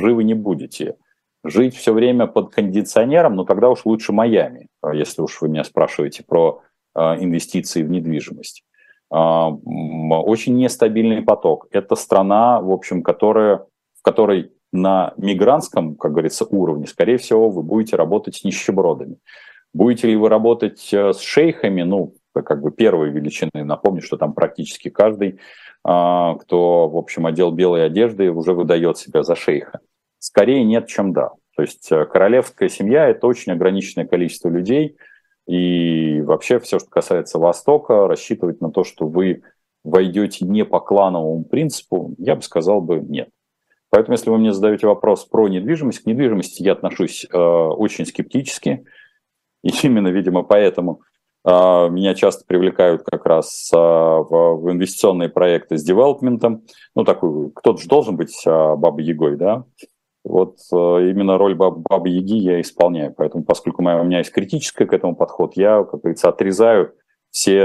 живы 0.00 0.24
не 0.24 0.34
будете. 0.34 0.96
Жить 1.44 1.76
все 1.76 1.92
время 1.92 2.26
под 2.26 2.52
кондиционером, 2.52 3.36
но 3.36 3.44
тогда 3.44 3.68
уж 3.70 3.84
лучше 3.84 4.12
Майами, 4.12 4.68
если 4.92 5.22
уж 5.22 5.40
вы 5.40 5.48
меня 5.48 5.64
спрашиваете 5.64 6.24
про 6.26 6.62
инвестиции 6.96 7.82
в 7.82 7.90
недвижимость. 7.90 8.64
Очень 9.10 10.56
нестабильный 10.56 11.22
поток. 11.22 11.66
Это 11.70 11.94
страна, 11.94 12.60
в 12.60 12.70
общем, 12.70 13.02
которая, 13.02 13.64
в 13.98 14.02
которой 14.02 14.52
на 14.72 15.14
мигрантском, 15.16 15.94
как 15.96 16.12
говорится, 16.12 16.44
уровне, 16.44 16.86
скорее 16.86 17.16
всего, 17.16 17.48
вы 17.48 17.62
будете 17.62 17.96
работать 17.96 18.36
с 18.36 18.44
нищебродами. 18.44 19.16
Будете 19.72 20.08
ли 20.08 20.16
вы 20.16 20.28
работать 20.28 20.92
э, 20.92 21.12
с 21.12 21.20
шейхами, 21.20 21.82
ну, 21.82 22.14
как 22.42 22.60
бы 22.60 22.70
первой 22.70 23.10
величины, 23.10 23.64
напомню, 23.64 24.02
что 24.02 24.16
там 24.16 24.32
практически 24.32 24.88
каждый, 24.88 25.40
а, 25.84 26.34
кто, 26.36 26.88
в 26.88 26.96
общем, 26.96 27.26
одел 27.26 27.52
белые 27.52 27.84
одежды, 27.84 28.30
уже 28.30 28.52
выдает 28.52 28.98
себя 28.98 29.22
за 29.22 29.34
шейха. 29.34 29.80
Скорее 30.18 30.64
нет, 30.64 30.86
чем 30.86 31.12
да. 31.12 31.30
То 31.56 31.62
есть 31.62 31.90
э, 31.90 32.04
королевская 32.06 32.68
семья– 32.68 33.08
это 33.08 33.26
очень 33.26 33.52
ограниченное 33.52 34.06
количество 34.06 34.48
людей, 34.48 34.96
и 35.46 36.20
вообще 36.20 36.60
все, 36.60 36.78
что 36.78 36.88
касается 36.88 37.38
Востока, 37.38 38.06
рассчитывать 38.06 38.60
на 38.60 38.70
то, 38.70 38.84
что 38.84 39.06
вы 39.06 39.42
войдете 39.82 40.44
не 40.44 40.64
по 40.64 40.80
клановому 40.80 41.44
принципу, 41.44 42.14
я 42.18 42.36
бы 42.36 42.42
сказал 42.42 42.80
бы 42.80 43.00
нет. 43.00 43.30
Поэтому, 43.90 44.14
если 44.14 44.30
вы 44.30 44.38
мне 44.38 44.52
задаете 44.52 44.86
вопрос 44.86 45.24
про 45.24 45.48
недвижимость, 45.48 46.00
к 46.00 46.06
недвижимости 46.06 46.62
я 46.62 46.72
отношусь 46.72 47.24
э, 47.24 47.38
очень 47.38 48.04
скептически. 48.04 48.84
И 49.62 49.70
именно, 49.82 50.08
видимо, 50.08 50.42
поэтому 50.42 51.00
меня 51.44 52.14
часто 52.14 52.44
привлекают 52.46 53.04
как 53.04 53.24
раз 53.24 53.70
э, 53.72 53.76
в, 53.76 54.70
инвестиционные 54.70 55.28
проекты 55.28 55.78
с 55.78 55.84
девелопментом. 55.84 56.64
Ну, 56.94 57.04
такой, 57.04 57.50
кто-то 57.52 57.80
же 57.80 57.88
должен 57.88 58.16
быть 58.16 58.42
э, 58.44 58.74
бабой 58.76 59.04
Егой, 59.04 59.36
да? 59.36 59.64
Вот 60.24 60.58
именно 60.70 61.38
роль 61.38 61.54
баб, 61.54 61.78
бабы 61.78 62.10
Яги 62.10 62.36
я 62.36 62.60
исполняю. 62.60 63.14
Поэтому, 63.16 63.44
поскольку 63.44 63.82
у 63.82 63.84
меня 63.84 64.18
есть 64.18 64.32
критическая 64.32 64.84
к 64.84 64.92
этому 64.92 65.16
подход, 65.16 65.56
я, 65.56 65.84
как 65.84 66.00
говорится, 66.00 66.28
отрезаю 66.28 66.92
все, 67.30 67.62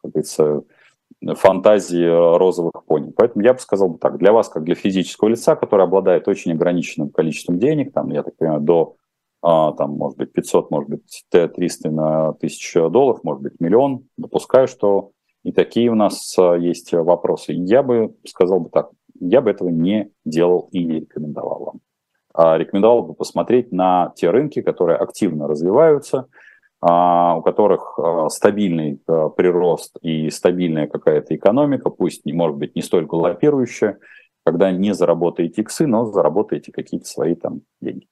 как 0.00 0.10
говорится, 0.10 0.62
фантазии 1.34 2.06
розовых 2.38 2.84
пони. 2.86 3.12
Поэтому 3.16 3.44
я 3.44 3.52
бы 3.52 3.58
сказал 3.58 3.90
бы 3.90 3.98
так, 3.98 4.18
для 4.18 4.32
вас, 4.32 4.48
как 4.48 4.64
для 4.64 4.74
физического 4.74 5.28
лица, 5.28 5.56
который 5.56 5.84
обладает 5.84 6.28
очень 6.28 6.52
ограниченным 6.52 7.10
количеством 7.10 7.58
денег, 7.58 7.92
там, 7.92 8.10
я 8.10 8.22
так 8.22 8.36
понимаю, 8.36 8.60
до, 8.60 8.82
а, 8.82 9.07
там, 9.72 9.92
может 9.92 10.18
быть, 10.18 10.32
500, 10.32 10.70
может 10.70 10.90
быть, 10.90 11.24
300 11.30 11.90
на 11.90 12.28
1000 12.28 12.90
долларов, 12.90 13.20
может 13.22 13.42
быть, 13.42 13.60
миллион, 13.60 14.04
допускаю, 14.16 14.68
что 14.68 15.12
и 15.44 15.52
такие 15.52 15.90
у 15.90 15.94
нас 15.94 16.36
а, 16.38 16.54
есть 16.54 16.92
вопросы. 16.92 17.52
Я 17.52 17.82
бы 17.82 18.14
сказал 18.26 18.60
бы 18.60 18.70
так, 18.70 18.90
я 19.20 19.40
бы 19.40 19.50
этого 19.50 19.68
не 19.68 20.10
делал 20.24 20.68
и 20.72 20.84
не 20.84 21.00
рекомендовал 21.00 21.64
вам. 21.64 21.80
А 22.34 22.58
рекомендовал 22.58 23.02
бы 23.02 23.14
посмотреть 23.14 23.72
на 23.72 24.12
те 24.16 24.30
рынки, 24.30 24.62
которые 24.62 24.98
активно 24.98 25.48
развиваются, 25.48 26.26
а, 26.80 27.36
у 27.36 27.42
которых 27.42 27.98
а, 27.98 28.28
стабильный 28.28 29.00
а, 29.06 29.28
прирост 29.30 29.96
и 30.02 30.28
стабильная 30.30 30.86
какая-то 30.86 31.34
экономика, 31.34 31.90
пусть, 31.90 32.24
может 32.26 32.56
быть, 32.56 32.76
не 32.76 32.82
столь 32.82 33.06
галопирующая, 33.06 33.98
когда 34.44 34.70
не 34.70 34.92
заработаете 34.92 35.62
иксы, 35.62 35.86
но 35.86 36.06
заработаете 36.06 36.72
какие-то 36.72 37.06
свои 37.06 37.34
там 37.34 37.62
деньги. 37.80 38.06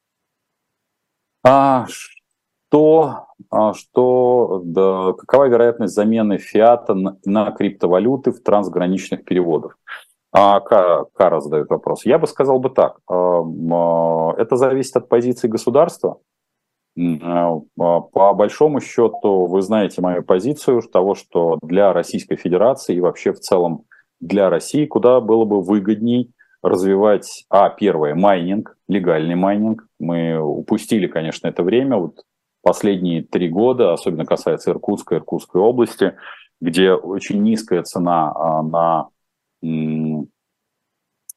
А 1.49 1.87
что, 1.87 3.27
что 3.75 4.61
да, 4.65 5.13
какова 5.13 5.45
вероятность 5.49 5.95
замены 5.95 6.39
фиата 6.39 6.95
на, 6.95 7.19
на 7.25 7.53
криптовалюты 7.53 8.33
в 8.33 8.43
трансграничных 8.43 9.25
переводах? 9.25 9.79
А 10.33 10.59
Кара 10.61 11.41
задает 11.41 11.71
вопрос. 11.71 12.05
Я 12.05 12.19
бы 12.19 12.27
сказал 12.27 12.59
бы 12.59 12.71
так. 12.71 12.99
Это 13.09 14.57
зависит 14.57 14.97
от 14.97 15.09
позиции 15.09 15.47
государства, 15.47 16.19
а, 16.99 17.61
а, 17.79 18.01
по 18.01 18.33
большому 18.33 18.81
счету, 18.81 19.47
вы 19.47 19.63
знаете 19.63 20.01
мою 20.01 20.23
позицию 20.23 20.83
того, 20.83 21.15
что 21.15 21.59
для 21.63 21.93
Российской 21.93 22.37
Федерации 22.37 22.97
и 22.97 23.01
вообще 23.01 23.33
в 23.33 23.41
целом 23.41 23.85
для 24.21 24.49
России 24.49 24.87
куда 24.87 25.21
было 25.21 25.45
бы 25.45 25.61
выгодней 25.61 26.33
развивать, 26.63 27.45
а, 27.51 27.69
первое, 27.69 28.15
майнинг, 28.15 28.77
легальный 28.89 29.35
майнинг. 29.35 29.86
Мы 29.99 30.39
упустили, 30.39 31.07
конечно, 31.07 31.47
это 31.47 31.63
время. 31.63 31.97
Вот 31.97 32.25
последние 32.63 33.23
три 33.23 33.49
года, 33.49 33.93
особенно 33.93 34.25
касается 34.25 34.71
Иркутской, 34.71 35.19
Иркутской 35.19 35.61
области, 35.61 36.15
где 36.61 36.93
очень 36.93 37.43
низкая 37.43 37.83
цена 37.83 38.33
а, 38.35 38.63
на 38.63 39.09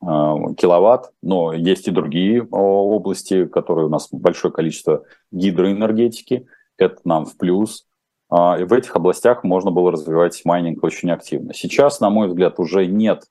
Э, 0.01 0.35
киловатт, 0.57 1.11
но 1.21 1.51
есть 1.51 1.89
и 1.89 1.91
другие 1.91 2.43
области, 2.43 3.45
которые 3.45 3.87
у 3.87 3.89
нас 3.89 4.07
большое 4.11 4.53
количество 4.53 5.03
гидроэнергетики, 5.31 6.47
это 6.77 7.01
нам 7.03 7.25
в 7.25 7.35
плюс. 7.35 7.85
А, 8.29 8.57
и 8.57 8.63
в 8.63 8.71
этих 8.71 8.95
областях 8.95 9.43
можно 9.43 9.71
было 9.71 9.91
развивать 9.91 10.39
майнинг 10.45 10.83
очень 10.83 11.11
активно. 11.11 11.53
Сейчас, 11.53 11.99
на 11.99 12.09
мой 12.09 12.29
взгляд, 12.29 12.59
уже 12.59 12.85
нет 12.85 13.25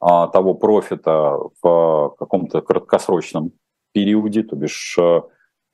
а, 0.00 0.28
того 0.28 0.54
профита 0.54 1.36
в 1.62 2.14
каком-то 2.18 2.62
краткосрочном 2.62 3.52
периоде, 3.96 4.42
то 4.42 4.56
бишь 4.56 4.98
э, 4.98 5.22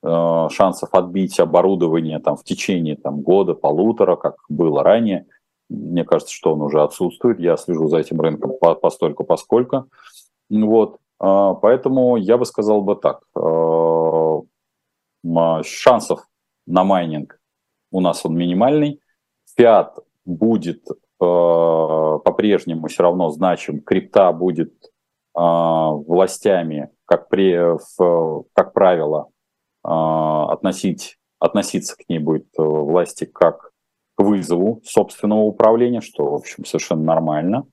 э, 0.03 0.47
шансов 0.49 0.93
отбить 0.93 1.41
оборудование 1.41 2.19
там, 2.19 2.37
в 2.37 2.45
течение 2.45 2.95
там, 2.95 3.19
года, 3.19 3.53
полутора, 3.53 4.15
как 4.15 4.35
было 4.47 4.81
ранее. 4.81 5.25
Мне 5.69 6.05
кажется, 6.05 6.33
что 6.33 6.53
он 6.53 6.61
уже 6.61 6.81
отсутствует. 6.81 7.41
Я 7.41 7.57
слежу 7.57 7.89
за 7.89 7.97
этим 7.97 8.21
рынком 8.21 8.53
постольку, 8.81 9.25
поскольку. 9.25 9.87
Вот, 10.49 10.99
а, 11.19 11.53
поэтому 11.55 12.15
я 12.15 12.37
бы 12.37 12.45
сказал 12.45 12.81
бы 12.81 12.95
так, 12.95 13.19
шансов 15.65 16.27
на 16.65 16.83
майнинг 16.83 17.39
у 17.91 17.99
нас 17.99 18.25
он 18.25 18.37
минимальный, 18.37 19.01
фиат 19.57 19.97
будет 20.25 20.85
по-прежнему 21.17 22.87
все 22.87 23.03
равно 23.03 23.29
значим, 23.29 23.81
крипта 23.81 24.31
будет 24.33 24.73
властями, 25.33 26.89
как, 27.13 27.29
при, 27.29 27.55
как 28.55 28.73
правило, 28.73 29.27
относить, 29.83 31.19
относиться 31.37 31.95
к 31.95 32.09
ней 32.09 32.17
будет 32.17 32.47
власти 32.57 33.25
как 33.25 33.69
к 34.15 34.23
вызову 34.23 34.81
собственного 34.83 35.41
управления, 35.41 36.01
что, 36.01 36.31
в 36.31 36.33
общем, 36.33 36.65
совершенно 36.65 37.03
нормально. 37.03 37.67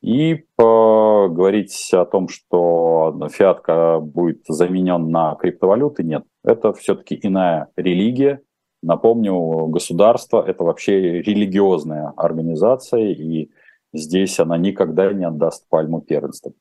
И 0.00 0.44
говорить 0.58 1.90
о 1.94 2.06
том, 2.06 2.26
что 2.26 3.16
фиатка 3.30 4.00
будет 4.00 4.42
заменен 4.48 5.10
на 5.10 5.36
криптовалюты, 5.36 6.02
нет. 6.02 6.24
Это 6.42 6.72
все-таки 6.72 7.16
иная 7.22 7.68
религия. 7.76 8.40
Напомню, 8.82 9.68
государство– 9.68 10.44
это 10.46 10.64
вообще 10.64 11.22
религиозная 11.22 12.12
организация, 12.16 13.12
и 13.12 13.52
здесь 13.92 14.40
она 14.40 14.58
никогда 14.58 15.12
не 15.12 15.24
отдаст 15.24 15.68
пальму 15.68 16.00
первенства. 16.00 16.52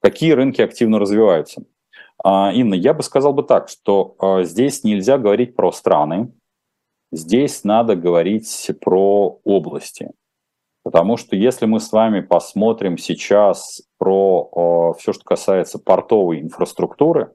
Какие 0.00 0.32
рынки 0.32 0.60
активно 0.60 0.98
развиваются? 0.98 1.64
А, 2.22 2.52
Инна, 2.52 2.74
я 2.74 2.94
бы 2.94 3.02
сказал 3.02 3.32
бы 3.32 3.42
так, 3.42 3.68
что 3.68 4.16
а, 4.18 4.42
здесь 4.42 4.84
нельзя 4.84 5.18
говорить 5.18 5.54
про 5.54 5.72
страны, 5.72 6.32
здесь 7.12 7.64
надо 7.64 7.96
говорить 7.96 8.70
про 8.80 9.40
области. 9.44 10.10
Потому 10.82 11.16
что 11.16 11.34
если 11.34 11.66
мы 11.66 11.80
с 11.80 11.90
вами 11.90 12.20
посмотрим 12.20 12.96
сейчас 12.96 13.82
про 13.98 14.94
все, 14.98 15.12
что 15.12 15.24
касается 15.24 15.80
портовой 15.80 16.40
инфраструктуры, 16.40 17.34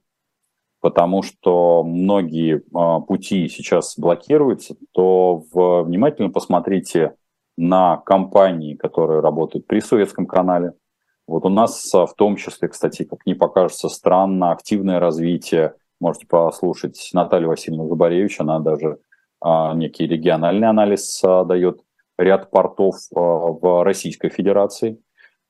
потому 0.80 1.22
что 1.22 1.84
многие 1.84 2.64
а, 2.74 3.00
пути 3.02 3.48
сейчас 3.48 3.98
блокируются, 3.98 4.76
то 4.94 5.44
внимательно 5.54 6.30
посмотрите 6.30 7.16
на 7.58 7.98
компании, 7.98 8.76
которые 8.76 9.20
работают 9.20 9.68
при 9.68 9.80
Советском 9.80 10.26
канале. 10.26 10.74
Вот 11.28 11.46
у 11.46 11.50
нас 11.50 11.94
а, 11.94 12.06
в 12.06 12.16
том 12.16 12.36
числе, 12.36 12.68
кстати, 12.68 13.04
как 13.04 13.26
не 13.26 13.34
покажется 13.34 13.90
странно, 13.90 14.52
активное 14.52 15.00
развитие. 15.00 15.76
Можете 16.00 16.28
послушать 16.28 17.10
Наталью 17.14 17.50
Васильевну 17.50 17.88
Забаревич, 17.88 18.40
она 18.40 18.60
даже 18.60 19.00
а, 19.40 19.74
некий 19.74 20.08
региональный 20.08 20.68
анализ 20.68 21.22
дает 21.22 21.82
ряд 22.22 22.50
портов 22.52 22.96
а, 23.16 23.20
в 23.20 23.84
Российской 23.84 24.30
Федерации. 24.30 25.02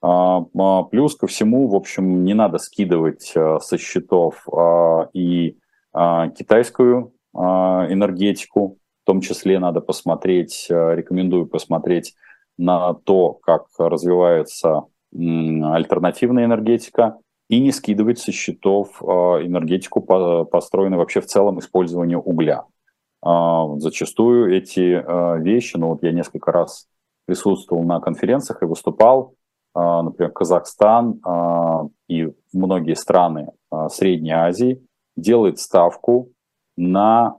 А, 0.01 0.43
а, 0.57 0.83
плюс 0.83 1.15
ко 1.15 1.27
всему, 1.27 1.67
в 1.67 1.75
общем, 1.75 2.23
не 2.23 2.33
надо 2.33 2.57
скидывать 2.57 3.23
со 3.23 3.77
счетов 3.77 4.47
и 5.13 5.57
китайскую 5.93 7.13
энергетику, 7.33 8.77
в 9.03 9.05
том 9.05 9.19
числе 9.19 9.59
надо 9.59 9.81
посмотреть, 9.81 10.67
рекомендую 10.69 11.47
посмотреть 11.47 12.15
на 12.57 12.93
то, 12.93 13.33
как 13.33 13.65
развивается 13.77 14.83
альтернативная 15.13 16.45
энергетика, 16.45 17.17
и 17.49 17.59
не 17.59 17.73
скидывать 17.73 18.19
со 18.19 18.31
счетов 18.31 19.01
энергетику, 19.01 19.99
построенную 19.99 20.99
вообще 20.99 21.19
в 21.19 21.25
целом 21.25 21.59
использованию 21.59 22.21
угля. 22.21 22.63
А, 23.21 23.67
зачастую 23.77 24.55
эти 24.55 24.93
а, 24.93 25.35
вещи, 25.35 25.75
ну 25.77 25.89
вот 25.89 26.01
я 26.01 26.13
несколько 26.13 26.53
раз 26.53 26.87
присутствовал 27.25 27.83
на 27.83 27.99
конференциях 27.99 28.63
и 28.63 28.65
выступал, 28.65 29.35
например, 29.73 30.31
Казахстан 30.31 31.21
и 32.09 32.29
многие 32.51 32.95
страны 32.95 33.51
Средней 33.89 34.31
Азии 34.31 34.81
делает 35.15 35.59
ставку 35.59 36.31
на 36.75 37.35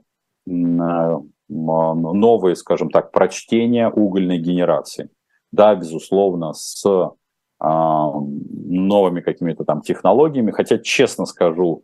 новые, 0.47 2.55
скажем 2.55 2.89
так, 2.89 3.11
прочтения 3.11 3.89
угольной 3.89 4.39
генерации. 4.39 5.09
Да, 5.51 5.75
безусловно, 5.75 6.53
с 6.53 7.11
новыми 7.59 9.21
какими-то 9.21 9.63
там 9.63 9.81
технологиями, 9.81 10.51
хотя, 10.51 10.77
честно 10.77 11.25
скажу, 11.25 11.83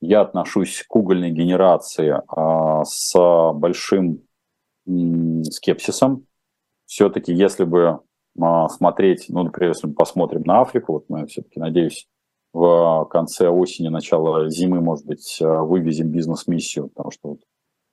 я 0.00 0.22
отношусь 0.22 0.84
к 0.88 0.96
угольной 0.96 1.30
генерации 1.30 2.20
с 2.84 3.52
большим 3.54 4.22
скепсисом. 5.44 6.26
Все-таки, 6.86 7.32
если 7.32 7.64
бы 7.64 8.00
смотреть, 8.70 9.26
ну, 9.28 9.42
например, 9.42 9.70
если 9.72 9.86
мы 9.86 9.94
посмотрим 9.94 10.42
на 10.42 10.62
Африку, 10.62 10.94
вот 10.94 11.04
мы 11.08 11.26
все-таки, 11.26 11.60
надеюсь, 11.60 12.08
в 12.52 13.04
конце 13.10 13.48
осени, 13.48 13.88
начало 13.88 14.48
зимы, 14.48 14.80
может 14.80 15.06
быть, 15.06 15.38
вывезем 15.40 16.08
бизнес-миссию, 16.10 16.88
потому 16.88 17.10
что 17.12 17.28
вот 17.28 17.40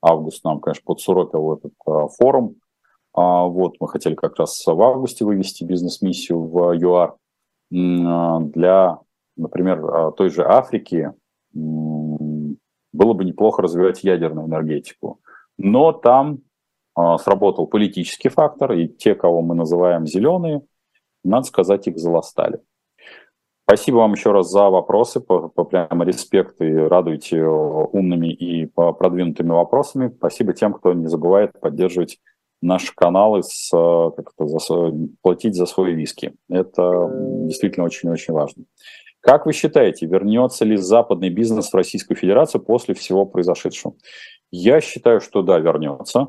август 0.02 0.42
нам, 0.44 0.60
конечно, 0.60 0.82
подсуропил 0.84 1.52
этот 1.52 1.74
форум. 2.18 2.56
Вот, 3.14 3.74
мы 3.80 3.88
хотели 3.88 4.14
как 4.14 4.38
раз 4.38 4.64
в 4.64 4.80
августе 4.80 5.24
вывести 5.24 5.64
бизнес-миссию 5.64 6.40
в 6.40 6.72
ЮАР. 6.72 7.16
Для, 7.70 8.98
например, 9.36 10.12
той 10.12 10.30
же 10.30 10.44
Африки 10.44 11.12
было 11.52 13.12
бы 13.12 13.24
неплохо 13.24 13.62
развивать 13.62 14.04
ядерную 14.04 14.46
энергетику. 14.46 15.20
Но 15.56 15.92
там 15.92 16.40
а, 16.94 17.18
сработал 17.18 17.66
политический 17.66 18.28
фактор, 18.28 18.72
и 18.72 18.88
те, 18.88 19.14
кого 19.14 19.40
мы 19.42 19.54
называем 19.54 20.06
зеленые, 20.06 20.62
надо 21.22 21.44
сказать, 21.46 21.86
их 21.86 21.98
заластали. 21.98 22.60
Спасибо 23.64 23.98
вам 23.98 24.12
еще 24.12 24.32
раз 24.32 24.50
за 24.50 24.70
вопросы, 24.70 25.20
по, 25.20 25.48
по 25.48 25.64
прямо 25.64 26.04
респект 26.04 26.60
и 26.60 26.74
радуйте 26.74 27.44
умными 27.44 28.32
и 28.32 28.66
продвинутыми 28.66 29.50
вопросами. 29.50 30.12
Спасибо 30.16 30.54
тем, 30.54 30.72
кто 30.72 30.92
не 30.92 31.06
забывает 31.06 31.52
поддерживать 31.60 32.18
наши 32.60 32.92
каналы, 32.94 33.42
с, 33.42 33.70
как 33.70 34.32
это, 34.36 34.46
за, 34.46 34.58
платить 35.22 35.54
за 35.54 35.66
свои 35.66 35.94
виски. 35.94 36.34
Это 36.48 37.10
действительно 37.46 37.86
очень-очень 37.86 38.34
важно. 38.34 38.64
Как 39.20 39.46
вы 39.46 39.52
считаете, 39.52 40.06
вернется 40.06 40.64
ли 40.64 40.76
западный 40.76 41.30
бизнес 41.30 41.70
в 41.70 41.74
Российскую 41.74 42.16
Федерацию 42.16 42.62
после 42.62 42.94
всего 42.94 43.26
произошедшего? 43.26 43.94
Я 44.50 44.80
считаю, 44.80 45.20
что 45.20 45.42
да, 45.42 45.58
вернется. 45.58 46.28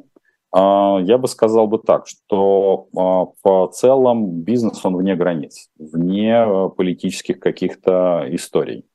А, 0.52 1.00
я 1.02 1.18
бы 1.18 1.28
сказал 1.28 1.68
бы 1.68 1.78
так, 1.78 2.08
что 2.08 2.88
а, 2.98 3.26
по 3.44 3.68
целом 3.72 4.42
бизнес, 4.42 4.84
он 4.84 4.98
вне 4.98 5.16
границ, 5.16 5.70
вне 5.78 6.34
э, 6.34 6.70
политических 6.76 7.40
каких-то 7.40 8.26
историй. 8.32 8.86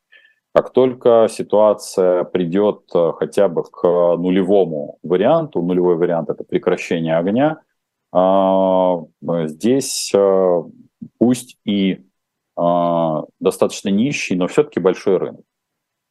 Как 0.54 0.70
только 0.70 1.26
ситуация 1.28 2.22
придет 2.24 2.84
э, 2.94 3.12
хотя 3.18 3.48
бы 3.48 3.64
к 3.64 3.82
нулевому 3.82 4.98
варианту, 5.02 5.60
нулевой 5.60 5.96
вариант– 5.96 6.28
это 6.30 6.44
прекращение 6.44 7.16
огня, 7.16 7.60
а, 8.12 9.00
здесь 9.20 10.12
э, 10.14 10.62
пусть 11.18 11.58
и 11.64 12.00
достаточно 12.56 13.88
нищий, 13.88 14.36
но 14.36 14.46
все-таки 14.46 14.78
большой 14.78 15.16
рынок. 15.16 15.40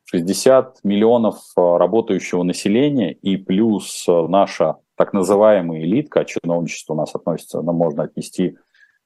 60 0.03 0.83
миллионов 0.83 1.37
работающего 1.55 2.43
населения 2.43 3.13
и 3.13 3.37
плюс 3.37 4.03
наша 4.07 4.75
так 4.95 5.13
называемая 5.13 5.81
элитка, 5.81 6.21
а 6.21 6.25
чиновничество 6.25 6.93
у 6.93 6.97
нас 6.97 7.15
относится, 7.15 7.61
но 7.61 7.73
можно 7.73 8.03
отнести 8.03 8.57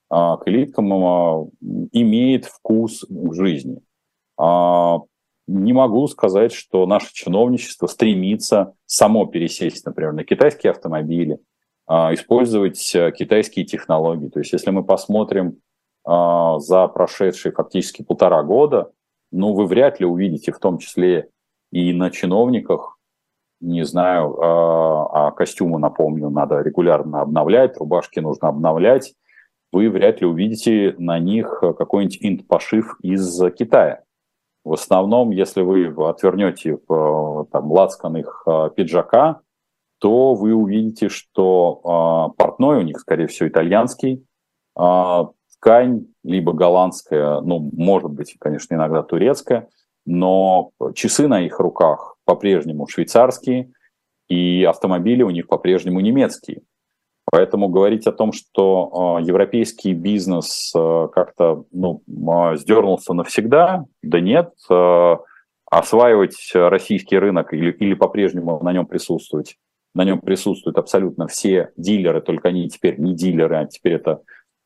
а, 0.09 0.37
к 0.37 0.47
элиткам, 0.47 0.93
а, 0.93 1.47
имеет 1.91 2.45
вкус 2.45 3.05
к 3.07 3.33
жизни. 3.33 3.81
Не 5.47 5.71
могу 5.71 6.07
сказать, 6.07 6.51
что 6.51 6.85
наше 6.85 7.13
чиновничество 7.13 7.87
стремится 7.87 8.73
само 8.85 9.25
пересесть, 9.25 9.85
например, 9.85 10.11
на 10.11 10.23
китайские 10.25 10.71
автомобили, 10.71 11.39
а, 11.85 12.13
использовать 12.13 12.93
а, 12.95 13.11
китайские 13.11 13.65
технологии. 13.65 14.27
То 14.27 14.39
есть 14.39 14.51
если 14.51 14.71
мы 14.71 14.83
посмотрим 14.83 15.59
а, 16.05 16.59
за 16.59 16.87
прошедшие 16.87 17.53
фактически 17.53 18.01
полтора 18.01 18.43
года, 18.43 18.91
ну, 19.31 19.53
вы 19.53 19.65
вряд 19.65 19.99
ли 19.99 20.05
увидите 20.05 20.51
в 20.51 20.59
том 20.59 20.77
числе 20.77 21.29
и 21.71 21.93
на 21.93 22.11
чиновниках 22.11 22.97
не 23.59 23.83
знаю, 23.83 24.39
а, 24.39 25.27
а 25.27 25.31
костюмы, 25.31 25.79
напомню, 25.79 26.29
надо 26.29 26.61
регулярно 26.61 27.21
обновлять, 27.21 27.77
рубашки 27.77 28.19
нужно 28.19 28.49
обновлять, 28.49 29.13
вы 29.71 29.89
вряд 29.89 30.21
ли 30.21 30.27
увидите 30.27 30.95
на 30.97 31.19
них 31.19 31.59
какой-нибудь 31.61 32.19
инт-пошив 32.21 32.97
из 33.01 33.41
Китая. 33.57 34.03
В 34.67 34.73
основном, 34.73 35.29
если 35.29 35.61
вы 35.61 35.87
отвернете 36.09 36.77
там, 36.87 37.71
лацкан 37.71 38.17
их 38.17 38.43
а, 38.45 38.69
пиджака, 38.69 39.39
то 39.99 40.33
вы 40.33 40.53
увидите, 40.53 41.07
что 41.07 42.33
э, 42.33 42.37
портной 42.37 42.79
у 42.79 42.81
них, 42.81 42.99
скорее 42.99 43.27
всего, 43.27 43.47
итальянский, 43.47 44.25
э, 44.77 45.25
ткань 45.55 46.07
либо 46.23 46.51
голландская, 46.51 47.39
ну, 47.39 47.69
может 47.71 48.11
быть, 48.11 48.35
конечно, 48.39 48.75
иногда 48.75 49.03
турецкая, 49.03 49.69
но 50.05 50.71
часы 50.93 51.29
на 51.29 51.39
их 51.39 51.59
руках 51.61 52.17
по-прежнему 52.25 52.87
швейцарские, 52.87 53.71
и 54.27 54.65
автомобили 54.65 55.23
у 55.23 55.29
них 55.29 55.47
по-прежнему 55.47 56.01
немецкие. 56.01 56.61
Поэтому 57.29 57.67
говорить 57.67 58.07
о 58.07 58.13
том, 58.13 58.31
что 58.31 59.17
э, 59.19 59.23
европейский 59.25 59.93
бизнес 59.93 60.71
э, 60.73 61.07
как-то 61.13 61.65
ну, 61.71 62.01
э, 62.07 62.55
сдернулся 62.55 63.13
навсегда, 63.13 63.85
да 64.01 64.19
нет. 64.21 64.53
Осваивать 65.69 66.51
российский 66.53 67.17
рынок 67.17 67.53
или, 67.53 67.71
или 67.71 67.93
по-прежнему 67.93 68.63
на 68.63 68.71
нем 68.71 68.85
присутствовать, 68.85 69.57
на 69.93 70.05
нем 70.05 70.21
присутствуют 70.21 70.77
абсолютно 70.77 71.27
все 71.27 71.73
дилеры, 71.75 72.21
только 72.21 72.47
они 72.47 72.69
теперь 72.69 72.97
не 72.97 73.13
дилеры, 73.13 73.57
а 73.57 73.65
теперь 73.65 73.95
это 73.95 74.21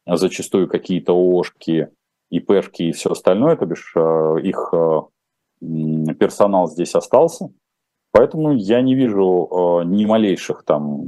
зачастую 0.05 0.68
какие-то 0.68 1.14
ООшки, 1.14 1.89
ИПшки 2.30 2.84
и 2.84 2.91
все 2.91 3.09
остальное, 3.09 3.55
то 3.55 3.66
бишь 3.66 3.95
их 3.95 4.74
персонал 6.20 6.68
здесь 6.68 6.93
остался, 6.93 7.49
поэтому 8.12 8.53
я 8.53 8.82
не 8.82 8.93
вижу 8.93 9.82
ни 9.86 10.05
малейших 10.05 10.64
там 10.64 11.05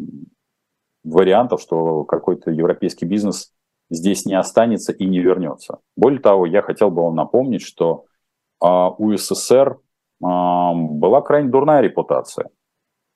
вариантов, 1.03 1.61
что 1.61 2.03
какой-то 2.03 2.51
европейский 2.51 3.05
бизнес 3.05 3.51
здесь 3.89 4.25
не 4.25 4.35
останется 4.35 4.91
и 4.91 5.05
не 5.05 5.19
вернется. 5.19 5.79
Более 5.95 6.19
того, 6.19 6.45
я 6.45 6.61
хотел 6.61 6.89
бы 6.89 7.03
вам 7.03 7.15
напомнить, 7.15 7.61
что 7.61 8.05
э, 8.61 8.67
у 8.67 9.15
СССР 9.15 9.71
э, 9.71 9.77
была 10.19 11.21
крайне 11.21 11.49
дурная 11.49 11.81
репутация. 11.81 12.49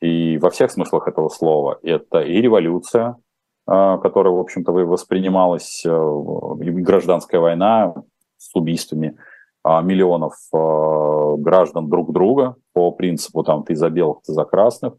И 0.02 0.38
во 0.38 0.50
всех 0.50 0.70
смыслах 0.72 1.08
этого 1.08 1.30
слова. 1.30 1.80
Это 1.82 2.20
и 2.20 2.42
революция, 2.42 3.18
э, 3.68 3.98
которая, 4.02 4.34
в 4.34 4.40
общем-то, 4.40 4.72
воспринималась, 4.72 5.84
и 5.86 5.90
гражданская 6.70 7.42
война 7.42 7.96
с 8.38 8.56
убийствами, 8.56 9.18
а, 9.64 9.82
миллионов 9.82 10.34
а, 10.54 11.36
граждан 11.36 11.90
друг 11.90 12.14
друга 12.14 12.56
по 12.72 12.92
принципу 12.92 13.44
там 13.44 13.64
ты 13.64 13.76
за 13.76 13.90
белых, 13.90 14.22
ты 14.26 14.32
за 14.32 14.46
красных. 14.46 14.94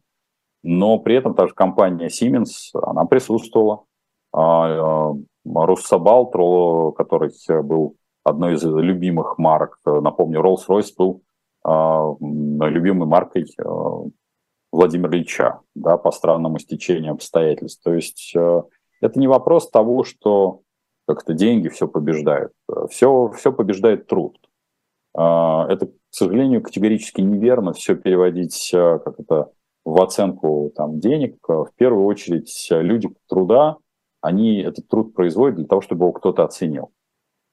Но 0.70 0.98
при 0.98 1.16
этом 1.16 1.34
также 1.34 1.54
компания 1.54 2.08
Siemens, 2.08 2.70
она 2.74 3.06
присутствовала. 3.06 3.84
А, 4.34 5.14
Руссобалт, 5.46 6.32
который 6.96 7.30
был 7.62 7.96
одной 8.22 8.54
из 8.54 8.64
любимых 8.64 9.38
марок, 9.38 9.78
напомню, 9.86 10.42
Rolls-Royce 10.42 10.92
был 10.98 11.22
любимой 11.64 13.06
маркой 13.06 13.46
Владимира 14.70 15.10
Ильича, 15.16 15.60
да, 15.74 15.96
по 15.96 16.10
странному 16.10 16.58
стечению 16.58 17.12
обстоятельств. 17.12 17.82
То 17.82 17.94
есть 17.94 18.34
это 18.34 19.18
не 19.18 19.26
вопрос 19.26 19.70
того, 19.70 20.04
что 20.04 20.60
как-то 21.06 21.32
деньги 21.32 21.68
все 21.68 21.88
побеждают. 21.88 22.52
Все, 22.90 23.30
все 23.30 23.52
побеждает 23.54 24.06
труд. 24.06 24.36
А, 25.14 25.66
это, 25.68 25.86
к 25.86 25.92
сожалению, 26.10 26.62
категорически 26.62 27.22
неверно 27.22 27.72
все 27.72 27.96
переводить 27.96 28.70
а, 28.74 28.98
как 28.98 29.18
это, 29.18 29.50
в 29.93 30.03
оценку 30.03 30.72
там, 30.74 31.01
денег. 31.01 31.36
В 31.47 31.70
первую 31.76 32.07
очередь 32.07 32.68
люди 32.70 33.09
труда, 33.28 33.76
они 34.20 34.61
этот 34.61 34.89
труд 34.89 35.14
производят 35.14 35.57
для 35.57 35.66
того, 35.66 35.80
чтобы 35.80 36.05
его 36.05 36.12
кто-то 36.12 36.45
оценил. 36.45 36.93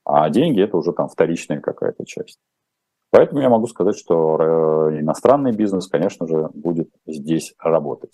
А 0.03 0.29
деньги– 0.29 0.61
это 0.63 0.77
уже 0.77 0.93
там 0.93 1.07
вторичная 1.07 1.61
какая-то 1.61 2.05
часть. 2.05 2.39
Поэтому 3.11 3.41
я 3.41 3.49
могу 3.49 3.67
сказать, 3.67 3.97
что 3.97 4.37
э, 4.39 4.99
иностранный 4.99 5.51
бизнес, 5.51 5.87
конечно 5.87 6.27
же, 6.27 6.49
будет 6.53 6.89
здесь 7.05 7.53
работать. 7.59 8.11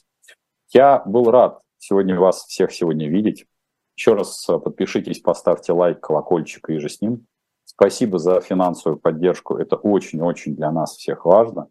Я 0.74 1.02
был 1.06 1.26
рад 1.32 1.60
сегодня 1.80 2.20
вас 2.20 2.46
всех 2.46 2.72
сегодня 2.72 3.10
видеть. 3.10 3.46
Еще 3.98 4.14
раз 4.14 4.48
э, 4.48 4.60
подпишитесь, 4.60 5.20
поставьте 5.20 5.74
лайк, 5.74 6.00
колокольчик 6.00 6.70
и 6.70 6.78
же 6.78 6.88
с 6.88 7.02
ним. 7.02 7.26
Спасибо 7.66 8.20
за 8.20 8.42
финансовую 8.42 9.00
поддержку. 9.00 9.56
Это 9.56 9.76
очень-очень 9.76 10.56
для 10.56 10.72
нас 10.72 10.96
всех 10.96 11.26
важно. 11.26 11.68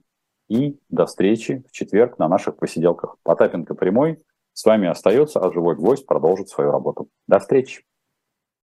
И 0.50 0.80
до 0.88 1.06
встречи 1.06 1.64
в 1.68 1.72
четверг 1.72 2.18
на 2.18 2.28
наших 2.28 2.56
посиделках. 2.56 3.16
Потапенко 3.22 3.74
прямой. 3.74 4.18
С 4.52 4.64
вами 4.64 4.88
остается, 4.88 5.38
а 5.38 5.52
живой 5.52 5.76
гвоздь 5.76 6.04
продолжит 6.04 6.48
свою 6.48 6.72
работу. 6.72 7.08
До 7.28 7.38
встречи. 7.38 7.84